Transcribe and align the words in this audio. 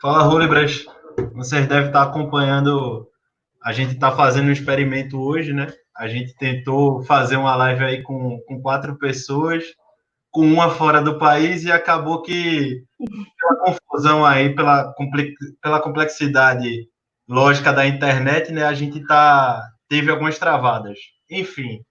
Fala, 0.00 0.22
Rulibras. 0.22 0.86
Vocês 1.34 1.66
devem 1.66 1.88
estar 1.88 2.04
acompanhando. 2.04 3.08
A 3.60 3.72
gente 3.72 3.94
está 3.94 4.12
fazendo 4.12 4.46
um 4.46 4.52
experimento 4.52 5.20
hoje, 5.20 5.52
né? 5.52 5.72
A 5.96 6.06
gente 6.06 6.36
tentou 6.36 7.02
fazer 7.02 7.36
uma 7.36 7.56
live 7.56 7.82
aí 7.82 8.02
com, 8.04 8.40
com 8.46 8.62
quatro 8.62 8.96
pessoas, 8.96 9.64
com 10.30 10.46
uma 10.46 10.70
fora 10.70 11.02
do 11.02 11.18
país, 11.18 11.64
e 11.64 11.72
acabou 11.72 12.22
que, 12.22 12.84
pela 13.40 13.56
confusão 13.64 14.24
aí, 14.24 14.54
pela, 14.54 14.94
pela 15.60 15.80
complexidade 15.80 16.88
lógica 17.28 17.72
da 17.72 17.84
internet, 17.84 18.52
né? 18.52 18.66
A 18.66 18.74
gente 18.74 19.04
tá, 19.04 19.60
teve 19.88 20.12
algumas 20.12 20.38
travadas. 20.38 20.96
Enfim, 21.28 21.82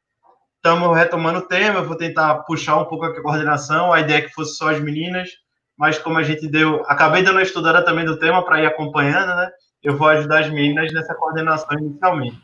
estamos 0.56 0.96
retomando 0.96 1.40
o 1.40 1.48
tema. 1.48 1.80
Eu 1.80 1.86
vou 1.86 1.98
tentar 1.98 2.36
puxar 2.46 2.78
um 2.78 2.86
pouco 2.86 3.04
a 3.04 3.22
coordenação. 3.22 3.92
A 3.92 4.00
ideia 4.00 4.20
é 4.20 4.22
que 4.22 4.34
fosse 4.34 4.56
só 4.56 4.70
as 4.70 4.80
meninas 4.80 5.30
mas 5.78 6.00
como 6.00 6.18
a 6.18 6.24
gente 6.24 6.48
deu, 6.48 6.84
acabei 6.88 7.22
dando 7.22 7.36
uma 7.36 7.44
estudada 7.44 7.86
também 7.86 8.04
do 8.04 8.18
tema 8.18 8.44
para 8.44 8.62
ir 8.62 8.66
acompanhando, 8.66 9.36
né? 9.36 9.52
Eu 9.84 9.96
vou 9.96 10.08
ajudar 10.08 10.40
as 10.40 10.50
meninas 10.50 10.92
nessa 10.92 11.14
coordenação 11.14 11.78
inicialmente. 11.78 12.42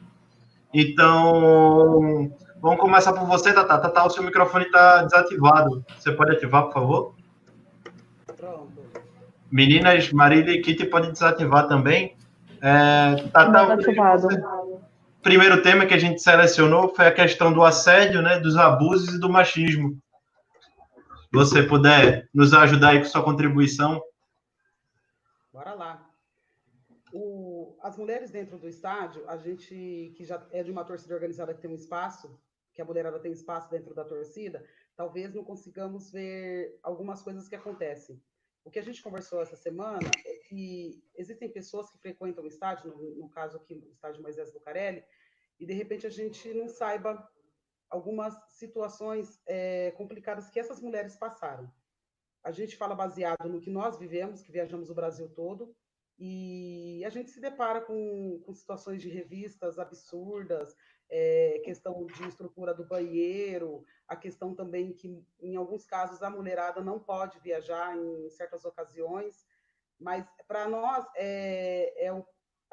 Então, 0.72 2.32
vamos 2.62 2.80
começar 2.80 3.12
por 3.14 3.26
você, 3.26 3.52
Tata. 3.52 3.80
Tata, 3.80 4.06
o 4.06 4.10
seu 4.12 4.24
microfone 4.24 4.66
está 4.66 5.04
desativado. 5.04 5.84
Você 5.98 6.12
pode 6.12 6.34
ativar, 6.34 6.66
por 6.66 6.74
favor? 6.74 7.16
Pronto. 8.38 8.72
Meninas, 9.52 10.12
Marília 10.12 10.54
e 10.54 10.62
Kitty 10.62 10.86
pode 10.86 11.12
desativar 11.12 11.68
também. 11.68 12.16
É, 12.62 13.16
Tata, 13.32 13.74
ativado. 13.74 14.28
primeiro 15.24 15.62
tema 15.64 15.88
que 15.88 15.94
a 15.94 16.00
gente 16.00 16.22
selecionou 16.22 16.94
foi 16.96 17.08
a 17.08 17.12
questão 17.12 17.52
do 17.52 17.64
assédio, 17.64 18.22
né, 18.22 18.40
dos 18.40 18.56
abusos 18.58 19.16
e 19.16 19.20
do 19.20 19.28
machismo 19.28 19.98
você 21.34 21.64
puder 21.64 22.30
nos 22.32 22.54
ajudar 22.54 22.90
aí 22.90 23.00
com 23.00 23.06
sua 23.06 23.24
contribuição. 23.24 24.00
Bora 25.52 25.74
lá. 25.74 26.10
O, 27.12 27.76
as 27.82 27.98
mulheres 27.98 28.30
dentro 28.30 28.58
do 28.60 28.68
estádio, 28.68 29.28
a 29.28 29.36
gente 29.36 30.14
que 30.16 30.24
já 30.24 30.46
é 30.52 30.62
de 30.62 30.72
uma 30.72 30.86
torcida 30.86 31.16
organizada 31.16 31.54
que 31.54 31.62
tem 31.62 31.72
um 31.72 31.76
espaço, 31.76 32.40
que 32.72 32.82
a 32.82 32.86
mulherada 32.86 33.20
tem 33.20 33.32
espaço 33.32 33.70
dentro 33.70 33.96
da 33.96 34.06
torcida, 34.06 34.64
talvez 34.96 35.34
não 35.34 35.44
consigamos 35.44 36.12
ver 36.12 36.80
algumas 36.84 37.24
coisas 37.24 37.48
que 37.48 37.56
acontecem. 37.56 38.22
O 38.64 38.70
que 38.70 38.80
a 38.80 38.84
gente 38.84 39.02
conversou 39.02 39.42
essa 39.42 39.56
semana 39.56 40.10
é 40.26 40.36
que 40.48 41.04
existem 41.16 41.50
pessoas 41.50 41.90
que 41.90 41.98
frequentam 41.98 42.44
o 42.44 42.48
estádio, 42.48 42.90
no, 42.90 43.16
no 43.16 43.30
caso 43.30 43.58
aqui, 43.58 43.74
o 43.74 43.92
estádio 43.92 44.22
Moisés 44.22 44.54
Lucarelli, 44.54 45.04
e 45.60 45.66
de 45.66 45.74
repente 45.74 46.06
a 46.06 46.10
gente 46.12 46.54
não 46.54 46.68
saiba 46.68 47.28
algumas 47.94 48.36
situações 48.50 49.40
é, 49.46 49.92
complicadas 49.92 50.50
que 50.50 50.60
essas 50.60 50.82
mulheres 50.82 51.16
passaram. 51.16 51.72
A 52.44 52.52
gente 52.52 52.76
fala 52.76 52.96
baseado 52.96 53.48
no 53.48 53.62
que 53.62 53.70
nós 53.70 53.98
vivemos, 54.00 54.42
que 54.42 54.52
viajamos 54.52 54.90
o 54.90 54.96
Brasil 54.96 55.30
todo, 55.30 55.76
e 56.18 57.04
a 57.06 57.10
gente 57.10 57.30
se 57.30 57.40
depara 57.40 57.82
com, 57.82 58.42
com 58.44 58.54
situações 58.54 59.00
de 59.00 59.10
revistas 59.10 59.78
absurdas, 59.78 60.76
é, 61.08 61.62
questão 61.64 62.06
de 62.08 62.28
estrutura 62.28 62.74
do 62.74 62.84
banheiro, 62.84 63.86
a 64.08 64.16
questão 64.16 64.56
também 64.56 64.92
que, 64.92 65.24
em 65.40 65.56
alguns 65.56 65.86
casos, 65.86 66.24
a 66.24 66.30
mulherada 66.32 66.82
não 66.82 67.00
pode 67.00 67.40
viajar 67.40 67.96
em 67.96 68.28
certas 68.32 68.66
ocasiões, 68.66 69.46
mas 70.00 70.26
para 70.48 70.68
nós 70.68 71.06
é, 71.16 72.08
é, 72.08 72.24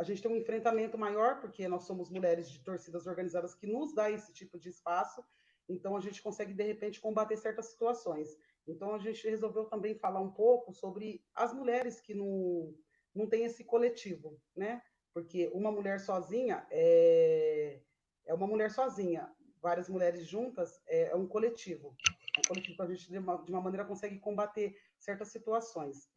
a 0.00 0.02
gente 0.02 0.22
tem 0.22 0.32
um 0.32 0.36
enfrentamento 0.36 0.96
maior, 0.96 1.42
porque 1.42 1.68
nós 1.68 1.84
somos 1.84 2.08
mulheres 2.08 2.50
de 2.50 2.58
torcidas 2.60 3.06
organizadas 3.06 3.54
que 3.54 3.66
nos 3.66 3.94
dá 3.94 4.10
esse 4.10 4.32
tipo 4.32 4.58
de 4.58 4.70
espaço, 4.70 5.22
então 5.68 5.94
a 5.94 6.00
gente 6.00 6.22
consegue, 6.22 6.54
de 6.54 6.62
repente, 6.62 6.98
combater 6.98 7.36
certas 7.36 7.66
situações. 7.66 8.34
Então 8.66 8.94
a 8.94 8.98
gente 8.98 9.28
resolveu 9.28 9.66
também 9.66 9.94
falar 9.94 10.22
um 10.22 10.30
pouco 10.30 10.72
sobre 10.72 11.22
as 11.34 11.52
mulheres 11.52 12.00
que 12.00 12.14
não, 12.14 12.74
não 13.14 13.26
têm 13.26 13.44
esse 13.44 13.62
coletivo, 13.62 14.40
né? 14.56 14.82
Porque 15.12 15.50
uma 15.52 15.70
mulher 15.70 16.00
sozinha 16.00 16.66
é, 16.70 17.82
é 18.24 18.32
uma 18.32 18.46
mulher 18.46 18.70
sozinha, 18.70 19.30
várias 19.60 19.90
mulheres 19.90 20.26
juntas 20.26 20.80
é, 20.86 21.10
é 21.10 21.14
um 21.14 21.26
coletivo. 21.26 21.94
É 22.38 22.40
um 22.40 22.48
coletivo 22.48 22.74
que 22.74 22.82
a 22.82 22.86
gente, 22.86 23.10
de 23.10 23.18
uma, 23.18 23.36
de 23.36 23.52
uma 23.52 23.60
maneira, 23.60 23.84
consegue 23.84 24.18
combater 24.18 24.74
certas 24.98 25.28
situações 25.28 26.08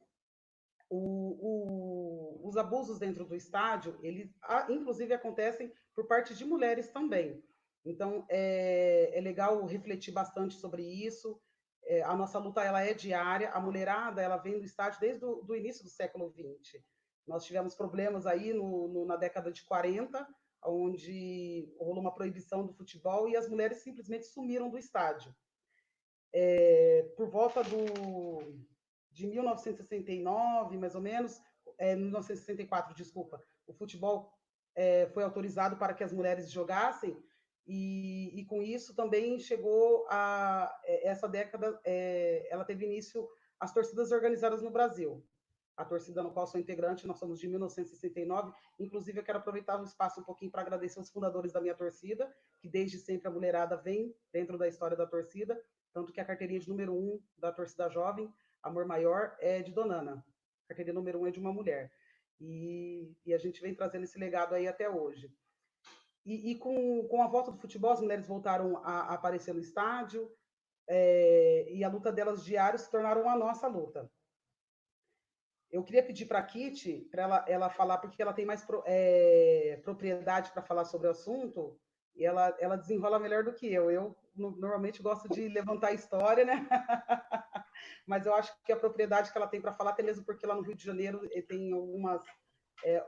o, 0.93 1.37
o, 1.41 2.02
os 2.41 2.57
abusos 2.57 2.99
dentro 2.99 3.25
do 3.25 3.35
estádio, 3.35 3.97
eles, 4.01 4.29
inclusive, 4.69 5.13
acontecem 5.13 5.71
por 5.93 6.07
parte 6.07 6.33
de 6.33 6.45
mulheres 6.45 6.89
também. 6.89 7.43
Então, 7.85 8.25
é, 8.29 9.11
é 9.13 9.21
legal 9.21 9.65
refletir 9.65 10.13
bastante 10.13 10.55
sobre 10.55 10.83
isso. 10.83 11.39
É, 11.85 12.01
a 12.03 12.15
nossa 12.15 12.39
luta 12.39 12.63
ela 12.63 12.81
é 12.81 12.93
diária. 12.93 13.49
A 13.51 13.59
mulherada 13.59 14.21
ela 14.21 14.37
vem 14.37 14.57
do 14.57 14.65
estádio 14.65 14.99
desde 14.99 15.25
o 15.25 15.55
início 15.55 15.83
do 15.83 15.89
século 15.89 16.31
XX. 16.31 16.81
Nós 17.27 17.45
tivemos 17.45 17.75
problemas 17.75 18.25
aí 18.25 18.53
no, 18.53 18.87
no, 18.87 19.05
na 19.05 19.15
década 19.15 19.51
de 19.51 19.63
40, 19.63 20.25
onde 20.65 21.73
rolou 21.77 21.99
uma 21.99 22.13
proibição 22.13 22.65
do 22.65 22.73
futebol 22.73 23.27
e 23.27 23.35
as 23.35 23.49
mulheres 23.49 23.79
simplesmente 23.79 24.25
sumiram 24.25 24.69
do 24.69 24.77
estádio. 24.77 25.33
É, 26.33 27.11
por 27.15 27.29
volta 27.29 27.63
do 27.63 28.63
de 29.13 29.27
1969, 29.27 30.77
mais 30.77 30.95
ou 30.95 31.01
menos, 31.01 31.39
é, 31.77 31.95
1964, 31.95 32.95
desculpa, 32.95 33.41
o 33.67 33.73
futebol 33.73 34.31
é, 34.75 35.07
foi 35.07 35.23
autorizado 35.23 35.77
para 35.77 35.93
que 35.93 36.03
as 36.03 36.11
mulheres 36.11 36.51
jogassem, 36.51 37.21
e, 37.65 38.31
e 38.39 38.45
com 38.45 38.61
isso 38.61 38.93
também 38.93 39.39
chegou 39.39 40.05
a 40.09 40.73
é, 40.83 41.07
essa 41.07 41.27
década, 41.27 41.79
é, 41.85 42.47
ela 42.49 42.65
teve 42.65 42.85
início 42.85 43.27
as 43.59 43.73
torcidas 43.73 44.11
organizadas 44.11 44.61
no 44.61 44.69
Brasil. 44.69 45.25
A 45.75 45.85
torcida 45.85 46.21
no 46.21 46.31
qual 46.31 46.45
sou 46.45 46.59
integrante, 46.59 47.07
nós 47.07 47.17
somos 47.17 47.39
de 47.39 47.47
1969. 47.47 48.51
Inclusive, 48.77 49.19
eu 49.19 49.23
quero 49.23 49.39
aproveitar 49.39 49.79
o 49.79 49.83
espaço 49.83 50.19
um 50.19 50.23
pouquinho 50.23 50.51
para 50.51 50.61
agradecer 50.61 50.99
os 50.99 51.09
fundadores 51.09 51.53
da 51.53 51.61
minha 51.61 51.73
torcida, 51.73 52.31
que 52.59 52.69
desde 52.69 52.99
sempre 52.99 53.27
a 53.27 53.31
mulherada 53.31 53.75
vem 53.77 54.13
dentro 54.31 54.57
da 54.57 54.67
história 54.67 54.95
da 54.95 55.07
torcida, 55.07 55.59
tanto 55.91 56.11
que 56.11 56.19
a 56.19 56.25
carteirinha 56.25 56.59
de 56.59 56.69
número 56.69 56.93
um 56.93 57.19
da 57.37 57.51
torcida 57.51 57.89
jovem 57.89 58.31
Amor 58.61 58.85
Maior 58.85 59.35
é 59.39 59.61
de 59.61 59.71
Donana. 59.71 60.25
A 60.65 60.69
carteirinha 60.69 60.93
número 60.93 61.19
um 61.19 61.27
é 61.27 61.31
de 61.31 61.39
uma 61.39 61.53
mulher. 61.53 61.91
E, 62.39 63.15
e, 63.25 63.33
a 63.33 63.37
gente 63.37 63.61
vem 63.61 63.73
trazendo 63.73 64.03
esse 64.03 64.17
legado 64.17 64.53
aí 64.53 64.67
até 64.67 64.89
hoje. 64.89 65.31
E, 66.25 66.51
e 66.51 66.55
com, 66.55 67.07
com 67.07 67.21
a 67.21 67.27
volta 67.27 67.51
do 67.51 67.57
futebol, 67.57 67.91
as 67.91 68.01
mulheres 68.01 68.27
voltaram 68.27 68.77
a, 68.77 69.01
a 69.01 69.13
aparecer 69.13 69.53
no 69.53 69.59
estádio, 69.59 70.31
é, 70.87 71.65
e 71.69 71.83
a 71.83 71.89
luta 71.89 72.11
delas 72.11 72.43
diária 72.43 72.77
se 72.77 72.89
tornaram 72.89 73.29
a 73.29 73.35
nossa 73.35 73.67
luta. 73.67 74.09
Eu 75.71 75.83
queria 75.83 76.03
pedir 76.05 76.25
para 76.25 76.39
a 76.39 76.43
Kitty, 76.43 77.07
para 77.11 77.23
ela, 77.23 77.45
ela 77.47 77.69
falar, 77.69 77.97
porque 77.97 78.21
ela 78.21 78.33
tem 78.33 78.45
mais 78.45 78.63
pro, 78.63 78.83
é, 78.85 79.79
propriedade 79.83 80.51
para 80.51 80.61
falar 80.61 80.85
sobre 80.85 81.07
o 81.07 81.11
assunto, 81.11 81.79
e 82.15 82.25
ela, 82.25 82.55
ela 82.59 82.75
desenrola 82.75 83.19
melhor 83.19 83.43
do 83.43 83.53
que 83.53 83.73
eu. 83.73 83.89
Eu 83.89 84.15
normalmente 84.35 85.01
gosto 85.01 85.27
de 85.29 85.47
levantar 85.47 85.87
a 85.87 85.93
história, 85.93 86.45
né? 86.45 86.67
Mas 88.07 88.25
eu 88.25 88.33
acho 88.33 88.53
que 88.63 88.71
a 88.71 88.77
propriedade 88.77 89.31
que 89.31 89.37
ela 89.37 89.47
tem 89.47 89.61
para 89.61 89.73
falar, 89.73 89.91
até 89.91 90.03
mesmo 90.03 90.25
porque 90.25 90.45
lá 90.45 90.55
no 90.55 90.61
Rio 90.61 90.75
de 90.75 90.83
Janeiro 90.83 91.21
tem 91.47 91.73
algumas 91.73 92.21
é, 92.85 93.03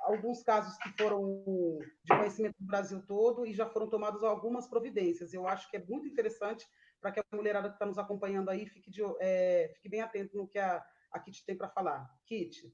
alguns 0.00 0.42
casos 0.42 0.76
que 0.78 0.90
foram 1.02 1.42
de 2.04 2.16
conhecimento 2.16 2.56
do 2.58 2.66
Brasil 2.66 3.02
todo 3.06 3.46
e 3.46 3.54
já 3.54 3.66
foram 3.66 3.88
tomadas 3.88 4.22
algumas 4.22 4.66
providências. 4.66 5.32
Eu 5.32 5.46
acho 5.46 5.70
que 5.70 5.76
é 5.76 5.84
muito 5.88 6.08
interessante 6.08 6.66
para 7.00 7.12
que 7.12 7.20
a 7.20 7.36
mulherada 7.36 7.68
que 7.68 7.74
está 7.74 7.86
nos 7.86 7.98
acompanhando 7.98 8.50
aí 8.50 8.66
fique, 8.66 8.90
de, 8.90 9.02
é, 9.20 9.70
fique 9.74 9.88
bem 9.88 10.00
atento 10.00 10.36
no 10.36 10.48
que 10.48 10.58
a, 10.58 10.82
a 11.12 11.20
Kit 11.20 11.44
tem 11.44 11.56
para 11.56 11.68
falar. 11.68 12.08
Kit. 12.26 12.72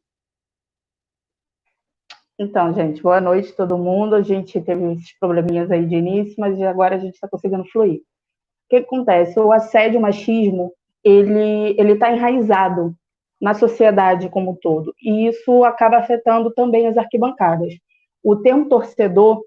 Então, 2.38 2.72
gente, 2.74 3.02
boa 3.02 3.20
noite 3.20 3.52
todo 3.52 3.78
mundo. 3.78 4.14
A 4.14 4.22
gente 4.22 4.60
teve 4.60 4.92
esses 4.92 5.18
probleminhas 5.18 5.70
aí 5.70 5.86
de 5.86 5.94
início, 5.94 6.34
mas 6.38 6.60
agora 6.60 6.96
a 6.96 6.98
gente 6.98 7.14
está 7.14 7.28
conseguindo 7.28 7.64
fluir. 7.66 8.00
O 8.00 8.68
que 8.68 8.76
acontece? 8.76 9.38
O 9.38 9.52
assédio, 9.52 9.98
o 9.98 10.02
machismo, 10.02 10.74
ele 11.08 11.74
ele 11.78 11.92
está 11.92 12.12
enraizado 12.12 12.94
na 13.40 13.54
sociedade 13.54 14.28
como 14.28 14.52
um 14.52 14.56
todo 14.56 14.94
e 15.02 15.28
isso 15.28 15.64
acaba 15.64 15.98
afetando 15.98 16.52
também 16.52 16.86
as 16.86 16.96
arquibancadas. 16.96 17.74
O 18.22 18.36
termo 18.36 18.68
torcedor 18.68 19.42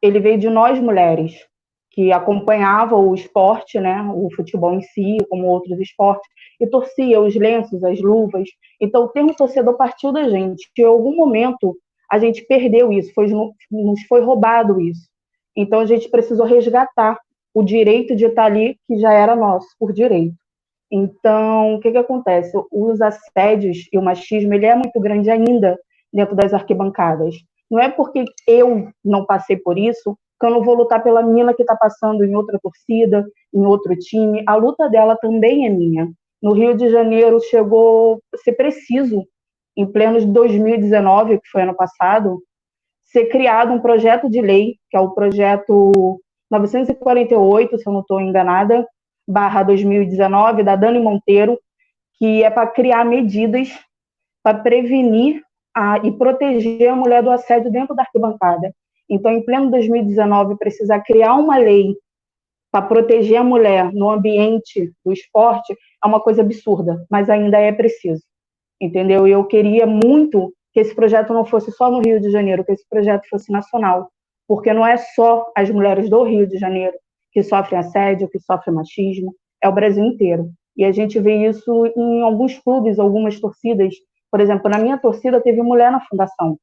ele 0.00 0.20
veio 0.20 0.38
de 0.38 0.50
nós 0.50 0.78
mulheres 0.78 1.34
que 1.90 2.12
acompanhavam 2.12 3.08
o 3.08 3.14
esporte, 3.14 3.78
né, 3.78 4.02
o 4.14 4.28
futebol 4.34 4.74
em 4.74 4.82
si, 4.82 5.16
como 5.30 5.46
outros 5.46 5.78
esportes, 5.78 6.28
e 6.60 6.66
torcia 6.66 7.20
os 7.20 7.36
lenços, 7.36 7.84
as 7.84 8.00
luvas. 8.00 8.48
Então, 8.80 9.04
o 9.04 9.08
termo 9.08 9.32
torcedor 9.32 9.76
partiu 9.76 10.12
da 10.12 10.28
gente. 10.28 10.68
Em 10.76 10.82
algum 10.82 11.14
momento, 11.14 11.76
a 12.10 12.18
gente 12.18 12.42
perdeu 12.46 12.92
isso, 12.92 13.12
foi, 13.14 13.28
nos 13.70 14.02
foi 14.08 14.20
roubado 14.20 14.80
isso. 14.80 15.08
Então 15.56 15.80
a 15.80 15.86
gente 15.86 16.08
precisou 16.08 16.46
resgatar 16.46 17.18
o 17.52 17.62
direito 17.62 18.16
de 18.16 18.26
estar 18.26 18.46
ali, 18.46 18.78
que 18.86 18.98
já 18.98 19.12
era 19.12 19.36
nosso, 19.36 19.68
por 19.78 19.92
direito. 19.92 20.34
Então, 20.96 21.74
o 21.74 21.80
que, 21.80 21.90
que 21.90 21.98
acontece? 21.98 22.52
Os 22.70 23.02
assédios 23.02 23.88
e 23.92 23.98
o 23.98 24.02
machismo, 24.02 24.54
ele 24.54 24.66
é 24.66 24.76
muito 24.76 25.00
grande 25.00 25.28
ainda 25.28 25.76
dentro 26.12 26.36
das 26.36 26.54
arquibancadas. 26.54 27.34
Não 27.68 27.80
é 27.80 27.90
porque 27.90 28.24
eu 28.46 28.88
não 29.04 29.26
passei 29.26 29.56
por 29.56 29.76
isso 29.76 30.16
que 30.38 30.46
eu 30.46 30.50
não 30.50 30.62
vou 30.62 30.76
lutar 30.76 31.02
pela 31.02 31.20
mina 31.20 31.52
que 31.52 31.62
está 31.62 31.74
passando 31.74 32.22
em 32.22 32.36
outra 32.36 32.60
torcida, 32.62 33.26
em 33.52 33.66
outro 33.66 33.96
time. 33.96 34.44
A 34.46 34.54
luta 34.54 34.88
dela 34.88 35.16
também 35.16 35.66
é 35.66 35.68
minha. 35.68 36.12
No 36.40 36.52
Rio 36.52 36.76
de 36.76 36.88
Janeiro 36.88 37.40
chegou 37.40 38.20
ser 38.36 38.52
preciso 38.52 39.26
em 39.76 39.90
pleno 39.90 40.20
de 40.20 40.26
2019, 40.26 41.40
que 41.40 41.48
foi 41.48 41.62
ano 41.62 41.74
passado, 41.74 42.40
ser 43.02 43.26
criado 43.26 43.72
um 43.72 43.80
projeto 43.80 44.30
de 44.30 44.40
lei, 44.40 44.76
que 44.88 44.96
é 44.96 45.00
o 45.00 45.10
projeto 45.10 46.20
948, 46.48 47.78
se 47.78 47.88
eu 47.88 47.92
não 47.92 48.00
estou 48.00 48.20
enganada, 48.20 48.86
barra 49.26 49.62
2019, 49.62 50.62
da 50.62 50.76
Dani 50.76 50.98
Monteiro, 50.98 51.58
que 52.18 52.42
é 52.42 52.50
para 52.50 52.66
criar 52.66 53.04
medidas 53.04 53.68
para 54.42 54.58
prevenir 54.58 55.42
a, 55.74 55.98
e 55.98 56.12
proteger 56.12 56.88
a 56.88 56.94
mulher 56.94 57.22
do 57.22 57.30
assédio 57.30 57.72
dentro 57.72 57.94
da 57.94 58.02
arquibancada. 58.02 58.72
Então, 59.08 59.32
em 59.32 59.42
pleno 59.42 59.70
2019, 59.70 60.56
precisar 60.56 61.00
criar 61.00 61.34
uma 61.34 61.56
lei 61.56 61.96
para 62.70 62.82
proteger 62.86 63.38
a 63.38 63.44
mulher 63.44 63.92
no 63.92 64.10
ambiente 64.10 64.92
do 65.04 65.12
esporte 65.12 65.72
é 65.72 66.06
uma 66.06 66.20
coisa 66.20 66.42
absurda, 66.42 67.04
mas 67.10 67.30
ainda 67.30 67.58
é 67.58 67.72
preciso, 67.72 68.22
entendeu? 68.80 69.26
Eu 69.26 69.44
queria 69.44 69.86
muito 69.86 70.52
que 70.72 70.80
esse 70.80 70.94
projeto 70.94 71.32
não 71.32 71.44
fosse 71.44 71.70
só 71.70 71.90
no 71.90 72.00
Rio 72.00 72.20
de 72.20 72.30
Janeiro, 72.30 72.64
que 72.64 72.72
esse 72.72 72.86
projeto 72.88 73.28
fosse 73.28 73.52
nacional, 73.52 74.10
porque 74.46 74.72
não 74.72 74.84
é 74.84 74.96
só 74.96 75.50
as 75.56 75.70
mulheres 75.70 76.10
do 76.10 76.24
Rio 76.24 76.46
de 76.46 76.58
Janeiro 76.58 76.96
que 77.34 77.42
sofrem 77.42 77.80
assédio, 77.80 78.30
que 78.30 78.38
sofrem 78.38 78.74
machismo, 78.74 79.34
é 79.62 79.68
o 79.68 79.72
Brasil 79.72 80.04
inteiro. 80.04 80.50
E 80.76 80.84
a 80.84 80.92
gente 80.92 81.18
vê 81.18 81.48
isso 81.48 81.86
em 81.96 82.22
alguns 82.22 82.56
clubes, 82.58 82.98
algumas 82.98 83.38
torcidas. 83.40 83.94
Por 84.30 84.40
exemplo, 84.40 84.70
na 84.70 84.78
minha 84.78 84.96
torcida 84.96 85.40
teve 85.40 85.60
mulher 85.60 85.90
na 85.90 86.00
fundação, 86.00 86.56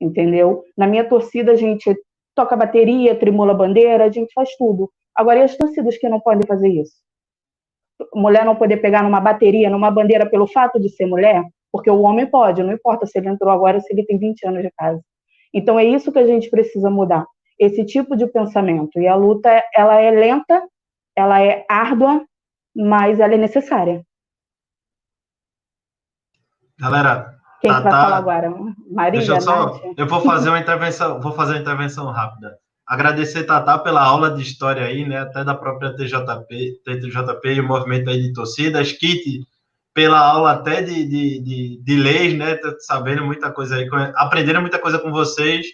entendeu? 0.00 0.64
Na 0.76 0.86
minha 0.86 1.04
torcida 1.04 1.52
a 1.52 1.56
gente 1.56 1.94
toca 2.34 2.56
bateria, 2.56 3.18
trimula 3.18 3.52
bandeira, 3.52 4.04
a 4.04 4.10
gente 4.10 4.32
faz 4.32 4.50
tudo. 4.56 4.90
Agora, 5.14 5.40
e 5.40 5.42
as 5.42 5.56
torcidas 5.56 5.98
que 5.98 6.08
não 6.08 6.20
podem 6.20 6.46
fazer 6.46 6.68
isso? 6.68 6.94
Mulher 8.14 8.44
não 8.44 8.56
poder 8.56 8.78
pegar 8.78 9.02
numa 9.02 9.20
bateria, 9.20 9.68
numa 9.68 9.90
bandeira 9.90 10.28
pelo 10.28 10.46
fato 10.46 10.80
de 10.80 10.88
ser 10.88 11.06
mulher? 11.06 11.44
Porque 11.72 11.90
o 11.90 12.00
homem 12.00 12.26
pode, 12.26 12.62
não 12.62 12.72
importa 12.72 13.06
se 13.06 13.18
ele 13.18 13.28
entrou 13.28 13.52
agora, 13.52 13.80
se 13.80 13.92
ele 13.92 14.04
tem 14.04 14.18
20 14.18 14.46
anos 14.46 14.62
de 14.62 14.70
casa. 14.76 15.00
Então, 15.52 15.78
é 15.78 15.84
isso 15.84 16.12
que 16.12 16.18
a 16.18 16.26
gente 16.26 16.48
precisa 16.48 16.88
mudar, 16.90 17.26
esse 17.60 17.84
tipo 17.84 18.16
de 18.16 18.26
pensamento. 18.26 18.98
E 18.98 19.06
a 19.06 19.14
luta, 19.14 19.62
ela 19.74 20.00
é 20.00 20.10
lenta, 20.10 20.62
ela 21.14 21.42
é 21.42 21.66
árdua, 21.68 22.24
mas 22.74 23.20
ela 23.20 23.34
é 23.34 23.36
necessária. 23.36 24.02
Galera, 26.78 27.34
quem 27.60 27.70
tá, 27.70 27.80
vai 27.80 27.92
tá... 27.92 28.02
falar 28.04 28.16
agora? 28.16 28.50
Maria, 28.90 29.20
Deixa 29.20 29.34
eu 29.34 29.40
só, 29.42 29.78
eu 29.94 30.06
vou 30.06 30.22
fazer 30.22 30.48
uma 30.48 30.58
intervenção, 30.58 31.20
vou 31.20 31.32
fazer 31.32 31.52
uma 31.52 31.60
intervenção 31.60 32.06
rápida. 32.06 32.56
Agradecer 32.86 33.44
Tatá 33.44 33.78
pela 33.78 34.02
aula 34.02 34.34
de 34.34 34.42
história 34.42 34.84
aí, 34.84 35.06
né? 35.06 35.18
Até 35.18 35.44
da 35.44 35.54
própria 35.54 35.94
TJP, 35.94 36.80
TJP 36.82 37.54
e 37.54 37.60
o 37.60 37.68
movimento 37.68 38.08
aí 38.08 38.20
de 38.22 38.32
torcidas. 38.32 38.90
Kit, 38.90 39.46
pela 39.94 40.18
aula 40.18 40.52
até 40.52 40.82
de, 40.82 41.04
de, 41.04 41.40
de, 41.40 41.82
de 41.84 41.96
leis, 41.96 42.36
né? 42.36 42.58
Sabendo 42.80 43.24
muita 43.24 43.52
coisa 43.52 43.76
aí, 43.76 43.86
aprendendo 44.16 44.62
muita 44.62 44.78
coisa 44.78 44.98
com 44.98 45.12
vocês. 45.12 45.66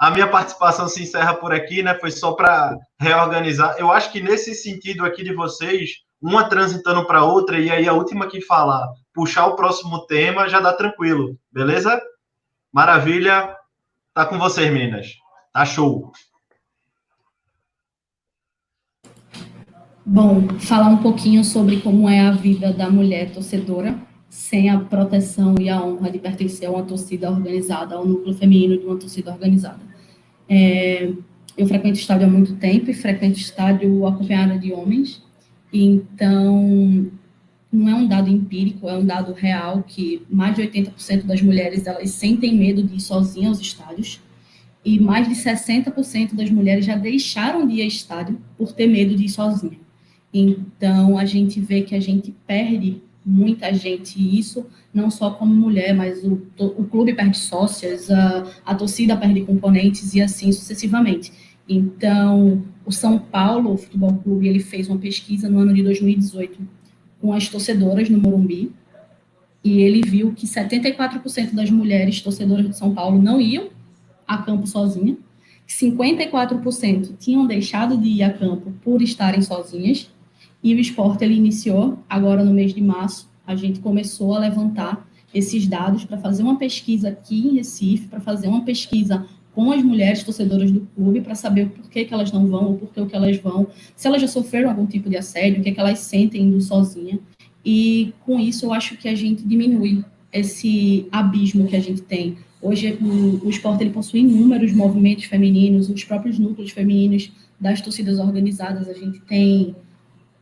A 0.00 0.10
minha 0.10 0.26
participação 0.26 0.88
se 0.88 1.02
encerra 1.02 1.34
por 1.34 1.52
aqui, 1.52 1.82
né? 1.82 1.94
Foi 1.94 2.10
só 2.10 2.32
para 2.32 2.74
reorganizar. 2.98 3.76
Eu 3.78 3.92
acho 3.92 4.10
que 4.10 4.18
nesse 4.18 4.54
sentido 4.54 5.04
aqui 5.04 5.22
de 5.22 5.34
vocês, 5.34 5.90
uma 6.22 6.48
transitando 6.48 7.06
para 7.06 7.22
outra, 7.22 7.58
e 7.58 7.70
aí 7.70 7.86
a 7.86 7.92
última 7.92 8.26
que 8.26 8.40
falar, 8.40 8.88
puxar 9.12 9.44
o 9.48 9.56
próximo 9.56 10.06
tema, 10.06 10.48
já 10.48 10.58
dá 10.58 10.72
tranquilo, 10.72 11.36
beleza? 11.52 12.00
Maravilha. 12.72 13.54
Tá 14.14 14.24
com 14.24 14.38
vocês, 14.38 14.72
meninas. 14.72 15.06
Tá 15.52 15.66
show. 15.66 16.10
Bom, 20.06 20.48
falar 20.60 20.88
um 20.88 21.02
pouquinho 21.02 21.44
sobre 21.44 21.82
como 21.82 22.08
é 22.08 22.20
a 22.20 22.30
vida 22.30 22.72
da 22.72 22.88
mulher 22.88 23.32
torcedora, 23.34 23.98
sem 24.30 24.70
a 24.70 24.80
proteção 24.80 25.56
e 25.60 25.68
a 25.68 25.78
honra 25.78 26.10
de 26.10 26.18
pertencer 26.18 26.68
a 26.68 26.72
uma 26.72 26.84
torcida 26.84 27.30
organizada, 27.30 27.96
ao 27.96 28.06
núcleo 28.06 28.34
feminino 28.34 28.78
de 28.78 28.86
uma 28.86 28.98
torcida 28.98 29.30
organizada. 29.30 29.89
É, 30.52 31.12
eu 31.56 31.66
frequento 31.68 31.96
estádio 31.96 32.26
há 32.26 32.30
muito 32.30 32.56
tempo 32.56 32.90
e 32.90 32.94
frequento 32.94 33.38
estádio 33.38 34.04
acompanhada 34.04 34.58
de 34.58 34.72
homens, 34.72 35.22
então 35.72 37.08
não 37.72 37.88
é 37.88 37.94
um 37.94 38.08
dado 38.08 38.28
empírico, 38.28 38.88
é 38.88 38.96
um 38.96 39.06
dado 39.06 39.32
real 39.32 39.84
que 39.86 40.26
mais 40.28 40.56
de 40.56 40.62
80% 40.62 41.22
das 41.22 41.40
mulheres 41.40 41.86
elas 41.86 42.10
sentem 42.10 42.52
medo 42.52 42.82
de 42.82 42.96
ir 42.96 43.00
sozinhas 43.00 43.58
aos 43.58 43.60
estádios 43.60 44.20
e 44.84 44.98
mais 44.98 45.28
de 45.28 45.34
60% 45.34 46.34
das 46.34 46.50
mulheres 46.50 46.84
já 46.84 46.96
deixaram 46.96 47.64
de 47.64 47.74
ir 47.74 47.82
ao 47.82 47.88
estádio 47.88 48.40
por 48.58 48.72
ter 48.72 48.88
medo 48.88 49.14
de 49.14 49.26
ir 49.26 49.28
sozinha. 49.28 49.78
Então, 50.32 51.16
a 51.16 51.24
gente 51.24 51.60
vê 51.60 51.82
que 51.82 51.94
a 51.94 52.00
gente 52.00 52.34
perde 52.46 53.02
muita 53.24 53.72
gente 53.74 54.18
isso, 54.38 54.66
não 54.92 55.10
só 55.10 55.30
como 55.30 55.54
mulher, 55.54 55.94
mas 55.94 56.24
o, 56.24 56.42
o 56.58 56.84
clube 56.84 57.14
perde 57.14 57.36
sócias, 57.38 58.10
a, 58.10 58.46
a 58.64 58.74
torcida 58.74 59.16
perde 59.16 59.42
componentes 59.42 60.14
e 60.14 60.20
assim 60.20 60.50
sucessivamente. 60.52 61.32
Então, 61.68 62.64
o 62.84 62.90
São 62.90 63.18
Paulo 63.18 63.74
o 63.74 63.76
Futebol 63.76 64.14
Clube, 64.14 64.48
ele 64.48 64.60
fez 64.60 64.88
uma 64.88 64.98
pesquisa 64.98 65.48
no 65.48 65.58
ano 65.58 65.72
de 65.72 65.82
2018 65.82 66.58
com 67.20 67.32
as 67.32 67.48
torcedoras 67.48 68.08
no 68.08 68.18
Morumbi, 68.18 68.72
e 69.62 69.82
ele 69.82 70.00
viu 70.00 70.32
que 70.32 70.46
74% 70.46 71.52
das 71.52 71.70
mulheres 71.70 72.20
torcedoras 72.22 72.66
de 72.66 72.76
São 72.76 72.94
Paulo 72.94 73.20
não 73.20 73.40
iam 73.40 73.68
a 74.26 74.38
campo 74.38 74.66
sozinha, 74.66 75.16
54% 75.68 77.16
tinham 77.18 77.46
deixado 77.46 77.96
de 77.96 78.08
ir 78.08 78.22
a 78.22 78.32
campo 78.32 78.72
por 78.82 79.02
estarem 79.02 79.42
sozinhas, 79.42 80.10
e 80.62 80.74
o 80.74 80.78
esporte 80.78 81.24
ele 81.24 81.34
iniciou 81.34 81.98
agora 82.08 82.44
no 82.44 82.52
mês 82.52 82.74
de 82.74 82.80
março. 82.80 83.28
A 83.46 83.56
gente 83.56 83.80
começou 83.80 84.34
a 84.34 84.38
levantar 84.38 85.08
esses 85.32 85.66
dados 85.66 86.04
para 86.04 86.18
fazer 86.18 86.42
uma 86.42 86.58
pesquisa 86.58 87.08
aqui 87.08 87.48
em 87.48 87.56
Recife, 87.56 88.08
para 88.08 88.20
fazer 88.20 88.48
uma 88.48 88.64
pesquisa 88.64 89.26
com 89.54 89.72
as 89.72 89.82
mulheres 89.82 90.22
torcedoras 90.22 90.70
do 90.70 90.80
clube 90.94 91.20
para 91.20 91.34
saber 91.34 91.66
o 91.66 91.70
porquê 91.70 92.04
que 92.04 92.14
elas 92.14 92.30
não 92.32 92.46
vão 92.46 92.66
ou 92.66 92.78
porquê 92.78 93.04
que 93.04 93.16
elas 93.16 93.36
vão, 93.38 93.66
se 93.96 94.06
elas 94.06 94.20
já 94.20 94.28
sofreram 94.28 94.70
algum 94.70 94.86
tipo 94.86 95.08
de 95.10 95.16
assédio, 95.16 95.60
o 95.60 95.62
que, 95.62 95.70
é 95.70 95.72
que 95.72 95.80
elas 95.80 95.98
sentem 96.00 96.42
indo 96.42 96.60
sozinha. 96.60 97.18
E 97.64 98.12
com 98.24 98.38
isso 98.38 98.66
eu 98.66 98.72
acho 98.72 98.96
que 98.96 99.08
a 99.08 99.14
gente 99.14 99.42
diminui 99.42 100.04
esse 100.32 101.06
abismo 101.10 101.66
que 101.66 101.76
a 101.76 101.80
gente 101.80 102.02
tem. 102.02 102.36
Hoje 102.62 102.96
o, 103.00 103.46
o 103.46 103.50
esporte 103.50 103.82
ele 103.82 103.90
possui 103.90 104.20
inúmeros 104.20 104.72
movimentos 104.72 105.24
femininos, 105.24 105.88
os 105.88 106.04
próprios 106.04 106.38
núcleos 106.38 106.70
femininos 106.70 107.32
das 107.58 107.80
torcidas 107.80 108.18
organizadas, 108.18 108.88
a 108.88 108.94
gente 108.94 109.20
tem 109.20 109.74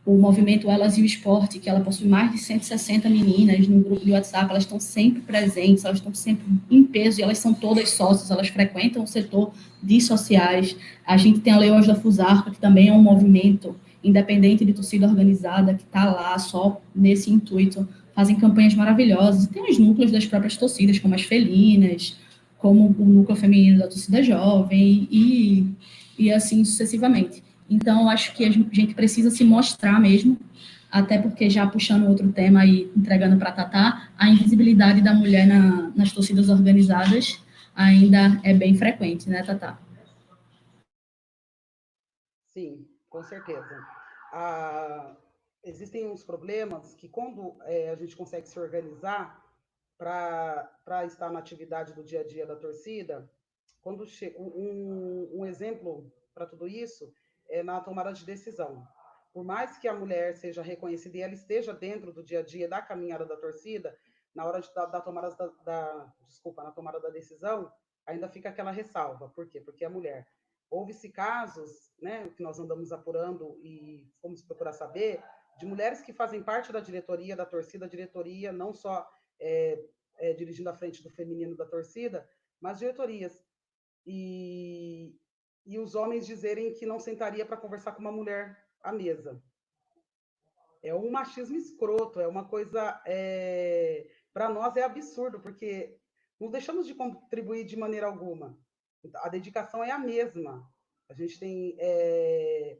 o 0.05 0.17
movimento 0.17 0.69
Elas 0.69 0.97
e 0.97 1.01
o 1.01 1.05
Esporte, 1.05 1.59
que 1.59 1.69
ela 1.69 1.81
possui 1.81 2.07
mais 2.07 2.31
de 2.31 2.37
160 2.39 3.09
meninas 3.09 3.67
no 3.67 3.79
grupo 3.79 4.03
de 4.03 4.11
WhatsApp, 4.11 4.49
elas 4.49 4.63
estão 4.63 4.79
sempre 4.79 5.21
presentes, 5.21 5.85
elas 5.85 5.97
estão 5.97 6.13
sempre 6.13 6.45
em 6.69 6.83
peso 6.83 7.19
e 7.19 7.23
elas 7.23 7.37
são 7.37 7.53
todas 7.53 7.89
sócias, 7.91 8.31
elas 8.31 8.47
frequentam 8.47 9.03
o 9.03 9.07
setor 9.07 9.51
de 9.83 10.01
sociais. 10.01 10.75
A 11.05 11.17
gente 11.17 11.39
tem 11.41 11.53
a 11.53 11.57
Leões 11.57 11.85
da 11.85 11.95
Fusarca, 11.95 12.49
que 12.49 12.59
também 12.59 12.89
é 12.89 12.93
um 12.93 13.01
movimento 13.01 13.75
independente 14.03 14.63
de 14.63 14.73
torcida 14.73 15.07
organizada, 15.07 15.73
que 15.73 15.83
está 15.83 16.05
lá 16.05 16.37
só 16.39 16.81
nesse 16.95 17.29
intuito, 17.29 17.87
fazem 18.15 18.35
campanhas 18.35 18.73
maravilhosas. 18.73 19.45
E 19.45 19.49
tem 19.49 19.69
os 19.69 19.77
núcleos 19.77 20.11
das 20.11 20.25
próprias 20.25 20.55
torcidas, 20.55 20.97
como 20.99 21.13
as 21.15 21.21
felinas, 21.21 22.17
como 22.57 22.95
o 22.97 23.05
núcleo 23.05 23.37
feminino 23.37 23.79
da 23.79 23.87
torcida 23.87 24.23
jovem 24.23 25.07
e, 25.11 25.67
e 26.17 26.31
assim 26.31 26.63
sucessivamente. 26.63 27.43
Então, 27.69 28.09
acho 28.09 28.33
que 28.35 28.43
a 28.43 28.51
gente 28.51 28.95
precisa 28.95 29.29
se 29.29 29.43
mostrar 29.43 29.99
mesmo, 29.99 30.37
até 30.91 31.21
porque 31.21 31.49
já 31.49 31.67
puxando 31.69 32.07
outro 32.07 32.31
tema 32.31 32.65
e 32.65 32.91
entregando 32.97 33.37
para 33.37 33.51
Tatá, 33.51 34.11
a 34.17 34.27
invisibilidade 34.27 35.01
da 35.01 35.13
mulher 35.13 35.45
na, 35.45 35.89
nas 35.95 36.11
torcidas 36.11 36.49
organizadas 36.49 37.43
ainda 37.75 38.41
é 38.43 38.53
bem 38.53 38.75
frequente, 38.75 39.29
né, 39.29 39.43
Tatá? 39.43 39.79
Sim, 42.47 42.87
com 43.07 43.21
certeza. 43.21 43.87
Ah, 44.33 45.15
existem 45.63 46.07
uns 46.07 46.23
problemas 46.23 46.95
que, 46.95 47.07
quando 47.07 47.55
é, 47.61 47.91
a 47.91 47.95
gente 47.95 48.15
consegue 48.15 48.49
se 48.49 48.59
organizar 48.59 49.45
para 49.95 51.05
estar 51.05 51.29
na 51.29 51.39
atividade 51.39 51.93
do 51.93 52.03
dia 52.03 52.21
a 52.21 52.27
dia 52.27 52.47
da 52.47 52.55
torcida, 52.55 53.29
quando 53.81 54.05
um, 54.37 55.29
um 55.33 55.45
exemplo 55.45 56.11
para 56.33 56.47
tudo 56.47 56.67
isso 56.67 57.13
é, 57.49 57.63
na 57.63 57.81
tomada 57.81 58.13
de 58.13 58.25
decisão. 58.25 58.87
Por 59.33 59.43
mais 59.43 59.77
que 59.77 59.87
a 59.87 59.93
mulher 59.93 60.35
seja 60.35 60.61
reconhecida 60.61 61.17
e 61.17 61.21
ela 61.21 61.33
esteja 61.33 61.73
dentro 61.73 62.11
do 62.11 62.23
dia 62.23 62.39
a 62.39 62.43
dia 62.43 62.67
da 62.67 62.81
caminhada 62.81 63.25
da 63.25 63.37
torcida, 63.37 63.95
na 64.33 64.45
hora 64.45 64.59
de, 64.59 64.73
da, 64.73 64.85
da 64.85 65.01
tomada 65.01 65.29
da, 65.31 65.47
da, 65.63 66.13
desculpa, 66.27 66.63
na 66.63 66.71
tomada 66.71 66.99
da 66.99 67.09
decisão, 67.09 67.71
ainda 68.05 68.27
fica 68.27 68.49
aquela 68.49 68.71
ressalva. 68.71 69.29
Por 69.29 69.47
quê? 69.47 69.61
Porque 69.61 69.85
a 69.85 69.89
mulher. 69.89 70.27
Houve-se 70.69 71.09
casos, 71.09 71.91
né, 71.99 72.29
que 72.29 72.43
nós 72.43 72.59
andamos 72.59 72.91
apurando 72.91 73.59
e 73.63 74.07
fomos 74.21 74.43
procurar 74.43 74.71
saber, 74.71 75.23
de 75.57 75.65
mulheres 75.65 76.01
que 76.01 76.13
fazem 76.13 76.43
parte 76.43 76.71
da 76.71 76.79
diretoria 76.79 77.35
da 77.35 77.45
torcida, 77.45 77.87
diretoria 77.87 78.51
não 78.51 78.71
só 78.71 79.07
é, 79.39 79.83
é, 80.17 80.33
dirigindo 80.33 80.69
à 80.69 80.73
frente 80.73 81.01
do 81.01 81.09
feminino 81.09 81.55
da 81.55 81.65
torcida, 81.65 82.27
mas 82.61 82.77
diretorias. 82.77 83.43
E, 84.05 85.15
e 85.69 85.77
os 85.77 85.93
homens 85.93 86.25
dizerem 86.25 86.73
que 86.73 86.83
não 86.83 86.99
sentaria 86.99 87.45
para 87.45 87.55
conversar 87.55 87.91
com 87.91 88.01
uma 88.01 88.11
mulher 88.11 88.57
à 88.81 88.91
mesa. 88.91 89.39
É 90.81 90.95
um 90.95 91.11
machismo 91.11 91.55
escroto, 91.55 92.19
é 92.19 92.27
uma 92.27 92.47
coisa. 92.47 92.99
É... 93.05 94.09
para 94.33 94.49
nós 94.49 94.75
é 94.75 94.81
absurdo, 94.83 95.39
porque 95.39 95.95
não 96.39 96.49
deixamos 96.49 96.87
de 96.87 96.95
contribuir 96.95 97.65
de 97.65 97.77
maneira 97.77 98.07
alguma. 98.07 98.57
A 99.17 99.29
dedicação 99.29 99.83
é 99.83 99.91
a 99.91 99.99
mesma. 99.99 100.67
A 101.07 101.13
gente 101.13 101.39
tem 101.39 101.75
é, 101.79 102.79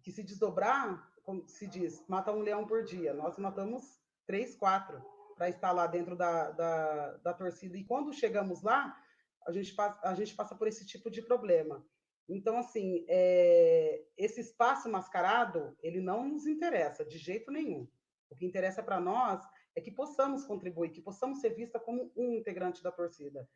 que 0.00 0.12
se 0.12 0.22
desdobrar, 0.22 1.12
como 1.24 1.48
se 1.48 1.66
diz, 1.66 2.06
mata 2.06 2.30
um 2.30 2.42
leão 2.42 2.64
por 2.64 2.84
dia. 2.84 3.12
Nós 3.12 3.36
matamos 3.38 4.00
três, 4.24 4.54
quatro 4.54 5.02
para 5.34 5.48
estar 5.48 5.72
lá 5.72 5.88
dentro 5.88 6.14
da, 6.14 6.52
da, 6.52 7.16
da, 7.16 7.34
torcida. 7.34 7.76
E 7.76 7.84
quando 7.84 8.12
chegamos 8.12 8.62
lá, 8.62 8.96
a 9.44 9.50
gente, 9.50 9.74
a 10.02 10.14
gente 10.14 10.32
passa 10.36 10.54
por 10.54 10.68
esse 10.68 10.86
tipo 10.86 11.10
de 11.10 11.20
problema. 11.20 11.84
Então, 12.28 12.58
assim, 12.58 13.04
é, 13.08 14.02
esse 14.16 14.40
espaço 14.40 14.88
mascarado, 14.88 15.76
ele 15.82 16.00
não 16.00 16.26
nos 16.26 16.46
interessa 16.46 17.04
de 17.04 17.18
jeito 17.18 17.50
nenhum. 17.50 17.86
O 18.30 18.36
que 18.36 18.46
interessa 18.46 18.82
para 18.82 18.98
nós 18.98 19.42
é 19.76 19.80
que 19.80 19.90
possamos 19.90 20.44
contribuir, 20.44 20.90
que 20.90 21.02
possamos 21.02 21.40
ser 21.40 21.50
vista 21.50 21.78
como 21.78 22.10
um 22.16 22.32
integrante 22.32 22.82
da 22.82 22.90
torcida. 22.90 23.48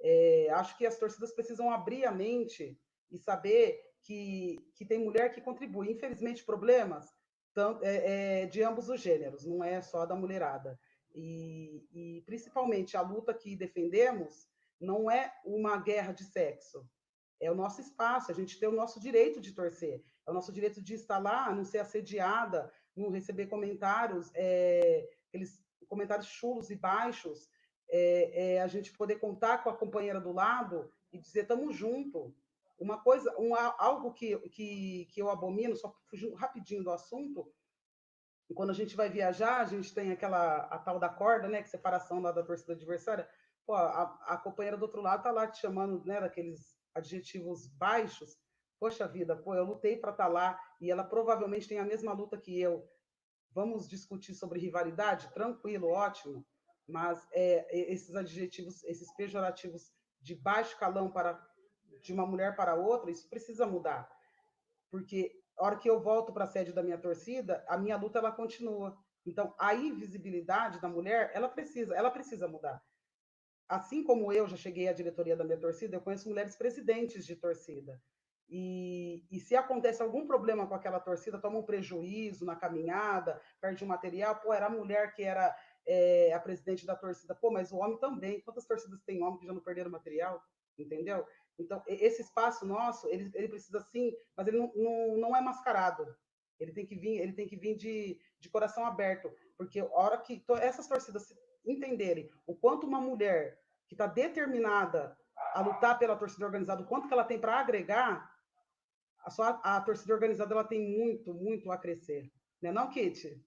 É, 0.00 0.48
acho 0.50 0.76
que 0.76 0.86
as 0.86 0.98
torcidas 0.98 1.32
precisam 1.32 1.70
abrir 1.70 2.04
a 2.04 2.12
mente 2.12 2.78
e 3.10 3.18
saber 3.18 3.80
que, 4.02 4.58
que 4.74 4.84
tem 4.84 4.98
mulher 4.98 5.32
que 5.32 5.40
contribui. 5.40 5.90
Infelizmente, 5.90 6.44
problemas 6.44 7.14
tanto, 7.54 7.82
é, 7.84 8.42
é, 8.42 8.46
de 8.46 8.62
ambos 8.62 8.90
os 8.90 9.00
gêneros, 9.00 9.46
não 9.46 9.64
é 9.64 9.80
só 9.80 10.04
da 10.04 10.14
mulherada. 10.14 10.78
E, 11.14 11.86
e 11.90 12.22
principalmente 12.26 12.96
a 12.96 13.00
luta 13.00 13.32
que 13.32 13.56
defendemos 13.56 14.46
não 14.78 15.10
é 15.10 15.32
uma 15.42 15.78
guerra 15.78 16.12
de 16.12 16.24
sexo, 16.24 16.86
é 17.40 17.50
o 17.50 17.54
nosso 17.54 17.80
espaço, 17.80 18.30
a 18.30 18.34
gente 18.34 18.58
tem 18.58 18.68
o 18.68 18.72
nosso 18.72 18.98
direito 19.00 19.40
de 19.40 19.52
torcer, 19.52 20.02
é 20.26 20.30
o 20.30 20.34
nosso 20.34 20.52
direito 20.52 20.80
de 20.82 20.94
estar 20.94 21.18
lá, 21.18 21.52
não 21.52 21.64
ser 21.64 21.78
assediada, 21.78 22.72
não 22.96 23.10
receber 23.10 23.46
comentários, 23.46 24.30
é, 24.34 25.08
aqueles 25.28 25.62
comentários 25.88 26.26
chulos 26.26 26.70
e 26.70 26.76
baixos, 26.76 27.48
é, 27.88 28.54
é, 28.54 28.62
a 28.62 28.66
gente 28.66 28.92
poder 28.92 29.16
contar 29.16 29.62
com 29.62 29.70
a 29.70 29.76
companheira 29.76 30.20
do 30.20 30.32
lado 30.32 30.90
e 31.12 31.18
dizer 31.18 31.42
estamos 31.42 31.76
junto. 31.76 32.34
Uma 32.78 32.98
coisa, 33.00 33.34
um, 33.38 33.54
algo 33.54 34.12
que, 34.12 34.36
que, 34.50 35.06
que 35.10 35.22
eu 35.22 35.30
abomino, 35.30 35.76
só 35.76 35.94
fugindo 36.10 36.34
rapidinho 36.34 36.84
do 36.84 36.90
assunto, 36.90 37.50
quando 38.54 38.70
a 38.70 38.74
gente 38.74 38.94
vai 38.94 39.08
viajar, 39.08 39.60
a 39.60 39.64
gente 39.64 39.94
tem 39.94 40.12
aquela 40.12 40.58
a 40.66 40.78
tal 40.78 40.98
da 40.98 41.08
corda, 41.08 41.48
né, 41.48 41.62
que 41.62 41.70
separação 41.70 42.20
lá 42.20 42.32
da 42.32 42.42
torcida 42.42 42.74
adversária. 42.74 43.28
Pô, 43.64 43.74
a, 43.74 44.02
a 44.26 44.36
companheira 44.36 44.76
do 44.76 44.82
outro 44.82 45.00
lado 45.00 45.22
tá 45.22 45.30
lá 45.30 45.46
te 45.46 45.60
chamando, 45.60 46.04
né, 46.04 46.20
daqueles 46.20 46.75
adjetivos 46.96 47.66
baixos. 47.68 48.36
Poxa 48.78 49.06
vida, 49.06 49.36
pô, 49.36 49.54
eu 49.54 49.64
lutei 49.64 49.96
para 49.96 50.10
estar 50.10 50.24
tá 50.26 50.30
lá 50.30 50.60
e 50.80 50.90
ela 50.90 51.04
provavelmente 51.04 51.68
tem 51.68 51.78
a 51.78 51.84
mesma 51.84 52.12
luta 52.12 52.36
que 52.38 52.58
eu. 52.60 52.88
Vamos 53.50 53.88
discutir 53.88 54.34
sobre 54.34 54.58
rivalidade? 54.58 55.32
Tranquilo, 55.32 55.88
ótimo. 55.88 56.44
Mas 56.86 57.26
é, 57.32 57.92
esses 57.92 58.14
adjetivos, 58.14 58.84
esses 58.84 59.12
pejorativos 59.14 59.92
de 60.20 60.34
baixo 60.34 60.78
calão 60.78 61.10
para 61.10 61.40
de 62.02 62.12
uma 62.12 62.26
mulher 62.26 62.54
para 62.54 62.74
outra, 62.74 63.10
isso 63.10 63.28
precisa 63.28 63.66
mudar. 63.66 64.08
Porque 64.90 65.32
a 65.58 65.64
hora 65.64 65.78
que 65.78 65.88
eu 65.88 66.00
volto 66.00 66.32
para 66.32 66.44
a 66.44 66.48
sede 66.48 66.72
da 66.72 66.82
minha 66.82 66.98
torcida, 66.98 67.64
a 67.68 67.76
minha 67.76 67.96
luta 67.96 68.18
ela 68.18 68.30
continua. 68.30 68.96
Então, 69.24 69.54
a 69.58 69.74
invisibilidade 69.74 70.80
da 70.80 70.88
mulher, 70.88 71.32
ela 71.34 71.48
precisa, 71.48 71.96
ela 71.96 72.10
precisa 72.10 72.46
mudar. 72.46 72.80
Assim 73.68 74.04
como 74.04 74.32
eu 74.32 74.46
já 74.46 74.56
cheguei 74.56 74.88
à 74.88 74.92
diretoria 74.92 75.36
da 75.36 75.44
minha 75.44 75.58
torcida, 75.58 75.96
eu 75.96 76.00
conheço 76.00 76.28
mulheres 76.28 76.56
presidentes 76.56 77.26
de 77.26 77.34
torcida. 77.34 78.00
E, 78.48 79.26
e, 79.28 79.40
se 79.40 79.56
acontece 79.56 80.00
algum 80.00 80.24
problema 80.24 80.68
com 80.68 80.74
aquela 80.74 81.00
torcida, 81.00 81.40
toma 81.40 81.58
um 81.58 81.64
prejuízo 81.64 82.44
na 82.44 82.54
caminhada, 82.54 83.40
perde 83.60 83.82
um 83.82 83.88
material, 83.88 84.36
pô, 84.36 84.52
era 84.52 84.66
a 84.66 84.70
mulher 84.70 85.12
que 85.14 85.22
era 85.24 85.54
é, 85.84 86.32
a 86.32 86.38
presidente 86.38 86.86
da 86.86 86.94
torcida, 86.94 87.34
pô, 87.34 87.50
mas 87.50 87.72
o 87.72 87.76
homem 87.76 87.98
também. 87.98 88.40
Quantas 88.42 88.64
torcidas 88.64 89.02
tem 89.02 89.20
homem 89.20 89.40
que 89.40 89.46
já 89.46 89.52
não 89.52 89.60
perderam 89.60 89.90
material? 89.90 90.40
Entendeu? 90.78 91.26
Então, 91.58 91.82
esse 91.86 92.22
espaço 92.22 92.64
nosso, 92.64 93.08
ele, 93.08 93.30
ele 93.34 93.48
precisa 93.48 93.80
sim, 93.80 94.14
mas 94.36 94.46
ele 94.46 94.58
não, 94.58 94.72
não, 94.76 95.16
não, 95.16 95.36
é 95.36 95.40
mascarado. 95.40 96.06
Ele 96.60 96.72
tem 96.72 96.86
que 96.86 96.94
vir, 96.94 97.18
ele 97.18 97.32
tem 97.32 97.48
que 97.48 97.56
vir 97.56 97.76
de, 97.76 98.20
de 98.38 98.48
coração 98.48 98.86
aberto, 98.86 99.32
porque 99.56 99.80
a 99.80 99.86
hora 99.86 100.18
que 100.18 100.44
essas 100.60 100.86
torcidas 100.86 101.34
entenderem 101.66 102.30
o 102.46 102.54
quanto 102.54 102.86
uma 102.86 103.00
mulher 103.00 103.58
que 103.88 103.94
está 103.94 104.06
determinada 104.06 105.16
a 105.54 105.60
lutar 105.60 105.98
pela 105.98 106.16
torcida 106.16 106.46
organizada, 106.46 106.82
o 106.82 106.86
quanto 106.86 107.08
que 107.08 107.12
ela 107.12 107.24
tem 107.24 107.38
para 107.38 107.58
agregar, 107.58 108.30
a, 109.24 109.30
sua, 109.30 109.60
a 109.62 109.80
torcida 109.80 110.14
organizada 110.14 110.52
ela 110.52 110.64
tem 110.64 110.80
muito, 110.80 111.34
muito 111.34 111.70
a 111.70 111.76
crescer. 111.76 112.30
Não 112.62 112.70
é 112.70 112.72
não, 112.72 112.90
Kitty? 112.90 113.42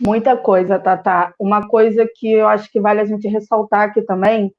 Muita 0.00 0.36
coisa, 0.36 0.78
Tata. 0.78 1.34
Uma 1.38 1.68
coisa 1.68 2.08
que 2.14 2.32
eu 2.32 2.46
acho 2.46 2.70
que 2.70 2.80
vale 2.80 3.00
a 3.00 3.04
gente 3.04 3.26
ressaltar 3.26 3.88
aqui 3.88 4.00
também 4.02 4.54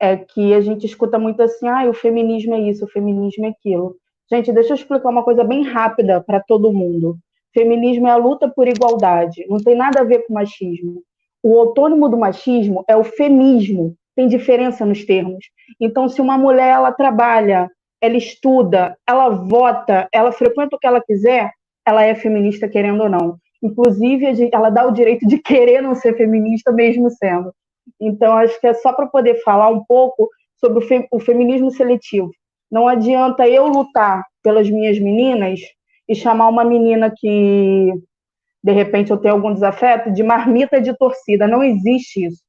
é 0.00 0.16
que 0.16 0.54
a 0.54 0.60
gente 0.60 0.86
escuta 0.86 1.18
muito 1.18 1.42
assim, 1.42 1.66
ah, 1.68 1.88
o 1.88 1.94
feminismo 1.94 2.54
é 2.54 2.60
isso, 2.60 2.84
o 2.84 2.88
feminismo 2.88 3.46
é 3.46 3.48
aquilo. 3.48 3.96
Gente, 4.30 4.52
deixa 4.52 4.70
eu 4.70 4.76
explicar 4.76 5.08
uma 5.08 5.24
coisa 5.24 5.44
bem 5.44 5.62
rápida 5.62 6.22
para 6.22 6.40
todo 6.40 6.72
mundo. 6.72 7.18
Feminismo 7.54 8.08
é 8.08 8.10
a 8.10 8.16
luta 8.16 8.48
por 8.48 8.66
igualdade, 8.66 9.46
não 9.48 9.58
tem 9.58 9.76
nada 9.76 10.00
a 10.00 10.04
ver 10.04 10.26
com 10.26 10.34
machismo. 10.34 11.02
O 11.42 11.56
autônomo 11.58 12.08
do 12.08 12.18
machismo 12.18 12.84
é 12.88 12.96
o 12.96 13.04
femismo, 13.04 13.94
tem 14.16 14.26
diferença 14.26 14.84
nos 14.84 15.04
termos. 15.04 15.44
Então, 15.80 16.08
se 16.08 16.20
uma 16.20 16.36
mulher 16.36 16.70
ela 16.70 16.90
trabalha, 16.90 17.70
ela 18.00 18.16
estuda, 18.16 18.96
ela 19.08 19.28
vota, 19.28 20.08
ela 20.12 20.32
frequenta 20.32 20.74
o 20.74 20.78
que 20.78 20.86
ela 20.86 21.00
quiser, 21.00 21.52
ela 21.86 22.04
é 22.04 22.14
feminista 22.14 22.68
querendo 22.68 23.04
ou 23.04 23.08
não. 23.08 23.36
Inclusive, 23.62 24.50
ela 24.52 24.68
dá 24.68 24.86
o 24.86 24.92
direito 24.92 25.26
de 25.26 25.38
querer 25.38 25.80
não 25.80 25.94
ser 25.94 26.16
feminista, 26.16 26.72
mesmo 26.72 27.08
sendo. 27.10 27.52
Então, 28.00 28.36
acho 28.36 28.60
que 28.60 28.66
é 28.66 28.74
só 28.74 28.92
para 28.92 29.06
poder 29.06 29.42
falar 29.42 29.68
um 29.68 29.84
pouco 29.84 30.28
sobre 30.56 31.06
o 31.10 31.20
feminismo 31.20 31.70
seletivo. 31.70 32.30
Não 32.70 32.88
adianta 32.88 33.46
eu 33.46 33.66
lutar 33.66 34.24
pelas 34.42 34.68
minhas 34.68 34.98
meninas 34.98 35.60
e 36.08 36.14
chamar 36.14 36.48
uma 36.48 36.64
menina 36.64 37.12
que, 37.14 37.92
de 38.62 38.72
repente, 38.72 39.10
eu 39.10 39.16
tenho 39.16 39.34
algum 39.34 39.52
desafeto 39.52 40.12
de 40.12 40.22
marmita 40.22 40.80
de 40.80 40.96
torcida. 40.96 41.46
Não 41.46 41.62
existe 41.62 42.26
isso. 42.26 42.42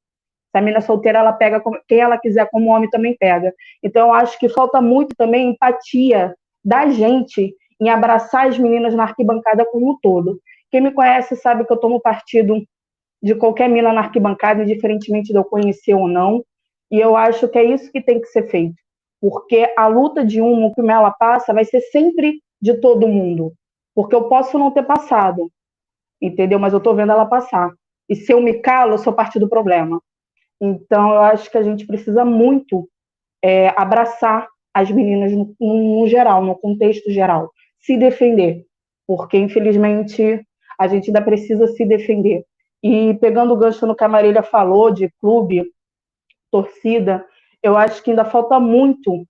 Se 0.51 0.57
a 0.57 0.62
menina 0.62 0.81
solteira, 0.81 1.19
ela 1.19 1.33
pega 1.33 1.62
quem 1.88 2.00
ela 2.00 2.17
quiser, 2.17 2.50
como 2.50 2.69
homem 2.69 2.89
também 2.89 3.15
pega. 3.17 3.53
Então, 3.83 4.07
eu 4.07 4.13
acho 4.13 4.38
que 4.39 4.50
falta 4.50 4.81
muito 4.81 5.15
também 5.15 5.50
empatia 5.51 6.33
da 6.63 6.88
gente 6.89 7.53
em 7.79 7.89
abraçar 7.89 8.47
as 8.47 8.57
meninas 8.57 8.95
na 8.95 9.03
arquibancada 9.03 9.65
como 9.65 9.91
um 9.91 9.97
todo. 10.01 10.39
Quem 10.71 10.81
me 10.81 10.91
conhece 10.91 11.35
sabe 11.35 11.65
que 11.65 11.71
eu 11.71 11.77
tomo 11.77 12.00
partido 12.00 12.62
de 13.21 13.35
qualquer 13.35 13.69
mina 13.69 13.91
na 13.91 14.01
arquibancada, 14.01 14.63
indiferentemente 14.63 15.31
de 15.31 15.38
eu 15.38 15.43
conhecer 15.43 15.93
ou 15.93 16.07
não. 16.07 16.43
E 16.91 17.00
eu 17.00 17.15
acho 17.15 17.47
que 17.47 17.57
é 17.57 17.63
isso 17.63 17.91
que 17.91 18.01
tem 18.01 18.19
que 18.21 18.27
ser 18.27 18.43
feito. 18.50 18.75
Porque 19.19 19.74
a 19.77 19.88
luta 19.88 20.24
de 20.24 20.39
uma, 20.39 20.67
o 20.67 20.74
que 20.74 20.81
ela 20.81 21.12
passa, 21.12 21.53
vai 21.53 21.65
ser 21.65 21.81
sempre 21.81 22.39
de 22.65 22.74
todo 22.81 23.07
mundo. 23.07 23.53
Porque 23.93 24.15
eu 24.15 24.27
posso 24.27 24.57
não 24.57 24.72
ter 24.72 24.84
passado, 24.84 25.51
entendeu? 26.19 26.57
Mas 26.57 26.74
eu 26.74 26.79
estou 26.79 26.95
vendo 26.95 27.12
ela 27.12 27.25
passar. 27.25 27.72
E 28.10 28.15
se 28.15 28.34
eu 28.34 28.41
me 28.41 28.55
calo, 28.55 28.93
eu 28.93 28.98
sou 28.98 29.13
parte 29.13 29.38
do 29.38 29.48
problema. 29.48 30.01
Então, 30.60 31.13
eu 31.13 31.22
acho 31.22 31.50
que 31.51 31.57
a 31.57 31.63
gente 31.63 31.86
precisa 31.86 32.25
muito 32.25 32.89
é, 33.43 33.69
abraçar 33.77 34.48
as 34.74 34.89
meninas 34.89 35.31
no, 35.31 35.55
no 35.60 36.07
geral, 36.07 36.43
no 36.43 36.55
contexto 36.55 37.12
geral, 37.12 37.51
se 37.79 37.95
defender, 37.98 38.65
porque 39.07 39.38
infelizmente 39.38 40.41
a 40.77 40.88
gente 40.88 41.10
ainda 41.10 41.22
precisa 41.22 41.67
se 41.67 41.86
defender. 41.86 42.43
E 42.84 43.13
pegando 43.15 43.53
o 43.53 43.57
gancho 43.57 43.86
no 43.86 43.95
que 43.95 44.03
a 44.03 44.10
Marília 44.10 44.43
falou 44.43 44.91
de 44.91 45.10
clube, 45.22 45.63
torcida, 46.51 47.25
eu 47.63 47.77
acho 47.77 48.03
que 48.03 48.10
ainda 48.10 48.25
falta 48.25 48.60
muito 48.60 49.25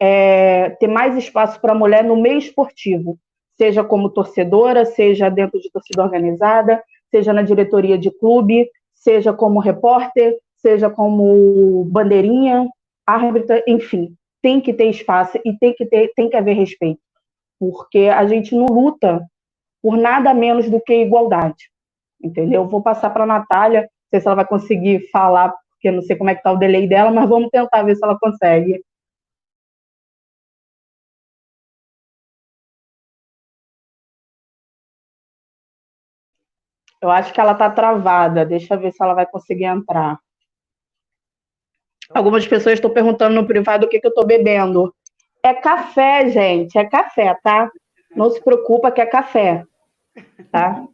é, 0.00 0.70
ter 0.78 0.88
mais 0.88 1.16
espaço 1.16 1.60
para 1.60 1.72
a 1.72 1.76
mulher 1.76 2.04
no 2.04 2.16
meio 2.16 2.38
esportivo, 2.38 3.18
seja 3.56 3.82
como 3.82 4.10
torcedora, 4.10 4.84
seja 4.84 5.28
dentro 5.28 5.60
de 5.60 5.70
torcida 5.70 6.02
organizada, 6.02 6.82
seja 7.10 7.32
na 7.32 7.42
diretoria 7.42 7.96
de 7.96 8.10
clube, 8.10 8.68
seja 8.94 9.32
como 9.32 9.60
repórter, 9.60 10.36
seja 10.56 10.90
como 10.90 11.84
bandeirinha, 11.84 12.68
árbitra, 13.06 13.62
enfim, 13.66 14.14
tem 14.42 14.60
que 14.60 14.72
ter 14.72 14.86
espaço 14.86 15.38
e 15.44 15.56
tem 15.58 15.74
que 15.74 15.86
ter, 15.86 16.12
tem 16.14 16.28
que 16.28 16.36
haver 16.36 16.54
respeito, 16.54 17.00
porque 17.58 18.08
a 18.14 18.26
gente 18.26 18.54
não 18.54 18.66
luta 18.66 19.22
por 19.82 19.96
nada 19.96 20.34
menos 20.34 20.68
do 20.68 20.80
que 20.80 20.94
igualdade. 20.94 21.70
Entendeu? 22.22 22.66
Vou 22.66 22.82
passar 22.82 23.10
para 23.10 23.24
a 23.24 23.26
Natália, 23.26 23.82
não 23.82 23.88
sei 24.10 24.20
se 24.20 24.26
ela 24.26 24.36
vai 24.36 24.46
conseguir 24.46 25.08
falar, 25.10 25.50
porque 25.70 25.88
eu 25.88 25.92
não 25.92 26.02
sei 26.02 26.16
como 26.16 26.30
é 26.30 26.34
que 26.34 26.40
está 26.40 26.50
o 26.50 26.56
delay 26.56 26.88
dela, 26.88 27.10
mas 27.10 27.28
vamos 27.28 27.50
tentar 27.50 27.82
ver 27.82 27.94
se 27.94 28.04
ela 28.04 28.18
consegue. 28.18 28.82
Eu 37.06 37.10
acho 37.10 37.32
que 37.32 37.40
ela 37.40 37.52
está 37.52 37.70
travada. 37.70 38.44
Deixa 38.44 38.74
eu 38.74 38.80
ver 38.80 38.92
se 38.92 39.02
ela 39.02 39.14
vai 39.14 39.26
conseguir 39.26 39.64
entrar. 39.64 40.18
Algumas 42.10 42.46
pessoas 42.46 42.74
estão 42.74 42.90
perguntando 42.90 43.34
no 43.34 43.46
privado 43.46 43.86
o 43.86 43.88
que, 43.88 43.98
que 43.98 44.06
eu 44.06 44.10
estou 44.10 44.26
bebendo. 44.26 44.94
É 45.42 45.54
café, 45.54 46.28
gente. 46.28 46.76
É 46.78 46.84
café, 46.84 47.34
tá? 47.42 47.70
Não 48.14 48.30
se 48.30 48.40
preocupa 48.40 48.90
que 48.90 49.00
é 49.00 49.06
café 49.06 49.64
tá? 50.50 50.86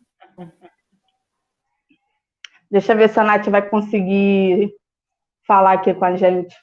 Deixa 2.71 2.92
eu 2.92 2.97
ver 2.97 3.11
se 3.11 3.21
a 3.21 3.25
Nath 3.25 3.47
vai 3.49 3.69
conseguir 3.69 4.73
falar 5.47 5.75
aqui 5.75 5.92
com 5.92 6.04
a 6.04 6.16
gente. 6.16 6.54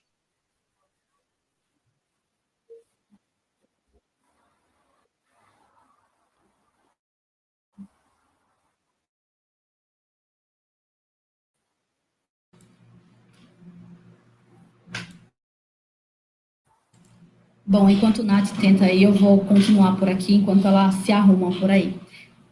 Bom, 17.69 17.87
enquanto 17.87 18.19
o 18.19 18.23
Nath 18.23 18.49
tenta 18.59 18.85
aí, 18.85 19.03
eu 19.03 19.13
vou 19.13 19.45
continuar 19.45 19.95
por 19.99 20.09
aqui, 20.09 20.33
enquanto 20.33 20.65
ela 20.65 20.91
se 20.91 21.11
arruma 21.11 21.51
por 21.59 21.69
aí. 21.69 21.99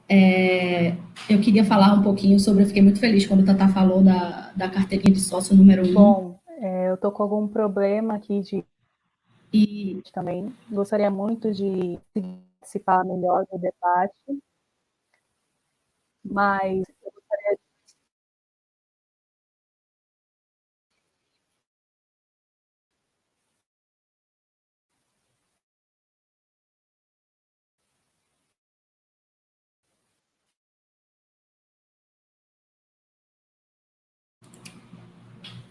É, 0.07 0.89
eu 1.27 1.41
queria 1.41 1.65
falar 1.65 1.91
um 1.95 2.03
pouquinho 2.03 2.39
sobre, 2.39 2.61
eu 2.61 2.67
fiquei 2.67 2.83
muito 2.83 2.99
feliz 2.99 3.25
quando 3.25 3.41
o 3.41 3.45
Tata 3.45 3.67
falou 3.69 4.03
da, 4.03 4.51
da 4.55 4.69
carteirinha 4.69 5.11
de 5.11 5.19
sócio 5.19 5.57
número 5.57 5.89
um. 5.89 5.91
Bom, 5.91 6.39
é, 6.59 6.91
eu 6.91 6.97
tô 6.97 7.11
com 7.11 7.23
algum 7.23 7.47
problema 7.47 8.13
aqui 8.13 8.41
de 8.41 8.63
e 9.51 10.03
também 10.13 10.53
gostaria 10.69 11.09
muito 11.09 11.51
de 11.51 11.97
participar 12.59 13.03
melhor 13.03 13.43
do 13.51 13.57
debate, 13.57 14.39
mas 16.23 16.83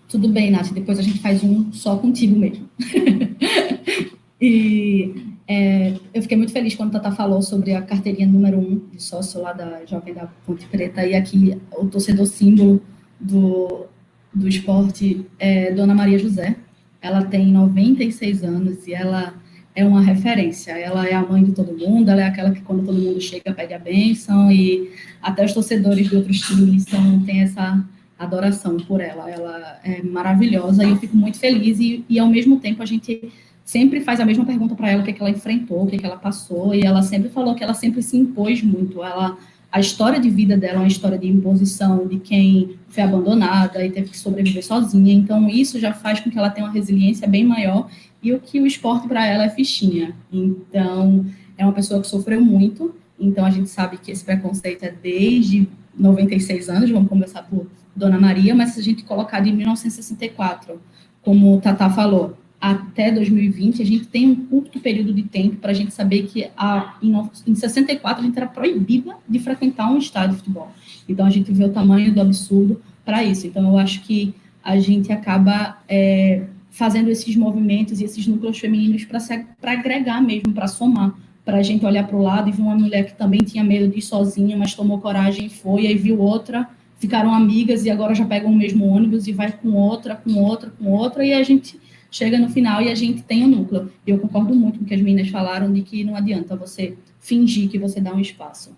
Tudo 0.09 0.29
bem, 0.29 0.51
Nath, 0.51 0.73
depois 0.73 0.99
a 0.99 1.03
gente 1.03 1.19
faz 1.19 1.43
um 1.43 1.73
só 1.73 1.97
contigo 1.97 2.39
mesmo. 2.39 2.69
e 4.41 5.37
é, 5.49 5.95
eu 6.15 6.23
fiquei 6.23 6.37
muito 6.37 6.53
feliz 6.53 6.75
quando 6.77 6.95
a 6.97 7.01
Tata 7.01 7.17
falou 7.17 7.43
sobre 7.43 7.75
a 7.75 7.83
carteirinha 7.83 8.27
número 8.27 8.59
um 8.59 8.81
de 8.93 9.03
sócio 9.03 9.41
lá 9.43 9.53
da 9.53 9.85
Jovem 9.85 10.15
da 10.15 10.29
Ponte 10.47 10.67
Preta, 10.67 11.05
e 11.05 11.15
aqui 11.15 11.57
o 11.77 11.87
torcedor 11.87 12.27
símbolo 12.27 12.81
do, 13.19 13.87
do 14.33 14.49
esporte 14.49 15.27
é 15.39 15.73
Dona 15.73 15.95
Maria 15.95 16.19
José. 16.19 16.57
Ela 17.03 17.25
tem 17.25 17.53
96 17.53 18.45
anos 18.45 18.87
e 18.87 18.95
ela 18.95 19.35
é 19.75 19.85
uma 19.85 20.01
referência. 20.01 20.73
Ela 20.73 21.07
é 21.07 21.15
a 21.15 21.23
mãe 21.23 21.43
de 21.43 21.53
todo 21.53 21.77
mundo, 21.77 22.11
ela 22.11 22.23
é 22.23 22.25
aquela 22.27 22.51
que 22.53 22.61
quando 22.63 22.85
todo 22.85 22.99
mundo 22.99 23.21
chega 23.21 23.53
pede 23.53 23.75
a 23.75 23.79
bênção 23.79 24.51
e 24.51 24.91
até 25.21 25.45
os 25.45 25.53
torcedores 25.53 26.09
de 26.09 26.17
outros 26.17 26.41
times 26.41 26.85
são, 26.85 27.21
têm 27.25 27.43
essa 27.43 27.85
adoração 28.19 28.77
por 28.79 29.01
ela. 29.01 29.31
Ela 29.31 29.81
é 29.85 30.03
maravilhosa 30.03 30.85
e 30.85 30.91
eu 30.91 30.97
fico 30.97 31.17
muito 31.17 31.39
feliz. 31.39 31.79
E, 31.79 32.05
e 32.09 32.19
ao 32.19 32.29
mesmo 32.29 32.59
tempo, 32.59 32.83
a 32.83 32.87
gente 32.87 33.33
sempre 33.65 34.01
faz 34.01 34.21
a 34.21 34.25
mesma 34.25 34.45
pergunta 34.45 34.75
para 34.75 34.91
ela: 34.91 35.03
o 35.03 35.05
que, 35.05 35.11
é 35.11 35.13
que 35.13 35.21
ela 35.21 35.31
enfrentou, 35.31 35.83
o 35.83 35.87
que, 35.87 35.97
é 35.97 35.99
que 35.99 36.07
ela 36.07 36.17
passou. 36.17 36.75
E 36.75 36.83
ela 36.83 37.03
sempre 37.03 37.29
falou 37.29 37.55
que 37.55 37.63
ela 37.63 37.75
sempre 37.75 38.03
se 38.03 38.17
impôs 38.17 38.63
muito. 38.63 39.03
Ela, 39.03 39.37
a 39.71 39.81
história 39.81 40.19
de 40.19 40.31
vida 40.31 40.57
dela 40.57 40.77
é 40.77 40.79
uma 40.79 40.87
história 40.87 41.19
de 41.19 41.29
imposição, 41.29 42.07
de 42.07 42.19
quem 42.19 42.79
foi 42.89 43.03
abandonada 43.03 43.85
e 43.85 43.91
teve 43.91 44.11
que 44.11 44.19
sobreviver 44.19 44.65
sozinha. 44.65 45.13
Então, 45.13 45.49
isso 45.49 45.79
já 45.79 45.93
faz 45.93 46.21
com 46.21 46.31
que 46.31 46.39
ela 46.39 46.49
tenha 46.49 46.67
uma 46.67 46.73
resiliência 46.73 47.29
bem 47.29 47.45
maior. 47.45 47.91
E 48.23 48.33
o 48.33 48.41
que 48.41 48.59
o 48.61 48.67
esporte 48.67 49.07
para 49.07 49.27
ela 49.27 49.45
é 49.45 49.51
fichinha. 49.51 50.17
Então, 50.33 51.27
é 51.59 51.65
uma 51.65 51.73
pessoa 51.73 52.01
que 52.01 52.09
sofreu 52.09 52.41
muito. 52.41 52.95
Então, 53.21 53.45
a 53.45 53.51
gente 53.51 53.69
sabe 53.69 53.99
que 53.99 54.11
esse 54.11 54.25
preconceito 54.25 54.83
é 54.85 54.91
desde 54.91 55.69
96 55.99 56.69
anos, 56.69 56.91
vamos 56.91 57.09
começar 57.09 57.43
por 57.43 57.67
Dona 57.97 58.21
Maria, 58.21 58.55
mas 58.55 58.71
se 58.71 58.81
a 58.81 58.83
gente 58.83 59.03
colocar 59.03 59.41
de 59.41 59.51
1964, 59.51 60.81
como 61.23 61.57
o 61.57 61.61
Tata 61.61 61.89
falou, 61.91 62.37
até 62.61 63.11
2020, 63.11 63.83
a 63.83 63.87
gente 63.87 64.07
tem 64.07 64.31
um 64.31 64.35
curto 64.47 64.81
período 64.81 65.13
de 65.13 65.23
tempo 65.23 65.57
para 65.57 65.71
a 65.71 65.75
gente 65.75 65.93
saber 65.93 66.23
que 66.25 66.49
a, 66.57 66.97
em, 67.03 67.13
em 67.47 67.55
64 67.55 68.23
a 68.23 68.27
gente 68.27 68.37
era 68.37 68.47
proibida 68.47 69.17
de 69.29 69.39
frequentar 69.39 69.91
um 69.91 69.99
estádio 69.99 70.33
de 70.33 70.37
futebol. 70.39 70.73
Então 71.09 71.27
a 71.27 71.31
gente 71.31 71.53
vê 71.53 71.65
o 71.65 71.69
tamanho 71.71 72.13
do 72.13 72.21
absurdo 72.21 72.81
para 73.05 73.23
isso. 73.23 73.47
Então 73.47 73.69
eu 73.71 73.79
acho 73.79 74.03
que 74.03 74.35
a 74.65 74.79
gente 74.79 75.13
acaba 75.13 75.79
é, 75.89 76.45
fazendo 76.71 77.09
esses 77.09 77.37
movimentos 77.37 78.01
e 78.01 78.05
esses 78.05 78.27
núcleos 78.27 78.59
femininos 78.59 79.05
para 79.05 79.73
agregar 79.73 80.21
mesmo, 80.21 80.53
para 80.53 80.67
somar, 80.67 81.15
para 81.45 81.59
a 81.59 81.63
gente 81.63 81.87
olhar 81.87 82.07
para 82.07 82.17
o 82.17 82.23
lado 82.23 82.49
e 82.49 82.53
ver 82.53 82.63
uma 82.63 82.75
mulher 82.75 83.07
que 83.07 83.15
também 83.15 83.41
tinha 83.41 83.63
medo 83.63 83.89
de 83.89 83.99
ir 83.99 84.03
sozinha, 84.03 84.57
mas 84.57 84.75
tomou 84.75 84.99
coragem 84.99 85.47
e 85.47 85.49
foi, 85.49 85.83
e 85.83 85.87
aí 85.87 85.95
viu 85.95 86.19
outra 86.21 86.69
ficaram 86.99 87.33
amigas 87.33 87.85
e 87.85 87.91
agora 87.91 88.15
já 88.15 88.25
pegam 88.25 88.51
o 88.51 88.57
mesmo 88.57 88.87
ônibus 88.87 89.27
e 89.27 89.33
vai 89.33 89.53
com 89.53 89.73
outra, 89.73 90.17
com 90.17 90.35
outra, 90.35 90.71
com 90.71 90.91
outra, 90.91 91.25
e 91.25 91.33
a 91.33 91.43
gente 91.43 91.79
chega 92.11 92.39
no 92.39 92.49
final 92.49 92.81
e 92.81 92.91
a 92.91 92.95
gente 92.95 93.23
tem 93.23 93.45
o 93.45 93.47
um 93.47 93.51
núcleo. 93.51 93.93
Eu 94.07 94.19
concordo 94.19 94.55
muito 94.55 94.79
com 94.79 94.85
o 94.85 94.89
que 94.89 94.95
as 94.95 95.01
meninas 95.01 95.29
falaram 95.29 95.73
de 95.73 95.83
que 95.83 96.05
não 96.05 96.17
adianta 96.17 96.57
você 96.57 96.97
fingir 97.21 97.69
que 97.69 97.79
você 97.79 98.01
dá 98.01 98.15
um 98.15 98.21
espaço. 98.21 98.77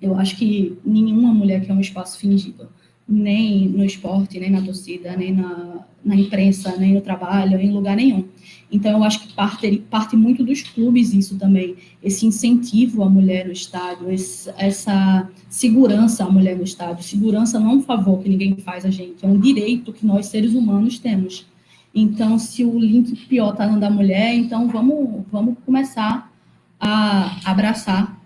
Eu 0.00 0.16
acho 0.16 0.36
que 0.36 0.78
nenhuma 0.84 1.32
mulher 1.32 1.64
quer 1.64 1.72
um 1.72 1.80
espaço 1.80 2.18
fingido 2.18 2.68
nem 3.08 3.66
no 3.66 3.84
esporte, 3.84 4.38
nem 4.38 4.50
na 4.50 4.60
torcida, 4.60 5.16
nem 5.16 5.32
na, 5.32 5.86
na 6.04 6.14
imprensa, 6.14 6.76
nem 6.76 6.92
no 6.92 7.00
trabalho, 7.00 7.58
em 7.58 7.72
lugar 7.72 7.96
nenhum. 7.96 8.28
Então, 8.70 8.92
eu 8.92 9.04
acho 9.04 9.20
que 9.20 9.32
parte, 9.32 9.78
parte 9.90 10.14
muito 10.14 10.44
dos 10.44 10.62
clubes 10.62 11.14
isso 11.14 11.38
também, 11.38 11.76
esse 12.02 12.26
incentivo 12.26 13.02
à 13.02 13.08
mulher 13.08 13.46
no 13.46 13.52
estádio, 13.52 14.10
esse, 14.10 14.52
essa 14.58 15.28
segurança 15.48 16.24
à 16.24 16.30
mulher 16.30 16.56
no 16.56 16.64
estádio. 16.64 17.02
Segurança 17.02 17.58
não 17.58 17.70
é 17.70 17.74
um 17.74 17.82
favor 17.82 18.22
que 18.22 18.28
ninguém 18.28 18.56
faz 18.56 18.84
a 18.84 18.90
gente, 18.90 19.24
é 19.24 19.28
um 19.28 19.40
direito 19.40 19.92
que 19.92 20.04
nós, 20.04 20.26
seres 20.26 20.52
humanos, 20.52 20.98
temos. 20.98 21.46
Então, 21.94 22.38
se 22.38 22.62
o 22.62 22.78
link 22.78 23.16
pior 23.26 23.52
está 23.52 23.66
no 23.66 23.80
da 23.80 23.90
mulher, 23.90 24.34
então 24.34 24.68
vamos, 24.68 25.24
vamos 25.32 25.56
começar 25.64 26.30
a 26.78 27.50
abraçar 27.50 28.20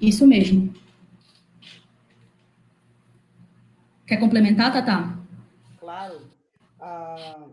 isso 0.00 0.26
mesmo. 0.26 0.74
Quer 4.06 4.16
complementar, 4.18 4.72
Tata? 4.72 5.18
Claro. 5.78 6.20
Ah, 6.80 7.44